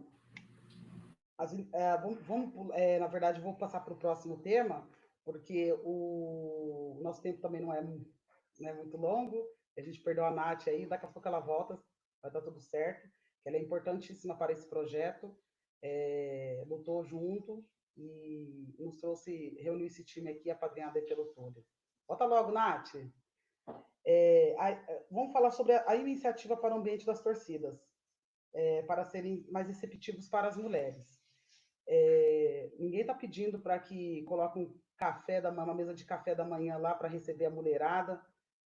as, 1.42 1.54
é, 1.74 1.98
vamos, 1.98 2.22
vamos 2.22 2.70
é, 2.74 3.00
na 3.00 3.08
verdade, 3.08 3.42
vou 3.42 3.56
passar 3.56 3.80
para 3.80 3.94
o 3.94 3.98
próximo 3.98 4.40
tema, 4.42 4.88
porque 5.26 5.74
o, 5.84 7.00
nosso 7.02 7.22
tempo 7.22 7.42
também 7.42 7.62
não 7.62 7.74
é, 7.74 7.82
não 7.82 8.70
é 8.70 8.74
muito 8.74 8.96
longo. 8.96 9.44
A 9.78 9.82
gente 9.82 10.02
perdeu 10.02 10.26
a 10.26 10.32
Nath 10.32 10.68
aí, 10.68 10.86
daqui 10.86 11.06
a 11.06 11.10
pouco 11.10 11.28
ela 11.28 11.40
volta, 11.40 11.82
vai 12.22 12.32
dar 12.32 12.42
tudo 12.42 12.60
certo. 12.60 13.10
Ela 13.44 13.58
é 13.58 13.60
importantíssima 13.60 14.38
para 14.38 14.54
esse 14.54 14.70
projeto, 14.70 15.36
é, 15.82 16.64
lutou 16.68 17.04
junto 17.04 17.66
e 17.98 18.76
nos 18.78 18.98
trouxe, 18.98 19.58
reuniu 19.60 19.88
esse 19.88 20.06
time 20.06 20.30
aqui, 20.30 20.52
apadrinhada 20.52 21.02
pelo 21.02 21.34
Túlio. 21.34 21.66
Volta 22.08 22.26
logo, 22.26 22.52
Nath. 22.52 22.94
É, 24.06 24.56
a, 24.60 25.06
vamos 25.10 25.34
falar 25.34 25.52
sobre 25.52 25.74
a, 25.74 25.90
a, 25.90 25.96
iniciativa 25.96 26.56
para 26.56 26.76
o 26.76 26.78
ambiente 26.78 27.06
das 27.06 27.22
torcidas, 27.22 27.80
é, 28.54 28.84
para 28.84 29.06
serem 29.06 29.48
mais 29.50 29.68
receptivos 29.68 30.30
para 30.30 30.48
as 30.48 30.58
mulheres. 30.58 31.21
É, 31.94 32.72
ninguém 32.80 33.02
está 33.02 33.14
pedindo 33.14 33.60
para 33.60 33.78
que 33.78 34.24
coloque 34.24 34.58
um 34.58 34.74
café 34.96 35.42
da 35.42 35.50
uma 35.50 35.74
mesa 35.74 35.94
de 35.94 36.06
café 36.06 36.34
da 36.34 36.46
manhã 36.46 36.78
lá 36.78 36.96
para 36.96 37.10
receber 37.10 37.48
a 37.48 37.50
mulherada, 37.50 38.26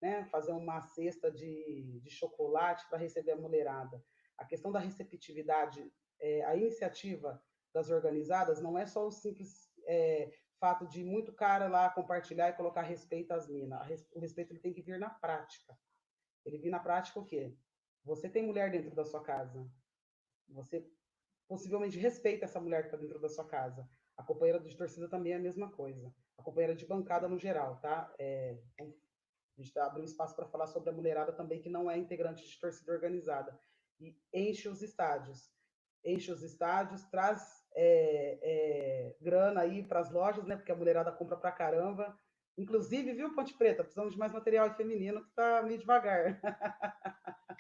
né? 0.03 0.25
fazer 0.33 0.51
uma 0.51 0.81
cesta 0.81 1.31
de, 1.31 2.01
de 2.03 2.11
chocolate 2.11 2.85
para 2.89 2.99
receber 2.99 3.31
a 3.31 3.37
mulherada. 3.37 4.03
A 4.37 4.45
questão 4.45 4.73
da 4.73 4.81
receptividade, 4.81 5.89
é, 6.19 6.45
a 6.45 6.57
iniciativa 6.57 7.41
das 7.73 7.89
organizadas 7.89 8.61
não 8.61 8.77
é 8.77 8.85
só 8.85 9.07
o 9.07 9.13
simples 9.13 9.73
é, 9.87 10.33
fato 10.59 10.85
de 10.89 11.05
muito 11.05 11.33
cara 11.33 11.69
lá 11.69 11.91
compartilhar 11.91 12.49
e 12.49 12.55
colocar 12.55 12.83
respeito 12.83 13.31
às 13.31 13.49
minas. 13.49 14.09
O 14.13 14.19
respeito 14.19 14.51
ele 14.51 14.61
tem 14.61 14.73
que 14.73 14.83
vir 14.83 14.99
na 14.99 15.11
prática. 15.11 15.79
Ele 16.45 16.59
vir 16.59 16.71
na 16.71 16.81
prática 16.81 17.21
o 17.21 17.25
quê? 17.25 17.57
Você 18.03 18.29
tem 18.29 18.45
mulher 18.45 18.73
dentro 18.73 18.93
da 18.93 19.05
sua 19.05 19.23
casa. 19.23 19.65
Você 20.49 20.85
possivelmente 21.49 21.99
respeita 21.99 22.45
essa 22.45 22.61
mulher 22.61 22.83
que 22.83 22.89
está 22.89 22.97
dentro 22.97 23.19
da 23.19 23.29
sua 23.29 23.45
casa. 23.45 23.89
A 24.17 24.23
companheira 24.23 24.61
de 24.61 24.77
torcida 24.77 25.09
também 25.09 25.33
é 25.33 25.37
a 25.37 25.41
mesma 25.41 25.71
coisa. 25.71 26.13
A 26.39 26.43
companheira 26.43 26.75
de 26.75 26.87
bancada 26.87 27.29
no 27.29 27.39
geral, 27.39 27.79
tá? 27.81 28.13
É, 28.19 28.57
a 28.81 29.63
gente 29.63 29.79
abre 29.79 30.01
um 30.01 30.05
espaço 30.05 30.35
para 30.35 30.47
falar 30.47 30.67
sobre 30.67 30.91
a 30.91 30.93
mulherada 30.93 31.33
também, 31.33 31.61
que 31.61 31.69
não 31.69 31.91
é 31.91 31.97
integrante 31.97 32.47
de 32.47 32.61
torcida 32.61 32.93
organizada. 32.93 33.59
E 34.01 34.17
enche 34.33 34.69
os 34.69 34.83
estádios. 34.83 35.53
Enche 36.05 36.31
os 36.31 36.43
estádios, 36.43 37.03
traz 37.05 37.65
é, 37.75 38.39
é, 38.43 39.17
grana 39.21 39.61
aí 39.63 39.83
para 39.83 40.01
as 40.01 40.11
lojas, 40.11 40.45
né? 40.47 40.57
Porque 40.57 40.73
a 40.73 40.77
mulherada 40.77 41.13
compra 41.13 41.37
para 41.37 41.53
caramba. 41.53 42.19
Inclusive, 42.57 43.15
viu, 43.15 43.35
Ponte 43.35 43.57
Preta? 43.57 43.83
Precisamos 43.83 44.13
de 44.13 44.19
mais 44.19 44.33
material 44.33 44.73
feminino 44.77 45.23
que 45.23 45.31
está 45.31 45.63
meio 45.63 45.79
devagar. 45.79 46.41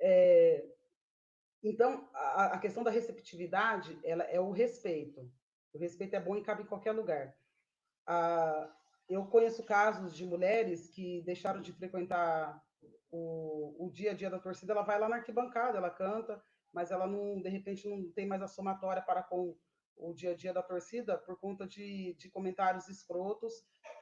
é, 0.00 0.64
então, 1.62 2.08
a, 2.14 2.54
a, 2.54 2.58
questão 2.58 2.82
da 2.82 2.90
receptividade 2.90 3.98
ela 4.04 4.24
é 4.24 4.40
o 4.40 4.50
respeito. 4.50 5.30
O 5.72 5.78
respeito 5.78 6.14
é 6.14 6.20
bom 6.20 6.36
e 6.36 6.42
cabe 6.42 6.62
em 6.62 6.66
qualquer 6.66 6.92
lugar. 6.92 7.34
Ah, 8.06 8.72
eu 9.08 9.26
conheço 9.26 9.64
casos 9.64 10.14
de 10.14 10.24
mulheres 10.24 10.88
que 10.88 11.22
deixaram 11.22 11.60
de 11.60 11.72
frequentar 11.72 12.62
o, 13.10 13.86
o 13.86 13.90
dia 13.90 14.12
a 14.12 14.14
dia 14.14 14.30
da 14.30 14.38
torcida, 14.38 14.72
ela 14.72 14.82
vai 14.82 14.98
lá 14.98 15.08
na 15.08 15.16
arquibancada, 15.16 15.78
ela 15.78 15.90
canta, 15.90 16.42
mas 16.72 16.90
ela 16.90 17.06
não, 17.06 17.40
de 17.40 17.48
repente, 17.48 17.88
não 17.88 18.10
tem 18.12 18.26
mais 18.26 18.42
a 18.42 18.46
somatória 18.46 19.02
para 19.02 19.22
com 19.22 19.56
o 19.96 20.12
dia 20.14 20.32
a 20.32 20.36
dia 20.36 20.52
da 20.52 20.62
torcida 20.62 21.18
por 21.18 21.38
conta 21.40 21.66
de, 21.66 22.14
de 22.14 22.30
comentários 22.30 22.88
escrotos, 22.88 23.52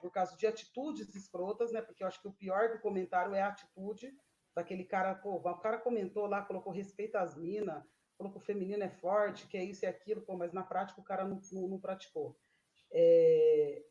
por 0.01 0.11
causa 0.11 0.37
de 0.37 0.47
atitudes 0.47 1.15
escrotas, 1.15 1.73
né? 1.73 1.81
Porque 1.81 2.03
eu 2.03 2.07
acho 2.07 2.21
que 2.21 2.29
o 2.29 2.35
pior 2.35 2.71
do 2.71 2.81
comentário 2.81 3.35
é 3.35 3.41
a 3.41 3.49
atitude 3.49 4.15
daquele 4.57 4.85
cara, 4.85 5.15
pô, 5.15 5.35
o 5.35 5.59
cara 5.59 5.79
comentou 5.79 6.27
lá, 6.27 6.43
colocou 6.43 6.73
respeito 6.73 7.17
às 7.17 7.37
minas, 7.37 7.85
o 8.19 8.41
feminino 8.41 8.83
é 8.83 8.89
forte, 8.89 9.47
que 9.47 9.59
é 9.59 9.63
isso 9.63 9.85
e 9.85 9.87
aquilo, 9.87 10.23
pô, 10.23 10.35
mas 10.35 10.51
na 10.51 10.63
prática 10.63 10.99
o 10.99 11.05
cara 11.05 11.29
não, 11.29 11.39
não, 11.53 11.69
não 11.69 11.79
praticou. 11.79 12.35
É, 12.91 13.85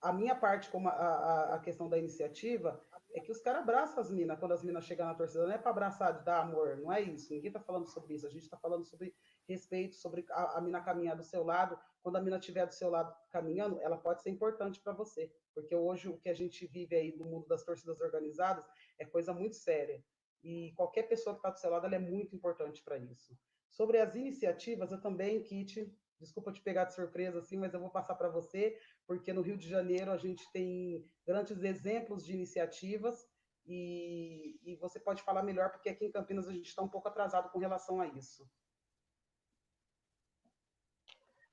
a 0.00 0.12
minha 0.12 0.34
parte, 0.34 0.70
como 0.70 0.88
a, 0.88 0.92
a, 0.92 1.54
a, 1.56 1.58
questão 1.58 1.86
da 1.86 1.98
iniciativa, 1.98 2.82
é 3.12 3.20
que 3.20 3.30
os 3.30 3.40
caras 3.40 3.60
abraçam 3.60 4.00
as 4.00 4.10
minas 4.10 4.38
quando 4.38 4.52
as 4.52 4.62
minas 4.62 4.84
chegam 4.84 5.06
na 5.06 5.14
torcida. 5.14 5.46
Não 5.46 5.52
é 5.52 5.58
para 5.58 5.70
abraçar, 5.70 6.18
de 6.18 6.24
dar 6.24 6.40
amor, 6.40 6.78
não 6.78 6.90
é 6.90 7.02
isso. 7.02 7.34
Ninguém 7.34 7.48
está 7.48 7.60
falando 7.60 7.86
sobre 7.86 8.14
isso. 8.14 8.26
A 8.26 8.30
gente 8.30 8.44
está 8.44 8.56
falando 8.56 8.84
sobre 8.84 9.14
respeito, 9.46 9.96
sobre 9.96 10.24
a, 10.30 10.56
a 10.56 10.60
mina 10.62 10.80
caminhar 10.80 11.16
do 11.16 11.24
seu 11.24 11.44
lado. 11.44 11.78
Quando 12.02 12.16
a 12.16 12.22
mina 12.22 12.38
estiver 12.38 12.66
do 12.66 12.72
seu 12.72 12.88
lado 12.88 13.14
caminhando, 13.30 13.78
ela 13.82 13.98
pode 13.98 14.22
ser 14.22 14.30
importante 14.30 14.80
para 14.80 14.94
você. 14.94 15.30
Porque 15.52 15.74
hoje 15.74 16.08
o 16.08 16.16
que 16.16 16.30
a 16.30 16.34
gente 16.34 16.66
vive 16.66 16.96
aí 16.96 17.14
no 17.16 17.26
mundo 17.26 17.46
das 17.46 17.62
torcidas 17.62 18.00
organizadas 18.00 18.64
é 19.00 19.04
coisa 19.04 19.32
muito 19.32 19.56
séria. 19.56 20.02
E 20.42 20.72
qualquer 20.76 21.04
pessoa 21.04 21.34
que 21.34 21.40
está 21.40 21.50
do 21.50 21.58
seu 21.58 21.70
lado, 21.70 21.92
é 21.92 21.98
muito 21.98 22.36
importante 22.36 22.82
para 22.82 22.98
isso. 22.98 23.36
Sobre 23.70 23.98
as 23.98 24.14
iniciativas, 24.14 24.92
eu 24.92 25.00
também, 25.00 25.42
Kit, 25.42 25.92
desculpa 26.18 26.52
te 26.52 26.60
pegar 26.60 26.84
de 26.84 26.94
surpresa 26.94 27.38
assim, 27.38 27.56
mas 27.56 27.72
eu 27.72 27.80
vou 27.80 27.90
passar 27.90 28.14
para 28.14 28.28
você, 28.28 28.78
porque 29.06 29.32
no 29.32 29.42
Rio 29.42 29.56
de 29.56 29.68
Janeiro 29.68 30.10
a 30.10 30.16
gente 30.16 30.44
tem 30.52 31.04
grandes 31.26 31.62
exemplos 31.62 32.24
de 32.24 32.34
iniciativas 32.34 33.26
e, 33.66 34.58
e 34.64 34.76
você 34.76 34.98
pode 35.00 35.22
falar 35.22 35.42
melhor, 35.42 35.70
porque 35.70 35.88
aqui 35.88 36.06
em 36.06 36.12
Campinas 36.12 36.48
a 36.48 36.52
gente 36.52 36.68
está 36.68 36.82
um 36.82 36.88
pouco 36.88 37.08
atrasado 37.08 37.50
com 37.50 37.58
relação 37.58 38.00
a 38.00 38.06
isso. 38.06 38.48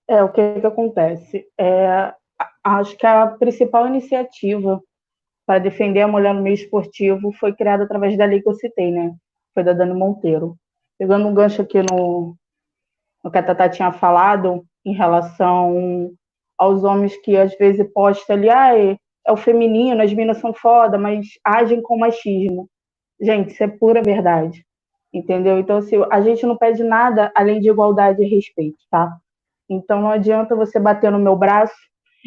É, 0.08 0.24
o 0.24 0.32
que, 0.32 0.62
que 0.62 0.68
acontece? 0.68 1.52
É, 1.58 2.16
acho 2.64 2.98
que 2.98 3.06
a 3.06 3.28
principal 3.28 3.88
iniciativa 3.88 4.82
para 5.48 5.60
defender 5.60 6.02
a 6.02 6.10
mulher 6.10 6.34
no 6.34 6.44
meio 6.44 6.56
esportivo 6.56 7.32
foi 7.32 7.54
criada 7.56 7.86
através 7.86 8.18
da 8.18 8.26
lei 8.26 8.42
que 8.42 8.50
eu 8.50 8.54
citei, 8.54 8.92
né? 8.92 9.16
Foi 9.54 9.64
da 9.64 9.72
Dani 9.72 9.94
Monteiro. 9.94 10.58
Pegando 11.00 11.26
um 11.26 11.34
gancho 11.34 11.62
aqui 11.62 11.80
no, 11.90 12.36
no 13.24 13.32
que 13.32 13.38
a 13.38 13.44
Tata 13.44 13.70
tinha 13.70 13.94
falado, 13.94 14.66
em 14.86 14.94
relação 14.94 16.12
aos 16.58 16.84
homens 16.84 17.16
que 17.22 17.38
às 17.38 17.56
vezes 17.58 17.88
postam 17.94 18.36
ali, 18.36 18.50
ah, 18.50 18.78
é, 18.78 18.98
é 19.26 19.32
o 19.32 19.38
feminino, 19.38 20.02
as 20.02 20.14
minas 20.14 20.38
são 20.40 20.54
foda, 20.54 20.98
mas 20.98 21.28
agem 21.44 21.82
com 21.82 21.98
machismo. 21.98 22.70
Gente, 23.22 23.54
isso 23.54 23.64
é 23.64 23.68
pura 23.70 24.02
verdade. 24.02 24.66
Entendeu? 25.14 25.58
Então, 25.60 25.78
assim, 25.78 25.96
a 26.12 26.22
gente 26.22 26.46
não 26.46 26.58
pede 26.58 26.84
nada 26.84 27.32
além 27.34 27.62
de 27.62 27.70
igualdade 27.70 28.22
e 28.22 28.28
respeito, 28.28 28.78
tá? 28.92 29.18
Então 29.70 30.02
não 30.02 30.10
adianta 30.10 30.56
você 30.56 30.78
bater 30.80 31.12
no 31.12 31.20
meu 31.20 31.36
braço 31.38 31.76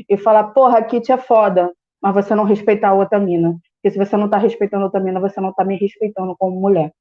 e 0.08 0.16
falar, 0.16 0.44
porra, 0.52 0.78
a 0.78 0.84
Kit 0.84 1.12
é 1.12 1.18
foda, 1.18 1.70
mas 2.02 2.14
você 2.14 2.34
não 2.34 2.44
respeitar 2.44 2.90
a 2.90 2.94
outra 2.94 3.18
mina. 3.18 3.56
Porque 3.74 3.90
se 3.90 3.98
você 3.98 4.16
não 4.16 4.28
tá 4.28 4.38
respeitando 4.38 4.82
a 4.82 4.86
outra 4.86 5.00
mina, 5.00 5.20
você 5.20 5.40
não 5.40 5.52
tá 5.52 5.64
me 5.64 5.76
respeitando 5.76 6.34
como 6.38 6.60
mulher. 6.60 6.92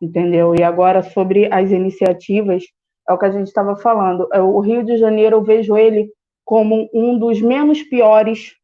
Entendeu? 0.00 0.54
E 0.54 0.62
agora 0.62 1.02
sobre 1.02 1.52
as 1.52 1.70
iniciativas, 1.70 2.64
é 3.08 3.12
o 3.12 3.18
que 3.18 3.26
a 3.26 3.30
gente 3.30 3.48
estava 3.48 3.76
falando. 3.76 4.28
É, 4.32 4.40
o 4.40 4.60
Rio 4.60 4.84
de 4.84 4.96
Janeiro, 4.96 5.36
eu 5.36 5.42
vejo 5.42 5.76
ele 5.76 6.10
como 6.44 6.88
um 6.92 7.18
dos 7.18 7.40
menos 7.40 7.82
piores 7.82 8.54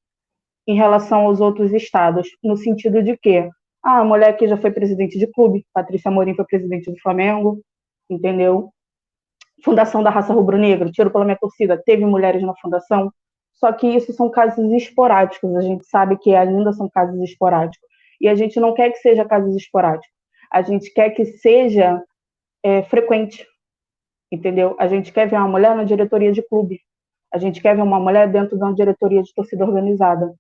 em 0.67 0.75
relação 0.75 1.23
aos 1.23 1.41
outros 1.41 1.73
estados, 1.73 2.29
no 2.43 2.57
sentido 2.57 3.03
de 3.03 3.17
que 3.17 3.49
ah, 3.83 4.01
a 4.01 4.05
mulher 4.05 4.37
que 4.37 4.47
já 4.47 4.57
foi 4.57 4.71
presidente 4.71 5.19
de 5.19 5.27
clube, 5.27 5.67
Patrícia 5.73 6.11
Amorim 6.11 6.35
foi 6.35 6.45
presidente 6.45 6.91
do 6.91 7.01
Flamengo, 7.01 7.61
entendeu? 8.09 8.71
Fundação 9.65 10.03
da 10.03 10.11
Raça 10.11 10.33
Rubro-Negra, 10.33 10.91
tiro 10.91 11.11
pela 11.11 11.25
minha 11.25 11.39
torcida, 11.39 11.83
teve 11.85 12.05
mulheres 12.05 12.43
na 12.43 12.55
fundação, 12.61 13.11
só 13.61 13.71
que 13.73 13.87
isso 13.87 14.13
são 14.15 14.31
casos 14.31 14.73
esporádicos, 14.73 15.55
a 15.55 15.61
gente 15.61 15.85
sabe 15.85 16.17
que 16.17 16.35
ainda 16.35 16.73
são 16.73 16.89
casos 16.89 17.21
esporádicos. 17.21 17.87
E 18.19 18.27
a 18.27 18.35
gente 18.35 18.59
não 18.59 18.73
quer 18.73 18.91
que 18.91 18.99
seja 18.99 19.25
casos 19.25 19.55
esporádicos, 19.55 20.09
a 20.51 20.63
gente 20.63 20.93
quer 20.93 21.11
que 21.11 21.27
seja 21.27 22.03
é, 22.63 22.83
frequente, 22.85 23.47
entendeu? 24.33 24.75
A 24.79 24.89
gente 24.89 25.13
quer 25.13 25.29
ver 25.29 25.37
uma 25.37 25.49
mulher 25.49 25.77
na 25.77 25.85
diretoria 25.85 26.33
de 26.33 26.43
clube, 26.43 26.81
a 27.33 27.39
gente 27.39 27.61
quer 27.61 27.77
ver 27.77 27.83
uma 27.83 28.01
mulher 28.01 28.31
dentro 28.33 28.57
de 28.57 28.65
uma 28.65 28.75
diretoria 28.75 29.23
de 29.23 29.33
torcida 29.35 29.65
organizada, 29.65 30.35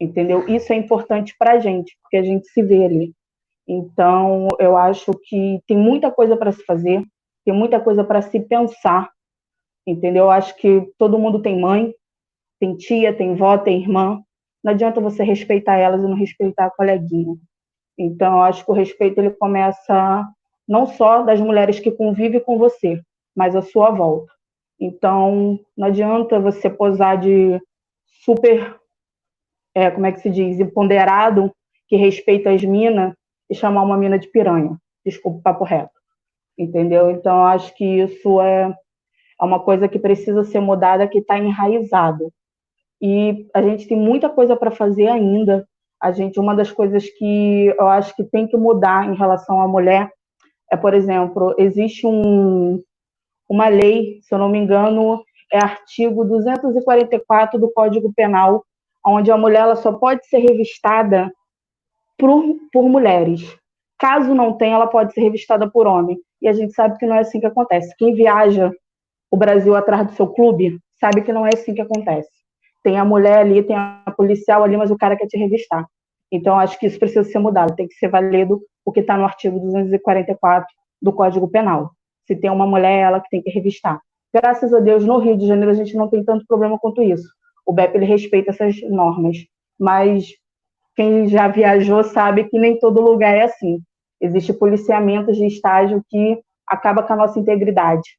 entendeu? 0.00 0.48
Isso 0.48 0.72
é 0.72 0.76
importante 0.76 1.34
para 1.36 1.54
a 1.54 1.58
gente, 1.58 1.96
porque 2.02 2.16
a 2.16 2.22
gente 2.22 2.46
se 2.48 2.62
vê 2.62 2.84
ali. 2.84 3.12
Então, 3.66 4.46
eu 4.60 4.76
acho 4.76 5.12
que 5.24 5.60
tem 5.66 5.76
muita 5.76 6.10
coisa 6.10 6.36
para 6.36 6.52
se 6.52 6.64
fazer, 6.64 7.02
tem 7.44 7.54
muita 7.54 7.80
coisa 7.80 8.04
para 8.04 8.22
se 8.22 8.38
pensar, 8.40 9.10
entendeu? 9.86 10.24
Eu 10.24 10.30
acho 10.30 10.56
que 10.56 10.92
todo 10.98 11.18
mundo 11.18 11.42
tem 11.42 11.60
mãe, 11.60 11.92
tem 12.64 12.76
tia, 12.76 13.12
tem 13.12 13.34
vó, 13.34 13.58
tem 13.58 13.82
irmã. 13.82 14.22
Não 14.62 14.72
adianta 14.72 14.98
você 14.98 15.22
respeitar 15.22 15.76
elas 15.76 16.02
e 16.02 16.06
não 16.06 16.16
respeitar 16.16 16.66
a 16.66 16.70
coleguinha. 16.70 17.36
Então, 17.98 18.42
acho 18.42 18.64
que 18.64 18.70
o 18.70 18.74
respeito 18.74 19.18
ele 19.18 19.30
começa 19.30 20.26
não 20.66 20.86
só 20.86 21.22
das 21.22 21.38
mulheres 21.38 21.78
que 21.78 21.90
convivem 21.90 22.40
com 22.40 22.56
você, 22.56 23.02
mas 23.36 23.54
à 23.54 23.60
sua 23.60 23.90
volta. 23.90 24.32
Então, 24.80 25.60
não 25.76 25.88
adianta 25.88 26.40
você 26.40 26.70
posar 26.70 27.20
de 27.20 27.60
super, 28.24 28.74
é, 29.74 29.90
como 29.90 30.06
é 30.06 30.12
que 30.12 30.20
se 30.20 30.30
diz, 30.30 30.58
empoderado, 30.58 31.54
que 31.86 31.96
respeita 31.96 32.50
as 32.50 32.64
minas, 32.64 33.12
e 33.50 33.54
chamar 33.54 33.82
uma 33.82 33.98
mina 33.98 34.18
de 34.18 34.28
piranha. 34.28 34.78
Desculpa 35.04 35.38
o 35.38 35.42
papo 35.42 35.64
reto. 35.64 35.92
Entendeu? 36.56 37.10
Então, 37.10 37.44
acho 37.44 37.74
que 37.74 37.84
isso 37.84 38.40
é, 38.40 38.74
é 39.38 39.44
uma 39.44 39.60
coisa 39.60 39.86
que 39.86 39.98
precisa 39.98 40.42
ser 40.44 40.60
mudada, 40.60 41.06
que 41.06 41.18
está 41.18 41.38
enraizado. 41.38 42.32
E 43.04 43.46
a 43.54 43.62
gente 43.62 43.88
tem 43.88 43.98
muita 43.98 44.30
coisa 44.30 44.56
para 44.56 44.72
fazer 44.72 45.08
ainda. 45.08 45.68
A 46.02 46.12
gente, 46.12 46.40
uma 46.40 46.56
das 46.56 46.72
coisas 46.72 47.06
que 47.18 47.74
eu 47.78 47.88
acho 47.88 48.16
que 48.16 48.24
tem 48.24 48.48
que 48.48 48.56
mudar 48.56 49.06
em 49.10 49.16
relação 49.16 49.60
à 49.60 49.68
mulher 49.68 50.10
é, 50.72 50.76
por 50.76 50.94
exemplo, 50.94 51.54
existe 51.58 52.06
um, 52.06 52.82
uma 53.48 53.68
lei, 53.68 54.20
se 54.22 54.34
eu 54.34 54.38
não 54.38 54.48
me 54.48 54.58
engano, 54.58 55.22
é 55.52 55.58
artigo 55.58 56.24
244 56.24 57.60
do 57.60 57.72
Código 57.72 58.12
Penal, 58.14 58.64
onde 59.06 59.30
a 59.30 59.38
mulher 59.38 59.62
ela 59.62 59.76
só 59.76 59.92
pode 59.92 60.26
ser 60.26 60.38
revistada 60.38 61.32
por, 62.18 62.42
por 62.72 62.88
mulheres. 62.88 63.42
Caso 63.98 64.34
não 64.34 64.56
tenha, 64.56 64.76
ela 64.76 64.88
pode 64.88 65.12
ser 65.14 65.22
revistada 65.22 65.70
por 65.70 65.86
homem. 65.86 66.18
E 66.42 66.48
a 66.48 66.54
gente 66.54 66.74
sabe 66.74 66.98
que 66.98 67.06
não 67.06 67.16
é 67.16 67.20
assim 67.20 67.40
que 67.40 67.46
acontece. 67.46 67.94
Quem 67.98 68.14
viaja 68.14 68.72
o 69.30 69.36
Brasil 69.36 69.76
atrás 69.76 70.06
do 70.08 70.14
seu 70.14 70.28
clube 70.28 70.80
sabe 71.00 71.22
que 71.22 71.32
não 71.32 71.46
é 71.46 71.50
assim 71.54 71.74
que 71.74 71.82
acontece. 71.82 72.33
Tem 72.84 72.98
a 72.98 73.04
mulher 73.04 73.38
ali, 73.38 73.62
tem 73.62 73.74
a 73.76 74.14
policial 74.16 74.62
ali, 74.62 74.76
mas 74.76 74.90
o 74.90 74.96
cara 74.96 75.16
quer 75.16 75.26
te 75.26 75.36
revistar. 75.36 75.86
Então, 76.30 76.58
acho 76.58 76.78
que 76.78 76.86
isso 76.86 76.98
precisa 76.98 77.24
ser 77.24 77.38
mudado, 77.38 77.74
tem 77.74 77.88
que 77.88 77.94
ser 77.94 78.08
válido 78.08 78.60
o 78.84 78.92
que 78.92 79.00
está 79.00 79.16
no 79.16 79.24
artigo 79.24 79.58
244 79.58 80.66
do 81.00 81.12
Código 81.12 81.48
Penal. 81.48 81.90
Se 82.26 82.36
tem 82.36 82.50
uma 82.50 82.66
mulher, 82.66 83.00
ela 83.00 83.20
que 83.20 83.30
tem 83.30 83.42
que 83.42 83.50
revistar. 83.50 84.00
Graças 84.32 84.74
a 84.74 84.80
Deus, 84.80 85.04
no 85.04 85.18
Rio 85.18 85.36
de 85.36 85.46
Janeiro, 85.46 85.70
a 85.70 85.74
gente 85.74 85.96
não 85.96 86.08
tem 86.08 86.24
tanto 86.24 86.44
problema 86.46 86.78
quanto 86.78 87.02
isso. 87.02 87.26
O 87.64 87.72
BEP 87.72 87.94
ele 87.94 88.04
respeita 88.04 88.50
essas 88.50 88.74
normas, 88.90 89.38
mas 89.78 90.28
quem 90.94 91.26
já 91.28 91.48
viajou 91.48 92.04
sabe 92.04 92.44
que 92.44 92.58
nem 92.58 92.78
todo 92.78 93.00
lugar 93.00 93.34
é 93.34 93.44
assim. 93.44 93.78
Existe 94.20 94.52
policiamento 94.52 95.32
de 95.32 95.46
estágio 95.46 96.02
que 96.08 96.40
acaba 96.66 97.02
com 97.02 97.12
a 97.12 97.16
nossa 97.16 97.38
integridade, 97.38 98.18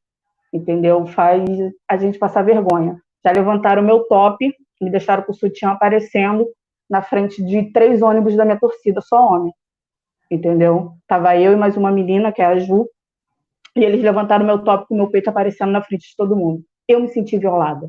entendeu? 0.52 1.06
Faz 1.06 1.44
a 1.88 1.96
gente 1.96 2.18
passar 2.18 2.42
vergonha. 2.42 3.00
Já 3.26 3.32
levantaram 3.32 3.82
o 3.82 3.84
meu 3.84 4.04
top, 4.04 4.54
me 4.80 4.88
deixaram 4.88 5.24
com 5.24 5.32
o 5.32 5.34
sutiã 5.34 5.70
aparecendo 5.70 6.46
na 6.88 7.02
frente 7.02 7.44
de 7.44 7.72
três 7.72 8.00
ônibus 8.00 8.36
da 8.36 8.44
minha 8.44 8.56
torcida, 8.56 9.00
só 9.00 9.20
homem, 9.26 9.52
entendeu? 10.30 10.92
Tava 11.08 11.36
eu 11.36 11.52
e 11.52 11.56
mais 11.56 11.76
uma 11.76 11.90
menina, 11.90 12.30
que 12.30 12.40
é 12.40 12.44
a 12.44 12.56
Ju, 12.56 12.88
e 13.74 13.82
eles 13.82 14.00
levantaram 14.00 14.46
meu 14.46 14.62
top 14.62 14.86
com 14.86 14.94
meu 14.94 15.10
peito 15.10 15.28
aparecendo 15.28 15.72
na 15.72 15.82
frente 15.82 16.08
de 16.08 16.14
todo 16.16 16.36
mundo. 16.36 16.62
Eu 16.86 17.00
me 17.00 17.08
senti 17.08 17.36
violada, 17.36 17.88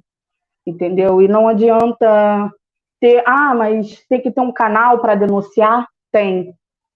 entendeu? 0.66 1.22
E 1.22 1.28
não 1.28 1.48
adianta 1.48 2.52
ter, 3.00 3.22
ah, 3.28 3.54
mas 3.54 4.04
tem 4.10 4.20
que 4.20 4.32
ter 4.32 4.42
um 4.42 4.52
canal 4.52 4.98
para 4.98 5.14
denunciar? 5.14 5.88
Tem. 6.12 6.52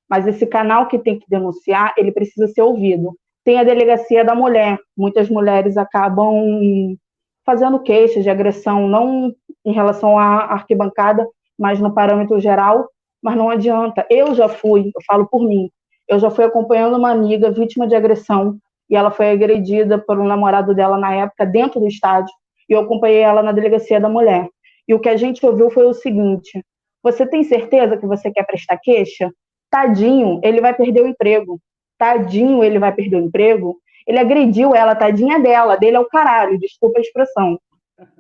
Mas 0.10 0.26
esse 0.26 0.48
canal 0.48 0.88
que 0.88 0.98
tem 0.98 1.20
que 1.20 1.30
denunciar, 1.30 1.94
ele 1.96 2.12
precisa 2.12 2.48
ser 2.48 2.64
ouvido. 2.64 3.16
Tem 3.44 3.60
a 3.60 3.64
delegacia 3.64 4.26
da 4.26 4.34
mulher. 4.34 4.80
Muitas 4.98 5.30
mulheres 5.30 5.78
acabam 5.78 6.98
fazendo 7.46 7.80
queixas 7.80 8.24
de 8.24 8.30
agressão, 8.30 8.88
não 8.88 9.34
em 9.66 9.74
relação 9.74 10.18
à 10.18 10.54
arquibancada, 10.54 11.28
mas 11.58 11.80
no 11.80 11.94
parâmetro 11.94 12.40
geral. 12.40 12.88
Mas 13.22 13.36
não 13.36 13.50
adianta. 13.50 14.06
Eu 14.10 14.34
já 14.34 14.50
fui, 14.50 14.92
eu 14.96 15.02
falo 15.06 15.28
por 15.28 15.44
mim, 15.44 15.70
eu 16.08 16.18
já 16.18 16.32
fui 16.32 16.44
acompanhando 16.44 16.98
uma 16.98 17.12
amiga 17.12 17.52
vítima 17.52 17.88
de 17.88 17.96
agressão 17.96 18.58
e 18.90 18.96
ela 18.96 19.12
foi 19.12 19.30
agredida 19.30 19.98
por 19.98 20.20
um 20.20 20.26
namorado 20.26 20.74
dela 20.74 20.98
na 20.98 21.14
época 21.14 21.46
dentro 21.46 21.80
do 21.80 21.88
estádio 21.88 22.34
e 22.68 22.74
eu 22.74 22.80
acompanhei 22.80 23.20
ela 23.20 23.44
na 23.44 23.52
delegacia 23.52 24.00
da 24.00 24.10
mulher. 24.10 24.50
E 24.88 24.94
o 24.94 25.00
que 25.00 25.10
a 25.10 25.16
gente 25.16 25.46
ouviu 25.46 25.70
foi 25.70 25.86
o 25.86 25.94
seguinte: 25.94 26.64
você 27.04 27.28
tem 27.28 27.44
certeza 27.44 27.96
que 27.96 28.08
você 28.08 28.32
quer 28.32 28.46
prestar 28.46 28.78
queixa? 28.78 29.30
tadinho, 29.72 30.42
ele 30.44 30.60
vai 30.60 30.76
perder 30.76 31.02
o 31.02 31.08
emprego. 31.08 31.60
Tadinho, 31.98 32.64
ele 32.64 32.78
vai 32.78 32.94
perder 32.94 33.16
o 33.16 33.26
emprego. 33.26 33.78
Ele 34.08 34.20
agrediu 34.20 34.76
ela, 34.76 34.96
tadinha 34.96 35.40
dela, 35.40 35.76
dele 35.76 35.98
é 35.98 36.00
o 36.00 36.08
caralho, 36.08 36.60
desculpa 36.60 37.00
a 37.00 37.02
expressão. 37.02 37.60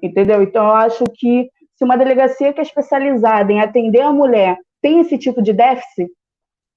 Entendeu? 0.02 0.41
Então, 0.41 0.65
eu 0.65 0.76
acho 0.76 1.04
que 1.15 1.50
se 1.76 1.84
uma 1.84 1.98
delegacia 1.98 2.54
que 2.54 2.60
é 2.60 2.63
especializada 2.63 3.52
em 3.52 3.60
atender 3.60 4.02
a 4.02 4.12
mulher 4.12 4.58
tem 4.82 5.00
esse 5.00 5.17
tipo 5.17 5.41
de 5.41 5.54
déficit, 5.54 6.12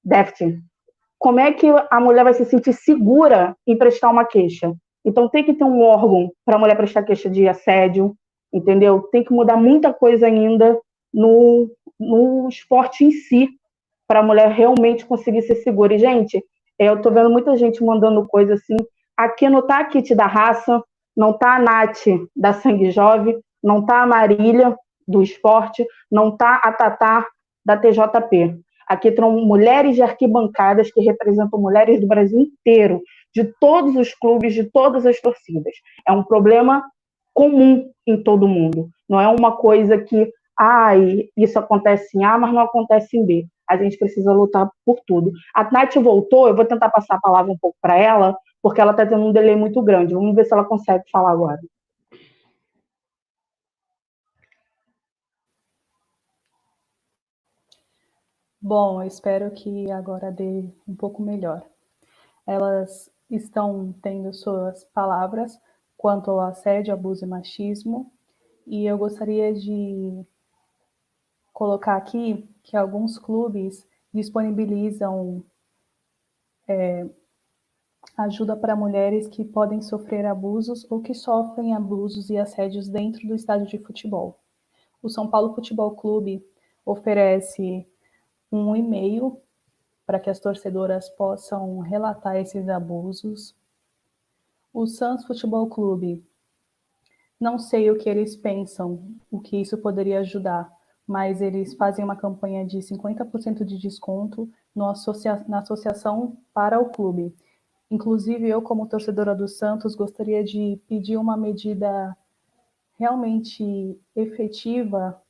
déficit, 0.05 0.59
como 1.19 1.41
é 1.41 1.53
que 1.53 1.67
a 1.91 2.01
mulher 2.01 2.25
vai 2.25 2.35
se 2.35 2.45
sentir 2.45 2.73
segura 2.73 3.57
em 3.67 3.77
prestar 3.77 4.11
uma 4.11 4.25
queixa? 4.25 4.75
Então, 5.05 5.29
tem 5.29 5.45
que 5.45 5.55
ter 5.55 5.65
um 5.65 5.83
órgão 5.83 6.31
para 6.45 6.57
a 6.57 6.59
mulher 6.59 6.77
prestar 6.77 7.03
queixa 7.03 7.29
de 7.29 7.47
assédio, 7.47 8.15
entendeu? 8.53 9.03
Tem 9.11 9.23
que 9.23 9.33
mudar 9.33 9.57
muita 9.57 9.93
coisa 9.93 10.27
ainda 10.27 10.79
no, 11.13 11.71
no 11.99 12.49
esporte 12.49 13.05
em 13.05 13.11
si, 13.11 13.49
para 14.07 14.21
a 14.21 14.23
mulher 14.23 14.51
realmente 14.51 15.07
conseguir 15.07 15.43
ser 15.43 15.57
segura. 15.57 15.95
E, 15.95 15.99
gente, 15.99 16.43
eu 16.79 16.97
estou 16.97 17.13
vendo 17.13 17.31
muita 17.31 17.57
gente 17.57 17.83
mandando 17.85 18.27
coisa 18.27 18.55
assim. 18.55 18.77
Aqui 19.17 19.49
não 19.49 19.61
está 19.61 19.79
a 19.79 19.85
Kit 19.85 20.15
da 20.15 20.27
raça, 20.27 20.83
não 21.17 21.31
está 21.31 21.57
a 21.57 21.59
Nath 21.59 22.05
da 22.35 22.53
Sangue 22.53 22.91
Jovem, 22.91 23.39
não 23.63 23.81
está 23.81 24.03
a 24.03 24.07
Marília 24.07 24.77
do 25.07 25.23
esporte, 25.23 25.87
não 26.11 26.31
está 26.31 26.57
a 26.57 26.73
Tatá 26.73 27.27
da 27.65 27.77
TJP. 27.77 28.59
Aqui 28.87 29.09
estão 29.09 29.31
mulheres 29.33 29.95
de 29.95 30.03
arquibancadas 30.03 30.91
que 30.93 31.01
representam 31.01 31.59
mulheres 31.59 32.01
do 32.01 32.07
Brasil 32.07 32.39
inteiro, 32.41 33.03
de 33.35 33.45
todos 33.59 33.97
os 33.97 34.15
clubes, 34.15 34.53
de 34.53 34.65
todas 34.65 35.07
as 35.07 35.21
torcidas. 35.21 35.75
É 36.07 36.13
um 36.13 36.23
problema 36.23 36.85
comum 37.33 37.91
em 38.07 38.23
todo 38.23 38.47
mundo. 38.47 38.89
Não 39.09 39.21
é 39.21 39.29
uma 39.29 39.57
coisa 39.57 39.99
que, 39.99 40.31
ai, 40.59 41.29
isso 41.37 41.59
acontece 41.59 42.17
em 42.17 42.25
A, 42.25 42.39
mas 42.39 42.53
não 42.53 42.61
acontece 42.61 43.17
em 43.17 43.25
B. 43.25 43.47
A 43.69 43.77
gente 43.77 43.99
precisa 43.99 44.33
lutar 44.33 44.71
por 44.85 45.01
tudo. 45.07 45.33
A 45.55 45.71
Nath 45.71 45.95
voltou, 45.97 46.49
eu 46.49 46.57
vou 46.57 46.65
tentar 46.65 46.91
passar 46.91 47.17
a 47.17 47.21
palavra 47.21 47.53
um 47.53 47.59
pouco 47.59 47.77
para 47.81 47.97
ela, 47.97 48.37
porque 48.63 48.81
ela 48.81 48.93
está 48.93 49.07
tendo 49.07 49.25
um 49.25 49.33
delay 49.33 49.57
muito 49.57 49.83
grande. 49.83 50.15
Vamos 50.15 50.35
ver 50.35 50.45
se 50.45 50.53
ela 50.53 50.65
consegue 50.65 51.05
falar 51.11 51.33
agora. 51.33 51.61
Bom, 58.61 59.03
eu 59.03 59.07
espero 59.07 59.51
que 59.51 59.91
agora 59.91 60.33
dê 60.33 60.65
um 60.89 60.97
pouco 60.97 61.23
melhor. 61.23 61.63
Elas 62.47 63.11
estão 63.31 63.95
tendo 64.03 64.33
suas 64.33 64.85
palavras 64.85 65.61
quanto 65.97 66.31
ao 66.31 66.41
assédio, 66.41 66.95
abuso 66.95 67.25
e 67.25 67.29
machismo, 67.29 68.11
e 68.67 68.87
eu 68.87 68.97
gostaria 68.97 69.53
de 69.53 70.25
colocar 71.55 71.97
aqui 71.97 72.47
que 72.65 72.77
alguns 72.77 73.17
clubes 73.17 73.87
disponibilizam 74.13 75.43
é, 76.67 77.09
ajuda 78.17 78.57
para 78.57 78.77
mulheres 78.77 79.29
que 79.29 79.45
podem 79.45 79.81
sofrer 79.81 80.27
abusos 80.27 80.85
ou 80.91 81.01
que 81.01 81.15
sofrem 81.15 81.73
abusos 81.73 82.29
e 82.29 82.37
assédios 82.37 82.89
dentro 82.89 83.27
do 83.27 83.37
estádio 83.37 83.69
de 83.69 83.79
futebol. 83.79 84.41
O 85.01 85.09
São 85.09 85.31
Paulo 85.31 85.55
Futebol 85.55 85.93
Clube 85.93 86.45
oferece 86.85 87.87
um 88.51 88.75
e-mail 88.75 89.41
para 90.05 90.19
que 90.19 90.29
as 90.29 90.41
torcedoras 90.41 91.09
possam 91.11 91.79
relatar 91.79 92.37
esses 92.37 92.69
abusos. 92.69 93.55
O 94.73 94.87
Santos 94.87 95.25
Futebol 95.25 95.69
Clube, 95.69 96.25
não 97.39 97.59
sei 97.59 97.91
o 97.91 97.99
que 97.99 98.09
eles 98.09 98.35
pensam, 98.35 99.15
o 99.31 99.41
que 99.41 99.57
isso 99.57 99.79
poderia 99.79 100.21
ajudar, 100.21 100.74
mas 101.07 101.41
eles 101.41 101.75
fazem 101.75 102.05
uma 102.05 102.17
campanha 102.17 102.65
de 102.65 102.79
50% 102.79 103.65
de 103.65 103.79
desconto 103.79 104.51
associa 104.91 105.45
na 105.47 105.61
associação 105.61 106.37
para 106.53 106.81
o 106.81 106.91
clube. 106.91 107.35
Inclusive, 107.91 108.49
eu, 108.49 108.61
como 108.63 108.89
torcedora 108.89 109.35
do 109.35 109.47
Santos, 109.47 109.95
gostaria 109.95 110.43
de 110.43 110.81
pedir 110.89 111.17
uma 111.17 111.37
medida 111.37 112.17
realmente 112.99 114.01
efetiva 114.17 115.21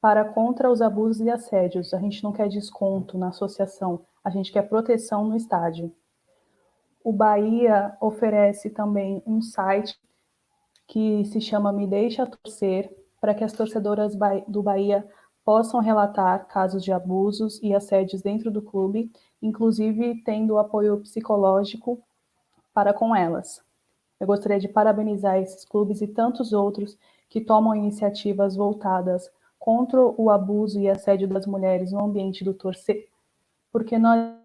para 0.00 0.24
contra 0.24 0.70
os 0.70 0.80
abusos 0.80 1.24
e 1.24 1.30
assédios. 1.30 1.94
A 1.94 1.98
gente 1.98 2.22
não 2.22 2.32
quer 2.32 2.48
desconto 2.48 3.18
na 3.18 3.28
associação, 3.28 4.04
a 4.22 4.30
gente 4.30 4.52
quer 4.52 4.68
proteção 4.68 5.24
no 5.26 5.36
estádio. 5.36 5.92
O 7.02 7.12
Bahia 7.12 7.96
oferece 8.00 8.70
também 8.70 9.22
um 9.26 9.40
site 9.40 9.98
que 10.86 11.24
se 11.24 11.40
chama 11.40 11.72
Me 11.72 11.86
Deixa 11.86 12.26
Torcer, 12.26 12.94
para 13.26 13.34
que 13.34 13.42
as 13.42 13.52
torcedoras 13.52 14.14
do 14.46 14.62
Bahia 14.62 15.04
possam 15.44 15.80
relatar 15.80 16.46
casos 16.46 16.84
de 16.84 16.92
abusos 16.92 17.60
e 17.60 17.74
assédios 17.74 18.22
dentro 18.22 18.52
do 18.52 18.62
clube, 18.62 19.10
inclusive 19.42 20.22
tendo 20.22 20.58
apoio 20.58 21.00
psicológico 21.00 22.00
para 22.72 22.94
com 22.94 23.16
elas. 23.16 23.60
Eu 24.20 24.28
gostaria 24.28 24.60
de 24.60 24.68
parabenizar 24.68 25.38
esses 25.38 25.64
clubes 25.64 26.00
e 26.00 26.06
tantos 26.06 26.52
outros 26.52 26.96
que 27.28 27.40
tomam 27.40 27.74
iniciativas 27.74 28.54
voltadas 28.54 29.28
contra 29.58 30.00
o 30.00 30.30
abuso 30.30 30.78
e 30.78 30.88
assédio 30.88 31.26
das 31.26 31.48
mulheres 31.48 31.90
no 31.90 32.04
ambiente 32.04 32.44
do 32.44 32.54
torcer, 32.54 33.08
porque 33.72 33.98
nós 33.98 34.36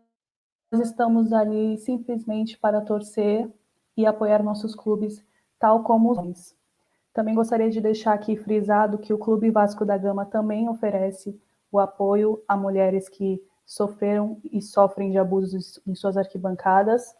estamos 0.73 1.31
ali 1.31 1.77
simplesmente 1.77 2.57
para 2.57 2.81
torcer 2.81 3.47
e 3.95 4.07
apoiar 4.07 4.41
nossos 4.41 4.73
clubes, 4.73 5.23
tal 5.59 5.83
como 5.83 6.09
os 6.09 6.17
homens. 6.17 6.60
Também 7.13 7.35
gostaria 7.35 7.69
de 7.69 7.81
deixar 7.81 8.13
aqui 8.13 8.37
frisado 8.37 8.97
que 8.97 9.13
o 9.13 9.17
Clube 9.17 9.51
Vasco 9.51 9.85
da 9.85 9.97
Gama 9.97 10.25
também 10.25 10.69
oferece 10.69 11.37
o 11.71 11.79
apoio 11.79 12.41
a 12.47 12.55
mulheres 12.55 13.09
que 13.09 13.41
sofreram 13.65 14.39
e 14.43 14.61
sofrem 14.61 15.11
de 15.11 15.17
abusos 15.17 15.79
em 15.85 15.93
suas 15.93 16.15
arquibancadas. 16.15 17.15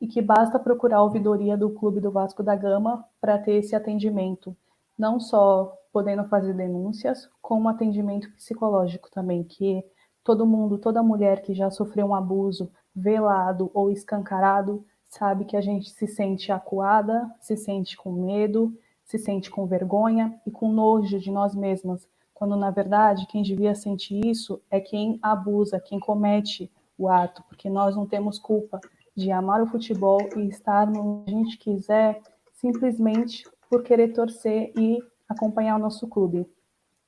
E 0.00 0.06
que 0.06 0.22
basta 0.22 0.58
procurar 0.58 0.98
a 0.98 1.02
ouvidoria 1.02 1.56
do 1.56 1.70
Clube 1.70 2.00
do 2.00 2.10
Vasco 2.10 2.42
da 2.42 2.56
Gama 2.56 3.04
para 3.20 3.38
ter 3.38 3.54
esse 3.54 3.76
atendimento, 3.76 4.56
não 4.96 5.20
só 5.20 5.76
podendo 5.92 6.24
fazer 6.24 6.54
denúncias, 6.54 7.28
como 7.42 7.68
atendimento 7.68 8.30
psicológico 8.32 9.10
também, 9.10 9.42
que 9.44 9.84
todo 10.24 10.46
mundo, 10.46 10.78
toda 10.78 11.02
mulher 11.02 11.42
que 11.42 11.52
já 11.52 11.70
sofreu 11.70 12.06
um 12.06 12.14
abuso 12.14 12.70
velado 12.94 13.70
ou 13.74 13.90
escancarado 13.90 14.84
sabe 15.10 15.44
que 15.44 15.56
a 15.56 15.60
gente 15.60 15.90
se 15.90 16.06
sente 16.06 16.50
acuada, 16.52 17.30
se 17.40 17.56
sente 17.56 17.96
com 17.96 18.12
medo, 18.12 18.72
se 19.04 19.18
sente 19.18 19.50
com 19.50 19.66
vergonha 19.66 20.40
e 20.46 20.50
com 20.50 20.72
nojo 20.72 21.18
de 21.18 21.30
nós 21.30 21.54
mesmas, 21.54 22.08
quando 22.32 22.56
na 22.56 22.70
verdade 22.70 23.26
quem 23.26 23.42
devia 23.42 23.74
sentir 23.74 24.24
isso 24.24 24.62
é 24.70 24.80
quem 24.80 25.18
abusa, 25.20 25.80
quem 25.80 25.98
comete 25.98 26.70
o 26.96 27.08
ato, 27.08 27.42
porque 27.48 27.68
nós 27.68 27.96
não 27.96 28.06
temos 28.06 28.38
culpa 28.38 28.80
de 29.16 29.32
amar 29.32 29.60
o 29.60 29.66
futebol 29.66 30.20
e 30.36 30.48
estar 30.48 30.88
onde 30.88 31.34
a 31.34 31.36
gente 31.36 31.58
quiser, 31.58 32.22
simplesmente 32.52 33.44
por 33.68 33.82
querer 33.82 34.12
torcer 34.12 34.72
e 34.78 35.02
acompanhar 35.28 35.76
o 35.76 35.80
nosso 35.80 36.06
clube. 36.06 36.46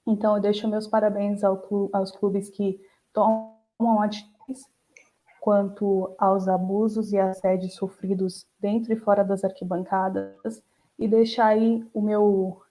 Então, 0.07 0.35
eu 0.35 0.43
deixo 0.43 0.67
meus 0.67 0.87
parabéns 0.89 1.45
ao 1.45 1.57
clube, 1.57 1.91
aos 1.93 2.11
clubes 2.11 2.51
que 2.51 2.81
tomam 3.13 4.03
atitudes 4.03 4.32
quanto 5.43 6.15
aos 6.19 6.47
abusos 6.47 7.13
e 7.13 7.19
assédios 7.19 7.75
sofridos 7.75 8.47
dentro 8.61 8.93
e 8.93 8.97
fora 8.97 9.25
das 9.25 9.43
arquibancadas 9.43 10.63
e 10.97 11.09
deixar 11.09 11.47
aí 11.47 11.85
o 11.93 12.01
meu 12.01 12.63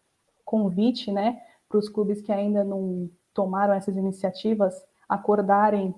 convite, 0.46 1.12
né, 1.12 1.42
para 1.68 1.80
os 1.80 1.90
clubes 1.90 2.22
que 2.22 2.32
ainda 2.32 2.64
não 2.64 3.10
tomaram 3.34 3.74
essas 3.74 3.98
iniciativas 3.98 4.74
acordarem 5.10 5.94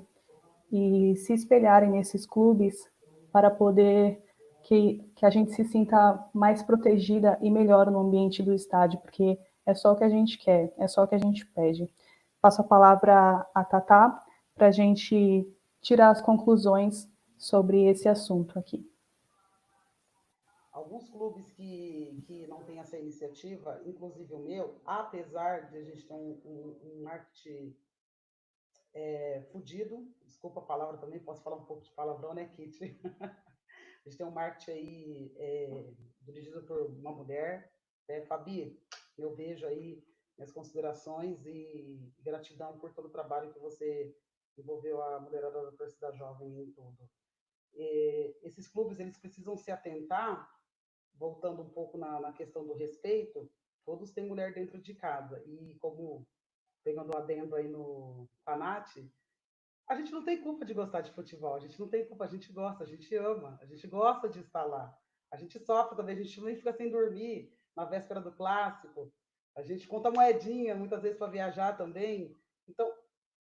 e 0.71 1.15
se 1.15 1.31
espelharem 1.33 1.91
nesses 1.91 2.25
clubes 2.25 2.89
para 3.31 3.51
poder 3.51 4.19
que, 4.63 5.07
que 5.15 5.27
a 5.27 5.29
gente 5.29 5.51
se 5.51 5.63
sinta 5.65 6.27
mais 6.33 6.63
protegida 6.63 7.37
e 7.39 7.51
melhor 7.51 7.91
no 7.91 7.99
ambiente 7.99 8.41
do 8.41 8.51
estádio, 8.51 8.99
porque 8.99 9.37
é 9.63 9.75
só 9.75 9.91
o 9.93 9.95
que 9.95 10.03
a 10.03 10.09
gente 10.09 10.39
quer, 10.39 10.73
é 10.79 10.87
só 10.87 11.03
o 11.03 11.07
que 11.07 11.13
a 11.13 11.19
gente 11.19 11.45
pede. 11.45 11.87
Passo 12.41 12.61
a 12.61 12.65
palavra 12.65 13.45
a 13.53 13.63
Tatá 13.63 14.23
para 14.55 14.67
a 14.69 14.71
gente 14.71 15.47
tirar 15.83 16.09
as 16.09 16.21
conclusões 16.21 17.07
sobre 17.37 17.85
esse 17.85 18.07
assunto 18.07 18.57
aqui. 18.57 18.89
Alguns 20.71 21.07
clubes 21.09 21.51
que, 21.51 22.23
que 22.25 22.47
não 22.47 22.63
têm 22.63 22.79
essa 22.79 22.97
iniciativa, 22.97 23.79
inclusive 23.85 24.33
o 24.33 24.39
meu, 24.39 24.81
apesar 24.85 25.69
de 25.69 25.77
a 25.77 25.83
gente 25.83 26.07
ter 26.07 26.13
um, 26.13 26.41
um, 26.45 27.03
marketing 27.03 27.77
é, 28.93 29.43
fudido, 29.51 30.07
desculpa 30.25 30.61
a 30.61 30.65
palavra 30.65 30.97
também, 30.97 31.19
posso 31.19 31.43
falar 31.43 31.57
um 31.57 31.65
pouco 31.65 31.83
de 31.83 31.91
palavrão, 31.91 32.33
né, 32.33 32.45
Kit? 32.55 32.99
a 33.21 34.09
gente 34.09 34.17
tem 34.17 34.25
um 34.25 34.31
marketing 34.31 34.71
aí 34.71 35.35
é, 35.37 35.93
dirigido 36.21 36.63
por 36.63 36.81
uma 36.81 37.11
mulher, 37.11 37.71
é, 38.07 38.21
Fabi, 38.21 38.81
eu 39.17 39.35
vejo 39.35 39.67
aí 39.67 40.03
minhas 40.37 40.51
considerações 40.51 41.45
e 41.45 41.99
gratidão 42.21 42.79
por 42.79 42.93
todo 42.93 43.05
o 43.05 43.11
trabalho 43.11 43.53
que 43.53 43.59
você 43.59 44.15
envolveu 44.61 45.01
a 45.01 45.19
mulherada 45.19 45.63
da 45.63 45.71
torcida 45.71 46.11
jovem 46.13 46.61
em 46.61 46.71
tudo. 46.71 47.09
E 47.73 48.35
esses 48.43 48.67
clubes 48.67 48.99
eles 48.99 49.17
precisam 49.17 49.57
se 49.57 49.71
atentar, 49.71 50.49
voltando 51.15 51.61
um 51.61 51.69
pouco 51.69 51.97
na, 51.97 52.19
na 52.19 52.33
questão 52.33 52.65
do 52.65 52.73
respeito, 52.73 53.49
todos 53.85 54.11
têm 54.11 54.27
mulher 54.27 54.53
dentro 54.53 54.79
de 54.81 54.93
casa. 54.93 55.43
E 55.45 55.75
como, 55.79 56.27
pegando 56.83 57.13
o 57.13 57.17
adendo 57.17 57.55
aí 57.55 57.67
no 57.67 58.27
Panat, 58.45 59.03
A 59.87 59.95
gente 59.95 60.11
não 60.11 60.23
tem 60.23 60.41
culpa 60.41 60.65
de 60.65 60.73
gostar 60.73 61.01
de 61.01 61.11
futebol, 61.11 61.55
a 61.55 61.59
gente 61.59 61.79
não 61.79 61.89
tem 61.89 62.05
culpa, 62.05 62.23
a 62.23 62.27
gente 62.27 62.51
gosta, 62.53 62.83
a 62.83 62.87
gente 62.87 63.13
ama, 63.15 63.57
a 63.61 63.65
gente 63.65 63.85
gosta 63.87 64.29
de 64.29 64.39
estar 64.39 64.63
lá. 64.63 64.97
A 65.31 65.35
gente 65.35 65.59
sofre 65.59 65.97
também, 65.97 66.15
a 66.15 66.23
gente 66.23 66.39
nem 66.41 66.55
fica 66.55 66.71
sem 66.71 66.89
dormir 66.89 67.51
na 67.75 67.85
véspera 67.85 68.21
do 68.21 68.31
clássico. 68.31 69.11
A 69.55 69.61
gente 69.61 69.87
conta 69.87 70.11
moedinha 70.11 70.75
muitas 70.75 71.01
vezes 71.01 71.17
para 71.17 71.27
viajar 71.31 71.75
também. 71.75 72.35
Então, 72.67 72.92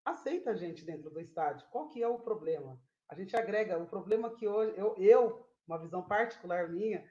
aceita 0.06 0.52
a 0.52 0.56
gente 0.56 0.86
dentro 0.86 1.10
do 1.10 1.20
estádio. 1.20 1.68
Qual 1.72 1.90
que 1.90 2.02
é 2.02 2.08
o 2.08 2.20
problema? 2.20 2.80
A 3.10 3.16
gente 3.16 3.36
agrega. 3.36 3.78
O 3.78 3.88
problema 3.88 4.36
que 4.36 4.48
hoje, 4.48 4.74
eu, 4.78 4.96
eu 4.98 5.46
uma 5.68 5.80
visão 5.80 6.08
particular 6.08 6.70
minha, 6.70 7.04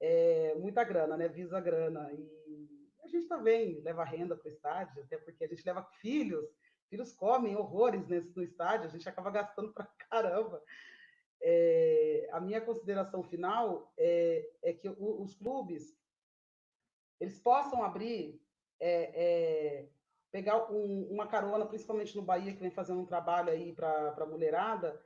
é 0.00 0.54
muita 0.56 0.82
grana, 0.82 1.16
né? 1.16 1.28
Visa 1.28 1.60
grana. 1.60 2.12
E 2.12 2.68
a 3.02 3.06
gente 3.06 3.28
também 3.28 3.80
leva 3.82 4.04
renda 4.04 4.36
para 4.36 4.48
o 4.48 4.52
estádio, 4.52 5.02
até 5.02 5.16
porque 5.16 5.44
a 5.44 5.48
gente 5.48 5.64
leva 5.64 5.88
filhos. 6.00 6.44
Filhos 6.88 7.12
comem 7.12 7.54
horrores 7.54 8.06
nesse, 8.08 8.34
no 8.34 8.42
estádio, 8.42 8.86
a 8.86 8.90
gente 8.90 9.08
acaba 9.08 9.30
gastando 9.30 9.72
para 9.72 9.86
caramba. 10.10 10.60
É, 11.42 12.28
a 12.32 12.40
minha 12.40 12.60
consideração 12.60 13.22
final 13.22 13.92
é, 13.96 14.50
é 14.62 14.72
que 14.72 14.88
o, 14.88 15.22
os 15.22 15.34
clubes 15.34 15.96
eles 17.20 17.38
possam 17.38 17.82
abrir, 17.82 18.42
é, 18.80 19.12
é 19.14 19.88
pegar 20.30 20.70
um, 20.70 21.08
uma 21.10 21.26
carona, 21.26 21.66
principalmente 21.66 22.16
no 22.16 22.22
Bahia, 22.22 22.52
que 22.52 22.60
vem 22.60 22.70
fazendo 22.70 23.00
um 23.00 23.06
trabalho 23.06 23.50
aí 23.50 23.72
para 23.72 24.14
a 24.16 24.26
mulherada, 24.26 25.00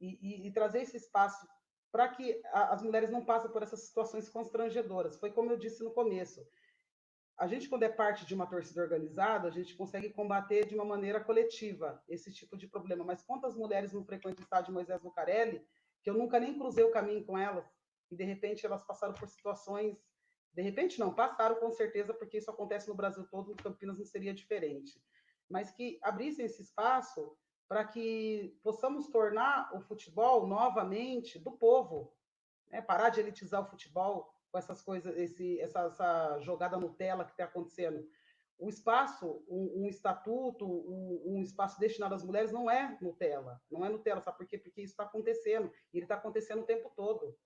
e, 0.00 0.18
e, 0.20 0.46
e, 0.46 0.52
trazer 0.52 0.82
esse 0.82 0.96
espaço 0.96 1.46
para 1.90 2.08
que 2.08 2.40
a, 2.52 2.74
as 2.74 2.82
mulheres 2.82 3.10
não 3.10 3.24
passem 3.24 3.50
por 3.50 3.62
essas 3.62 3.80
situações 3.80 4.28
constrangedoras. 4.28 5.18
Foi 5.18 5.32
como 5.32 5.50
eu 5.50 5.56
disse 5.56 5.82
no 5.82 5.90
começo. 5.90 6.46
A 7.38 7.46
gente, 7.46 7.68
quando 7.68 7.82
é 7.82 7.88
parte 7.88 8.26
de 8.26 8.34
uma 8.34 8.46
torcida 8.46 8.82
organizada, 8.82 9.48
a 9.48 9.50
gente 9.50 9.74
consegue 9.74 10.10
combater 10.10 10.66
de 10.66 10.74
uma 10.74 10.84
maneira 10.84 11.22
coletiva 11.22 12.02
esse 12.08 12.32
tipo 12.32 12.56
de 12.56 12.66
problema. 12.66 13.04
Mas 13.04 13.22
quantas 13.22 13.54
mulheres 13.54 13.92
não 13.92 14.04
frequentam 14.04 14.40
o 14.40 14.42
estádio 14.42 14.72
Moisés 14.72 15.02
Lucarelli, 15.02 15.66
que 16.02 16.10
eu 16.10 16.14
nunca 16.14 16.38
nem 16.38 16.58
cruzei 16.58 16.84
o 16.84 16.90
caminho 16.90 17.24
com 17.24 17.36
elas, 17.38 17.66
e 18.10 18.16
de 18.16 18.24
repente 18.24 18.64
elas 18.64 18.84
passaram 18.84 19.14
por 19.14 19.28
situações 19.28 19.98
de 20.56 20.62
repente, 20.62 20.98
não, 20.98 21.12
passaram 21.12 21.56
com 21.56 21.70
certeza, 21.70 22.14
porque 22.14 22.38
isso 22.38 22.50
acontece 22.50 22.88
no 22.88 22.94
Brasil 22.94 23.26
todo, 23.30 23.52
em 23.52 23.56
Campinas 23.56 23.98
não 23.98 24.06
seria 24.06 24.32
diferente. 24.32 24.98
Mas 25.50 25.70
que 25.70 25.98
abrissem 26.00 26.46
esse 26.46 26.62
espaço 26.62 27.36
para 27.68 27.84
que 27.84 28.58
possamos 28.62 29.06
tornar 29.08 29.70
o 29.76 29.82
futebol 29.82 30.46
novamente 30.46 31.38
do 31.38 31.52
povo, 31.52 32.10
né? 32.70 32.80
parar 32.80 33.10
de 33.10 33.20
elitizar 33.20 33.60
o 33.60 33.66
futebol 33.66 34.32
com 34.50 34.56
essas 34.56 34.80
coisas, 34.80 35.14
esse, 35.18 35.60
essa, 35.60 35.80
essa 35.80 36.40
jogada 36.40 36.78
Nutella 36.78 37.26
que 37.26 37.32
está 37.32 37.44
acontecendo. 37.44 38.08
O 38.58 38.70
espaço, 38.70 39.44
um, 39.46 39.82
um 39.82 39.86
estatuto, 39.86 40.66
um, 40.66 41.34
um, 41.34 41.42
espaço 41.42 41.78
destinado 41.78 42.14
às 42.14 42.22
mulheres 42.22 42.50
não 42.50 42.70
é 42.70 42.96
Nutella, 43.02 43.60
não 43.70 43.84
é 43.84 43.90
Nutella, 43.90 44.22
sabe 44.22 44.38
por 44.38 44.46
quê? 44.46 44.56
Porque 44.56 44.80
isso 44.80 44.94
está 44.94 45.04
acontecendo, 45.04 45.70
e 45.92 45.98
ele 45.98 46.06
está 46.06 46.14
acontecendo 46.14 46.62
o 46.62 46.66
tempo 46.66 46.90
todo. 46.96 47.36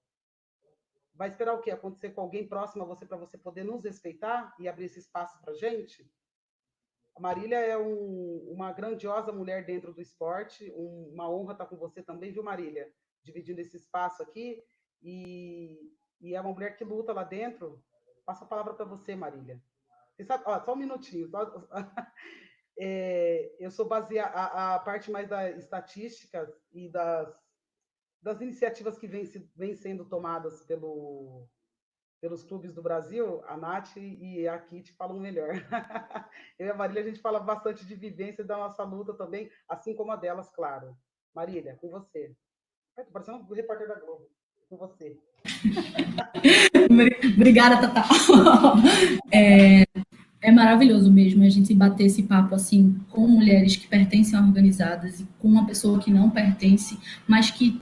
Vai 1.20 1.28
esperar 1.28 1.52
o 1.52 1.60
quê? 1.60 1.70
Acontecer 1.70 2.14
com 2.14 2.22
alguém 2.22 2.48
próximo 2.48 2.82
a 2.82 2.86
você 2.86 3.04
para 3.04 3.18
você 3.18 3.36
poder 3.36 3.62
nos 3.62 3.84
respeitar 3.84 4.56
e 4.58 4.66
abrir 4.66 4.86
esse 4.86 5.00
espaço 5.00 5.38
para 5.42 5.52
gente? 5.52 6.10
A 7.14 7.20
Marília 7.20 7.58
é 7.58 7.76
um, 7.76 8.48
uma 8.50 8.72
grandiosa 8.72 9.30
mulher 9.30 9.66
dentro 9.66 9.92
do 9.92 10.00
esporte, 10.00 10.72
um, 10.74 11.10
uma 11.12 11.30
honra 11.30 11.52
estar 11.52 11.66
com 11.66 11.76
você 11.76 12.02
também, 12.02 12.32
viu, 12.32 12.42
Marília? 12.42 12.90
Dividindo 13.22 13.60
esse 13.60 13.76
espaço 13.76 14.22
aqui. 14.22 14.64
E, 15.02 15.92
e 16.22 16.34
é 16.34 16.40
uma 16.40 16.54
mulher 16.54 16.74
que 16.74 16.84
luta 16.84 17.12
lá 17.12 17.22
dentro. 17.22 17.84
Passo 18.24 18.44
a 18.44 18.46
palavra 18.46 18.72
para 18.72 18.86
você, 18.86 19.14
Marília. 19.14 19.62
Você 20.16 20.24
sabe, 20.24 20.44
ó, 20.46 20.58
só 20.58 20.72
um 20.72 20.76
minutinho. 20.76 21.28
Só, 21.28 21.68
é, 22.80 23.54
eu 23.60 23.70
sou 23.70 23.86
baseada, 23.86 24.34
a, 24.34 24.76
a 24.76 24.78
parte 24.78 25.10
mais 25.10 25.28
das 25.28 25.58
estatísticas 25.58 26.48
e 26.72 26.88
das 26.88 27.28
das 28.22 28.40
iniciativas 28.40 28.98
que 28.98 29.06
vêm 29.06 29.24
vem 29.56 29.74
sendo 29.74 30.04
tomadas 30.04 30.62
pelo, 30.64 31.46
pelos 32.20 32.44
clubes 32.44 32.74
do 32.74 32.82
Brasil, 32.82 33.42
a 33.46 33.56
Nath 33.56 33.96
e 33.96 34.46
a 34.46 34.58
Kit 34.58 34.92
falam 34.92 35.18
melhor. 35.18 35.54
Eu 36.58 36.66
e 36.66 36.70
a 36.70 36.74
Marília, 36.74 37.02
a 37.02 37.06
gente 37.06 37.20
fala 37.20 37.40
bastante 37.40 37.86
de 37.86 37.94
vivência 37.94 38.44
da 38.44 38.56
nossa 38.56 38.82
luta 38.84 39.14
também, 39.14 39.50
assim 39.68 39.94
como 39.94 40.12
a 40.12 40.16
delas, 40.16 40.50
claro. 40.50 40.94
Marília, 41.34 41.78
com 41.80 41.88
você. 41.88 42.34
Estou 42.98 43.12
parecendo 43.12 43.38
um 43.38 43.54
repórter 43.54 43.88
da 43.88 43.94
Globo. 43.94 44.28
Com 44.68 44.76
você. 44.76 45.16
Obrigada, 47.36 47.80
Tata. 47.80 48.02
É, 49.32 49.84
é 50.42 50.50
maravilhoso 50.50 51.12
mesmo 51.12 51.44
a 51.44 51.48
gente 51.48 51.72
bater 51.72 52.06
esse 52.06 52.24
papo 52.24 52.54
assim 52.54 52.98
com 53.10 53.28
mulheres 53.28 53.76
que 53.76 53.86
pertencem 53.86 54.36
a 54.36 54.42
organizadas 54.42 55.20
e 55.20 55.28
com 55.38 55.46
uma 55.46 55.66
pessoa 55.66 56.00
que 56.00 56.10
não 56.10 56.28
pertence, 56.30 56.98
mas 57.28 57.48
que 57.50 57.80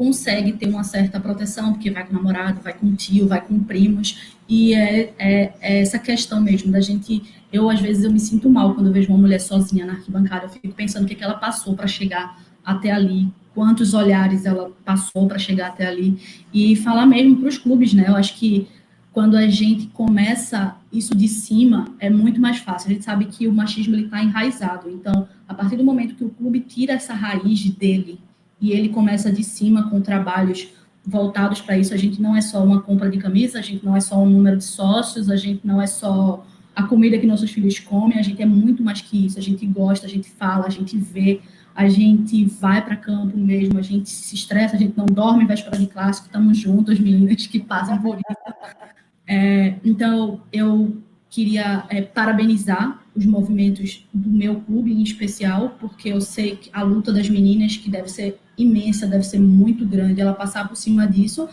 consegue 0.00 0.52
ter 0.52 0.66
uma 0.66 0.82
certa 0.82 1.20
proteção, 1.20 1.74
porque 1.74 1.90
vai 1.90 2.06
com 2.06 2.14
namorado, 2.14 2.58
vai 2.62 2.72
com 2.72 2.94
tio, 2.94 3.28
vai 3.28 3.38
com 3.38 3.60
primos, 3.60 4.34
e 4.48 4.72
é, 4.72 5.12
é, 5.18 5.52
é, 5.60 5.80
essa 5.82 5.98
questão 5.98 6.40
mesmo 6.40 6.72
da 6.72 6.80
gente, 6.80 7.22
eu 7.52 7.68
às 7.68 7.82
vezes 7.82 8.02
eu 8.02 8.10
me 8.10 8.18
sinto 8.18 8.48
mal 8.48 8.74
quando 8.74 8.86
eu 8.86 8.94
vejo 8.94 9.10
uma 9.10 9.18
mulher 9.18 9.40
sozinha 9.40 9.84
na 9.84 9.92
arquibancada, 9.92 10.46
eu 10.46 10.48
fico 10.48 10.72
pensando 10.72 11.04
o 11.04 11.06
que, 11.06 11.14
que 11.14 11.22
ela 11.22 11.34
passou 11.34 11.76
para 11.76 11.86
chegar 11.86 12.42
até 12.64 12.90
ali, 12.90 13.28
quantos 13.54 13.92
olhares 13.92 14.46
ela 14.46 14.72
passou 14.86 15.28
para 15.28 15.38
chegar 15.38 15.66
até 15.66 15.86
ali, 15.86 16.18
e 16.50 16.74
falar 16.76 17.04
mesmo 17.04 17.36
para 17.36 17.48
os 17.50 17.58
clubes, 17.58 17.92
né, 17.92 18.06
eu 18.08 18.16
acho 18.16 18.38
que 18.38 18.66
quando 19.12 19.36
a 19.36 19.48
gente 19.48 19.88
começa 19.88 20.76
isso 20.90 21.14
de 21.14 21.28
cima, 21.28 21.94
é 21.98 22.08
muito 22.08 22.40
mais 22.40 22.58
fácil. 22.58 22.88
A 22.88 22.92
gente 22.94 23.04
sabe 23.04 23.24
que 23.24 23.48
o 23.48 23.52
machismo 23.52 23.96
está 23.96 24.22
enraizado. 24.22 24.88
Então, 24.88 25.28
a 25.48 25.52
partir 25.52 25.76
do 25.76 25.82
momento 25.82 26.14
que 26.14 26.24
o 26.24 26.30
clube 26.30 26.60
tira 26.60 26.92
essa 26.92 27.12
raiz 27.12 27.68
dele 27.70 28.20
e 28.60 28.72
ele 28.72 28.90
começa 28.90 29.32
de 29.32 29.42
cima 29.42 29.88
com 29.88 30.00
trabalhos 30.00 30.68
voltados 31.04 31.60
para 31.60 31.78
isso. 31.78 31.94
A 31.94 31.96
gente 31.96 32.20
não 32.20 32.36
é 32.36 32.40
só 32.40 32.62
uma 32.62 32.80
compra 32.80 33.10
de 33.10 33.18
camisa, 33.18 33.58
a 33.58 33.62
gente 33.62 33.84
não 33.84 33.96
é 33.96 34.00
só 34.00 34.18
um 34.20 34.28
número 34.28 34.58
de 34.58 34.64
sócios, 34.64 35.30
a 35.30 35.36
gente 35.36 35.66
não 35.66 35.80
é 35.80 35.86
só 35.86 36.44
a 36.74 36.84
comida 36.84 37.18
que 37.18 37.26
nossos 37.26 37.50
filhos 37.50 37.78
comem, 37.78 38.18
a 38.18 38.22
gente 38.22 38.40
é 38.40 38.46
muito 38.46 38.82
mais 38.82 39.00
que 39.00 39.26
isso. 39.26 39.38
A 39.38 39.42
gente 39.42 39.66
gosta, 39.66 40.06
a 40.06 40.08
gente 40.08 40.30
fala, 40.30 40.66
a 40.66 40.70
gente 40.70 40.96
vê, 40.96 41.40
a 41.74 41.88
gente 41.88 42.44
vai 42.44 42.84
para 42.84 42.96
campo 42.96 43.36
mesmo, 43.36 43.78
a 43.78 43.82
gente 43.82 44.10
se 44.10 44.34
estressa, 44.34 44.76
a 44.76 44.78
gente 44.78 44.96
não 44.96 45.06
dorme 45.06 45.46
véspera 45.46 45.78
de 45.78 45.86
clássico, 45.86 46.26
estamos 46.26 46.58
juntos, 46.58 46.98
meninas 46.98 47.46
que 47.46 47.60
passam 47.60 47.98
por 48.00 48.16
isso. 48.16 48.80
É, 49.26 49.76
então, 49.84 50.42
eu 50.52 51.00
queria 51.30 51.84
é, 51.88 52.02
parabenizar 52.02 53.00
os 53.14 53.24
movimentos 53.24 54.04
do 54.12 54.28
meu 54.28 54.56
clube 54.56 54.92
em 54.92 55.02
especial, 55.02 55.76
porque 55.78 56.08
eu 56.08 56.20
sei 56.20 56.56
que 56.56 56.68
a 56.72 56.82
luta 56.82 57.12
das 57.12 57.28
meninas, 57.28 57.76
que 57.76 57.88
deve 57.88 58.08
ser 58.08 58.38
imensa, 58.58 59.06
deve 59.06 59.22
ser 59.22 59.38
muito 59.38 59.86
grande, 59.86 60.20
ela 60.20 60.34
passar 60.34 60.68
por 60.68 60.76
cima 60.76 61.06
disso. 61.06 61.48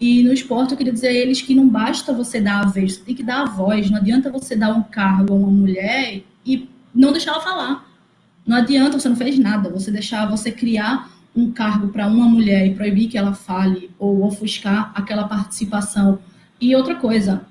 E 0.00 0.22
no 0.22 0.32
esporte 0.32 0.72
eu 0.72 0.78
queria 0.78 0.92
dizer 0.92 1.08
a 1.08 1.12
eles 1.12 1.40
que 1.40 1.54
não 1.54 1.68
basta 1.68 2.12
você 2.12 2.40
dar 2.40 2.64
a 2.64 2.66
vez, 2.66 2.94
você 2.94 3.04
tem 3.04 3.14
que 3.14 3.22
dar 3.22 3.42
a 3.42 3.44
voz. 3.44 3.88
Não 3.88 3.98
adianta 3.98 4.30
você 4.30 4.56
dar 4.56 4.74
um 4.74 4.82
cargo 4.82 5.32
a 5.32 5.36
uma 5.36 5.50
mulher 5.50 6.22
e 6.44 6.68
não 6.92 7.12
deixar 7.12 7.32
ela 7.32 7.40
falar. 7.40 7.88
Não 8.46 8.56
adianta, 8.56 8.98
você 8.98 9.08
não 9.08 9.16
fez 9.16 9.38
nada. 9.38 9.68
Você 9.70 9.90
deixar, 9.90 10.28
você 10.28 10.50
criar 10.50 11.10
um 11.36 11.52
cargo 11.52 11.88
para 11.88 12.06
uma 12.06 12.26
mulher 12.26 12.66
e 12.66 12.74
proibir 12.74 13.08
que 13.08 13.16
ela 13.16 13.32
fale 13.32 13.90
ou 13.98 14.24
ofuscar 14.24 14.90
aquela 14.94 15.28
participação. 15.28 16.18
E 16.60 16.74
outra 16.74 16.94
coisa, 16.96 17.46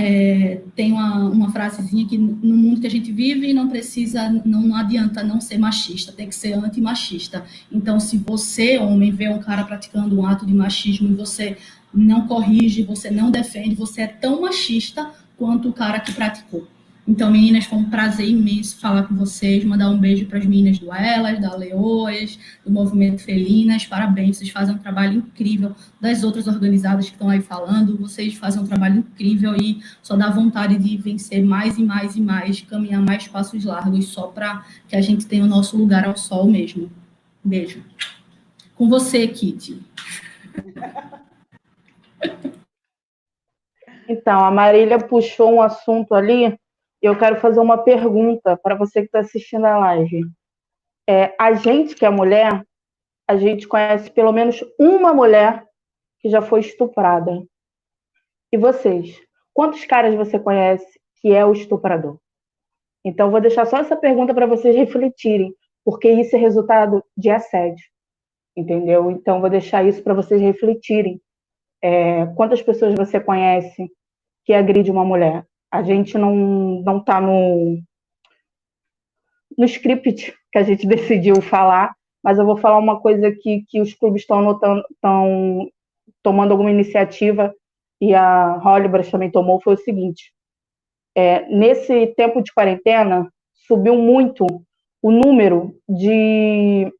é, 0.00 0.60
tem 0.76 0.92
uma, 0.92 1.28
uma 1.28 1.50
frasezinha 1.50 2.06
que 2.06 2.16
no 2.16 2.56
mundo 2.56 2.80
que 2.80 2.86
a 2.86 2.90
gente 2.90 3.10
vive 3.10 3.52
não 3.52 3.68
precisa, 3.68 4.30
não, 4.44 4.62
não 4.62 4.76
adianta 4.76 5.24
não 5.24 5.40
ser 5.40 5.58
machista, 5.58 6.12
tem 6.12 6.28
que 6.28 6.34
ser 6.36 6.52
antimachista. 6.52 7.44
Então, 7.70 7.98
se 7.98 8.16
você, 8.16 8.78
homem, 8.78 9.10
vê 9.10 9.28
um 9.28 9.40
cara 9.40 9.64
praticando 9.64 10.16
um 10.16 10.24
ato 10.24 10.46
de 10.46 10.54
machismo 10.54 11.08
e 11.10 11.14
você 11.14 11.56
não 11.92 12.28
corrige, 12.28 12.84
você 12.84 13.10
não 13.10 13.28
defende, 13.28 13.74
você 13.74 14.02
é 14.02 14.06
tão 14.06 14.42
machista 14.42 15.10
quanto 15.36 15.68
o 15.68 15.72
cara 15.72 15.98
que 15.98 16.12
praticou. 16.12 16.68
Então, 17.08 17.30
meninas, 17.30 17.64
foi 17.64 17.78
um 17.78 17.88
prazer 17.88 18.28
imenso 18.28 18.78
falar 18.78 19.04
com 19.04 19.14
vocês, 19.14 19.64
mandar 19.64 19.88
um 19.88 19.96
beijo 19.96 20.26
para 20.26 20.38
as 20.38 20.44
meninas 20.44 20.78
do 20.78 20.92
Elas, 20.92 21.40
da 21.40 21.56
Leoas, 21.56 22.38
do 22.62 22.70
Movimento 22.70 23.22
Felinas, 23.22 23.86
parabéns, 23.86 24.36
vocês 24.36 24.50
fazem 24.50 24.74
um 24.74 24.78
trabalho 24.78 25.14
incrível, 25.14 25.74
das 25.98 26.22
outras 26.22 26.46
organizadas 26.46 27.06
que 27.06 27.12
estão 27.12 27.30
aí 27.30 27.40
falando, 27.40 27.96
vocês 27.96 28.34
fazem 28.34 28.60
um 28.60 28.66
trabalho 28.66 28.98
incrível 28.98 29.56
e 29.56 29.82
só 30.02 30.16
dá 30.16 30.28
vontade 30.28 30.76
de 30.76 30.98
vencer 30.98 31.42
mais 31.42 31.78
e 31.78 31.82
mais 31.82 32.14
e 32.14 32.20
mais, 32.20 32.60
caminhar 32.60 33.00
mais 33.00 33.26
passos 33.26 33.64
largos, 33.64 34.08
só 34.08 34.26
para 34.26 34.66
que 34.86 34.94
a 34.94 35.00
gente 35.00 35.24
tenha 35.24 35.44
o 35.44 35.48
nosso 35.48 35.78
lugar 35.78 36.06
ao 36.06 36.14
sol 36.14 36.46
mesmo. 36.46 36.90
Beijo. 37.42 37.82
Com 38.76 38.86
você, 38.86 39.26
Kitty. 39.26 39.80
Então, 44.06 44.44
a 44.44 44.50
Marília 44.50 44.98
puxou 44.98 45.54
um 45.54 45.62
assunto 45.62 46.14
ali 46.14 46.54
eu 47.08 47.18
quero 47.18 47.40
fazer 47.40 47.60
uma 47.60 47.78
pergunta 47.78 48.56
para 48.56 48.74
você 48.74 49.00
que 49.00 49.06
está 49.06 49.20
assistindo 49.20 49.64
a 49.64 49.78
live. 49.78 50.22
É, 51.08 51.34
a 51.38 51.54
gente 51.54 51.94
que 51.94 52.04
é 52.04 52.10
mulher, 52.10 52.64
a 53.26 53.36
gente 53.36 53.66
conhece 53.66 54.10
pelo 54.10 54.32
menos 54.32 54.62
uma 54.78 55.12
mulher 55.12 55.66
que 56.20 56.28
já 56.28 56.42
foi 56.42 56.60
estuprada. 56.60 57.42
E 58.52 58.56
vocês? 58.56 59.20
Quantos 59.52 59.84
caras 59.84 60.14
você 60.14 60.38
conhece 60.38 60.86
que 61.20 61.32
é 61.32 61.44
o 61.44 61.52
estuprador? 61.52 62.18
Então, 63.04 63.30
vou 63.30 63.40
deixar 63.40 63.66
só 63.66 63.78
essa 63.78 63.96
pergunta 63.96 64.34
para 64.34 64.46
vocês 64.46 64.74
refletirem. 64.74 65.54
porque 65.84 66.10
isso 66.10 66.36
é 66.36 66.38
resultado 66.38 67.02
de 67.16 67.30
assédio, 67.30 67.84
entendeu? 68.54 69.10
Então, 69.10 69.40
vou 69.40 69.48
deixar 69.48 69.86
isso 69.86 70.02
para 70.02 70.12
vocês 70.12 70.38
refletirem. 70.40 71.18
É, 71.82 72.26
quantas 72.36 72.60
pessoas 72.60 72.94
você 72.94 73.18
conhece 73.18 73.90
que 74.44 74.52
agride 74.52 74.90
uma 74.90 75.04
mulher? 75.04 75.46
A 75.70 75.82
gente 75.82 76.16
não 76.16 76.34
não 76.82 76.98
está 76.98 77.20
no 77.20 77.78
no 79.56 79.64
script 79.64 80.34
que 80.52 80.58
a 80.58 80.62
gente 80.62 80.86
decidiu 80.88 81.40
falar, 81.42 81.94
mas 82.22 82.38
eu 82.38 82.46
vou 82.46 82.56
falar 82.56 82.78
uma 82.78 83.00
coisa 83.00 83.30
que, 83.32 83.64
que 83.68 83.80
os 83.80 83.94
clubes 83.94 84.22
estão 84.22 84.38
anotando, 84.38 84.82
estão 84.90 85.68
tomando 86.22 86.52
alguma 86.52 86.70
iniciativa 86.70 87.54
e 88.00 88.14
a 88.14 88.56
Hollywood 88.58 89.10
também 89.10 89.30
tomou 89.30 89.60
foi 89.60 89.74
o 89.74 89.78
seguinte: 89.78 90.32
é, 91.14 91.46
nesse 91.48 92.08
tempo 92.08 92.42
de 92.42 92.52
quarentena 92.52 93.30
subiu 93.66 93.96
muito 93.96 94.46
o 95.02 95.10
número 95.10 95.74
de 95.88 96.92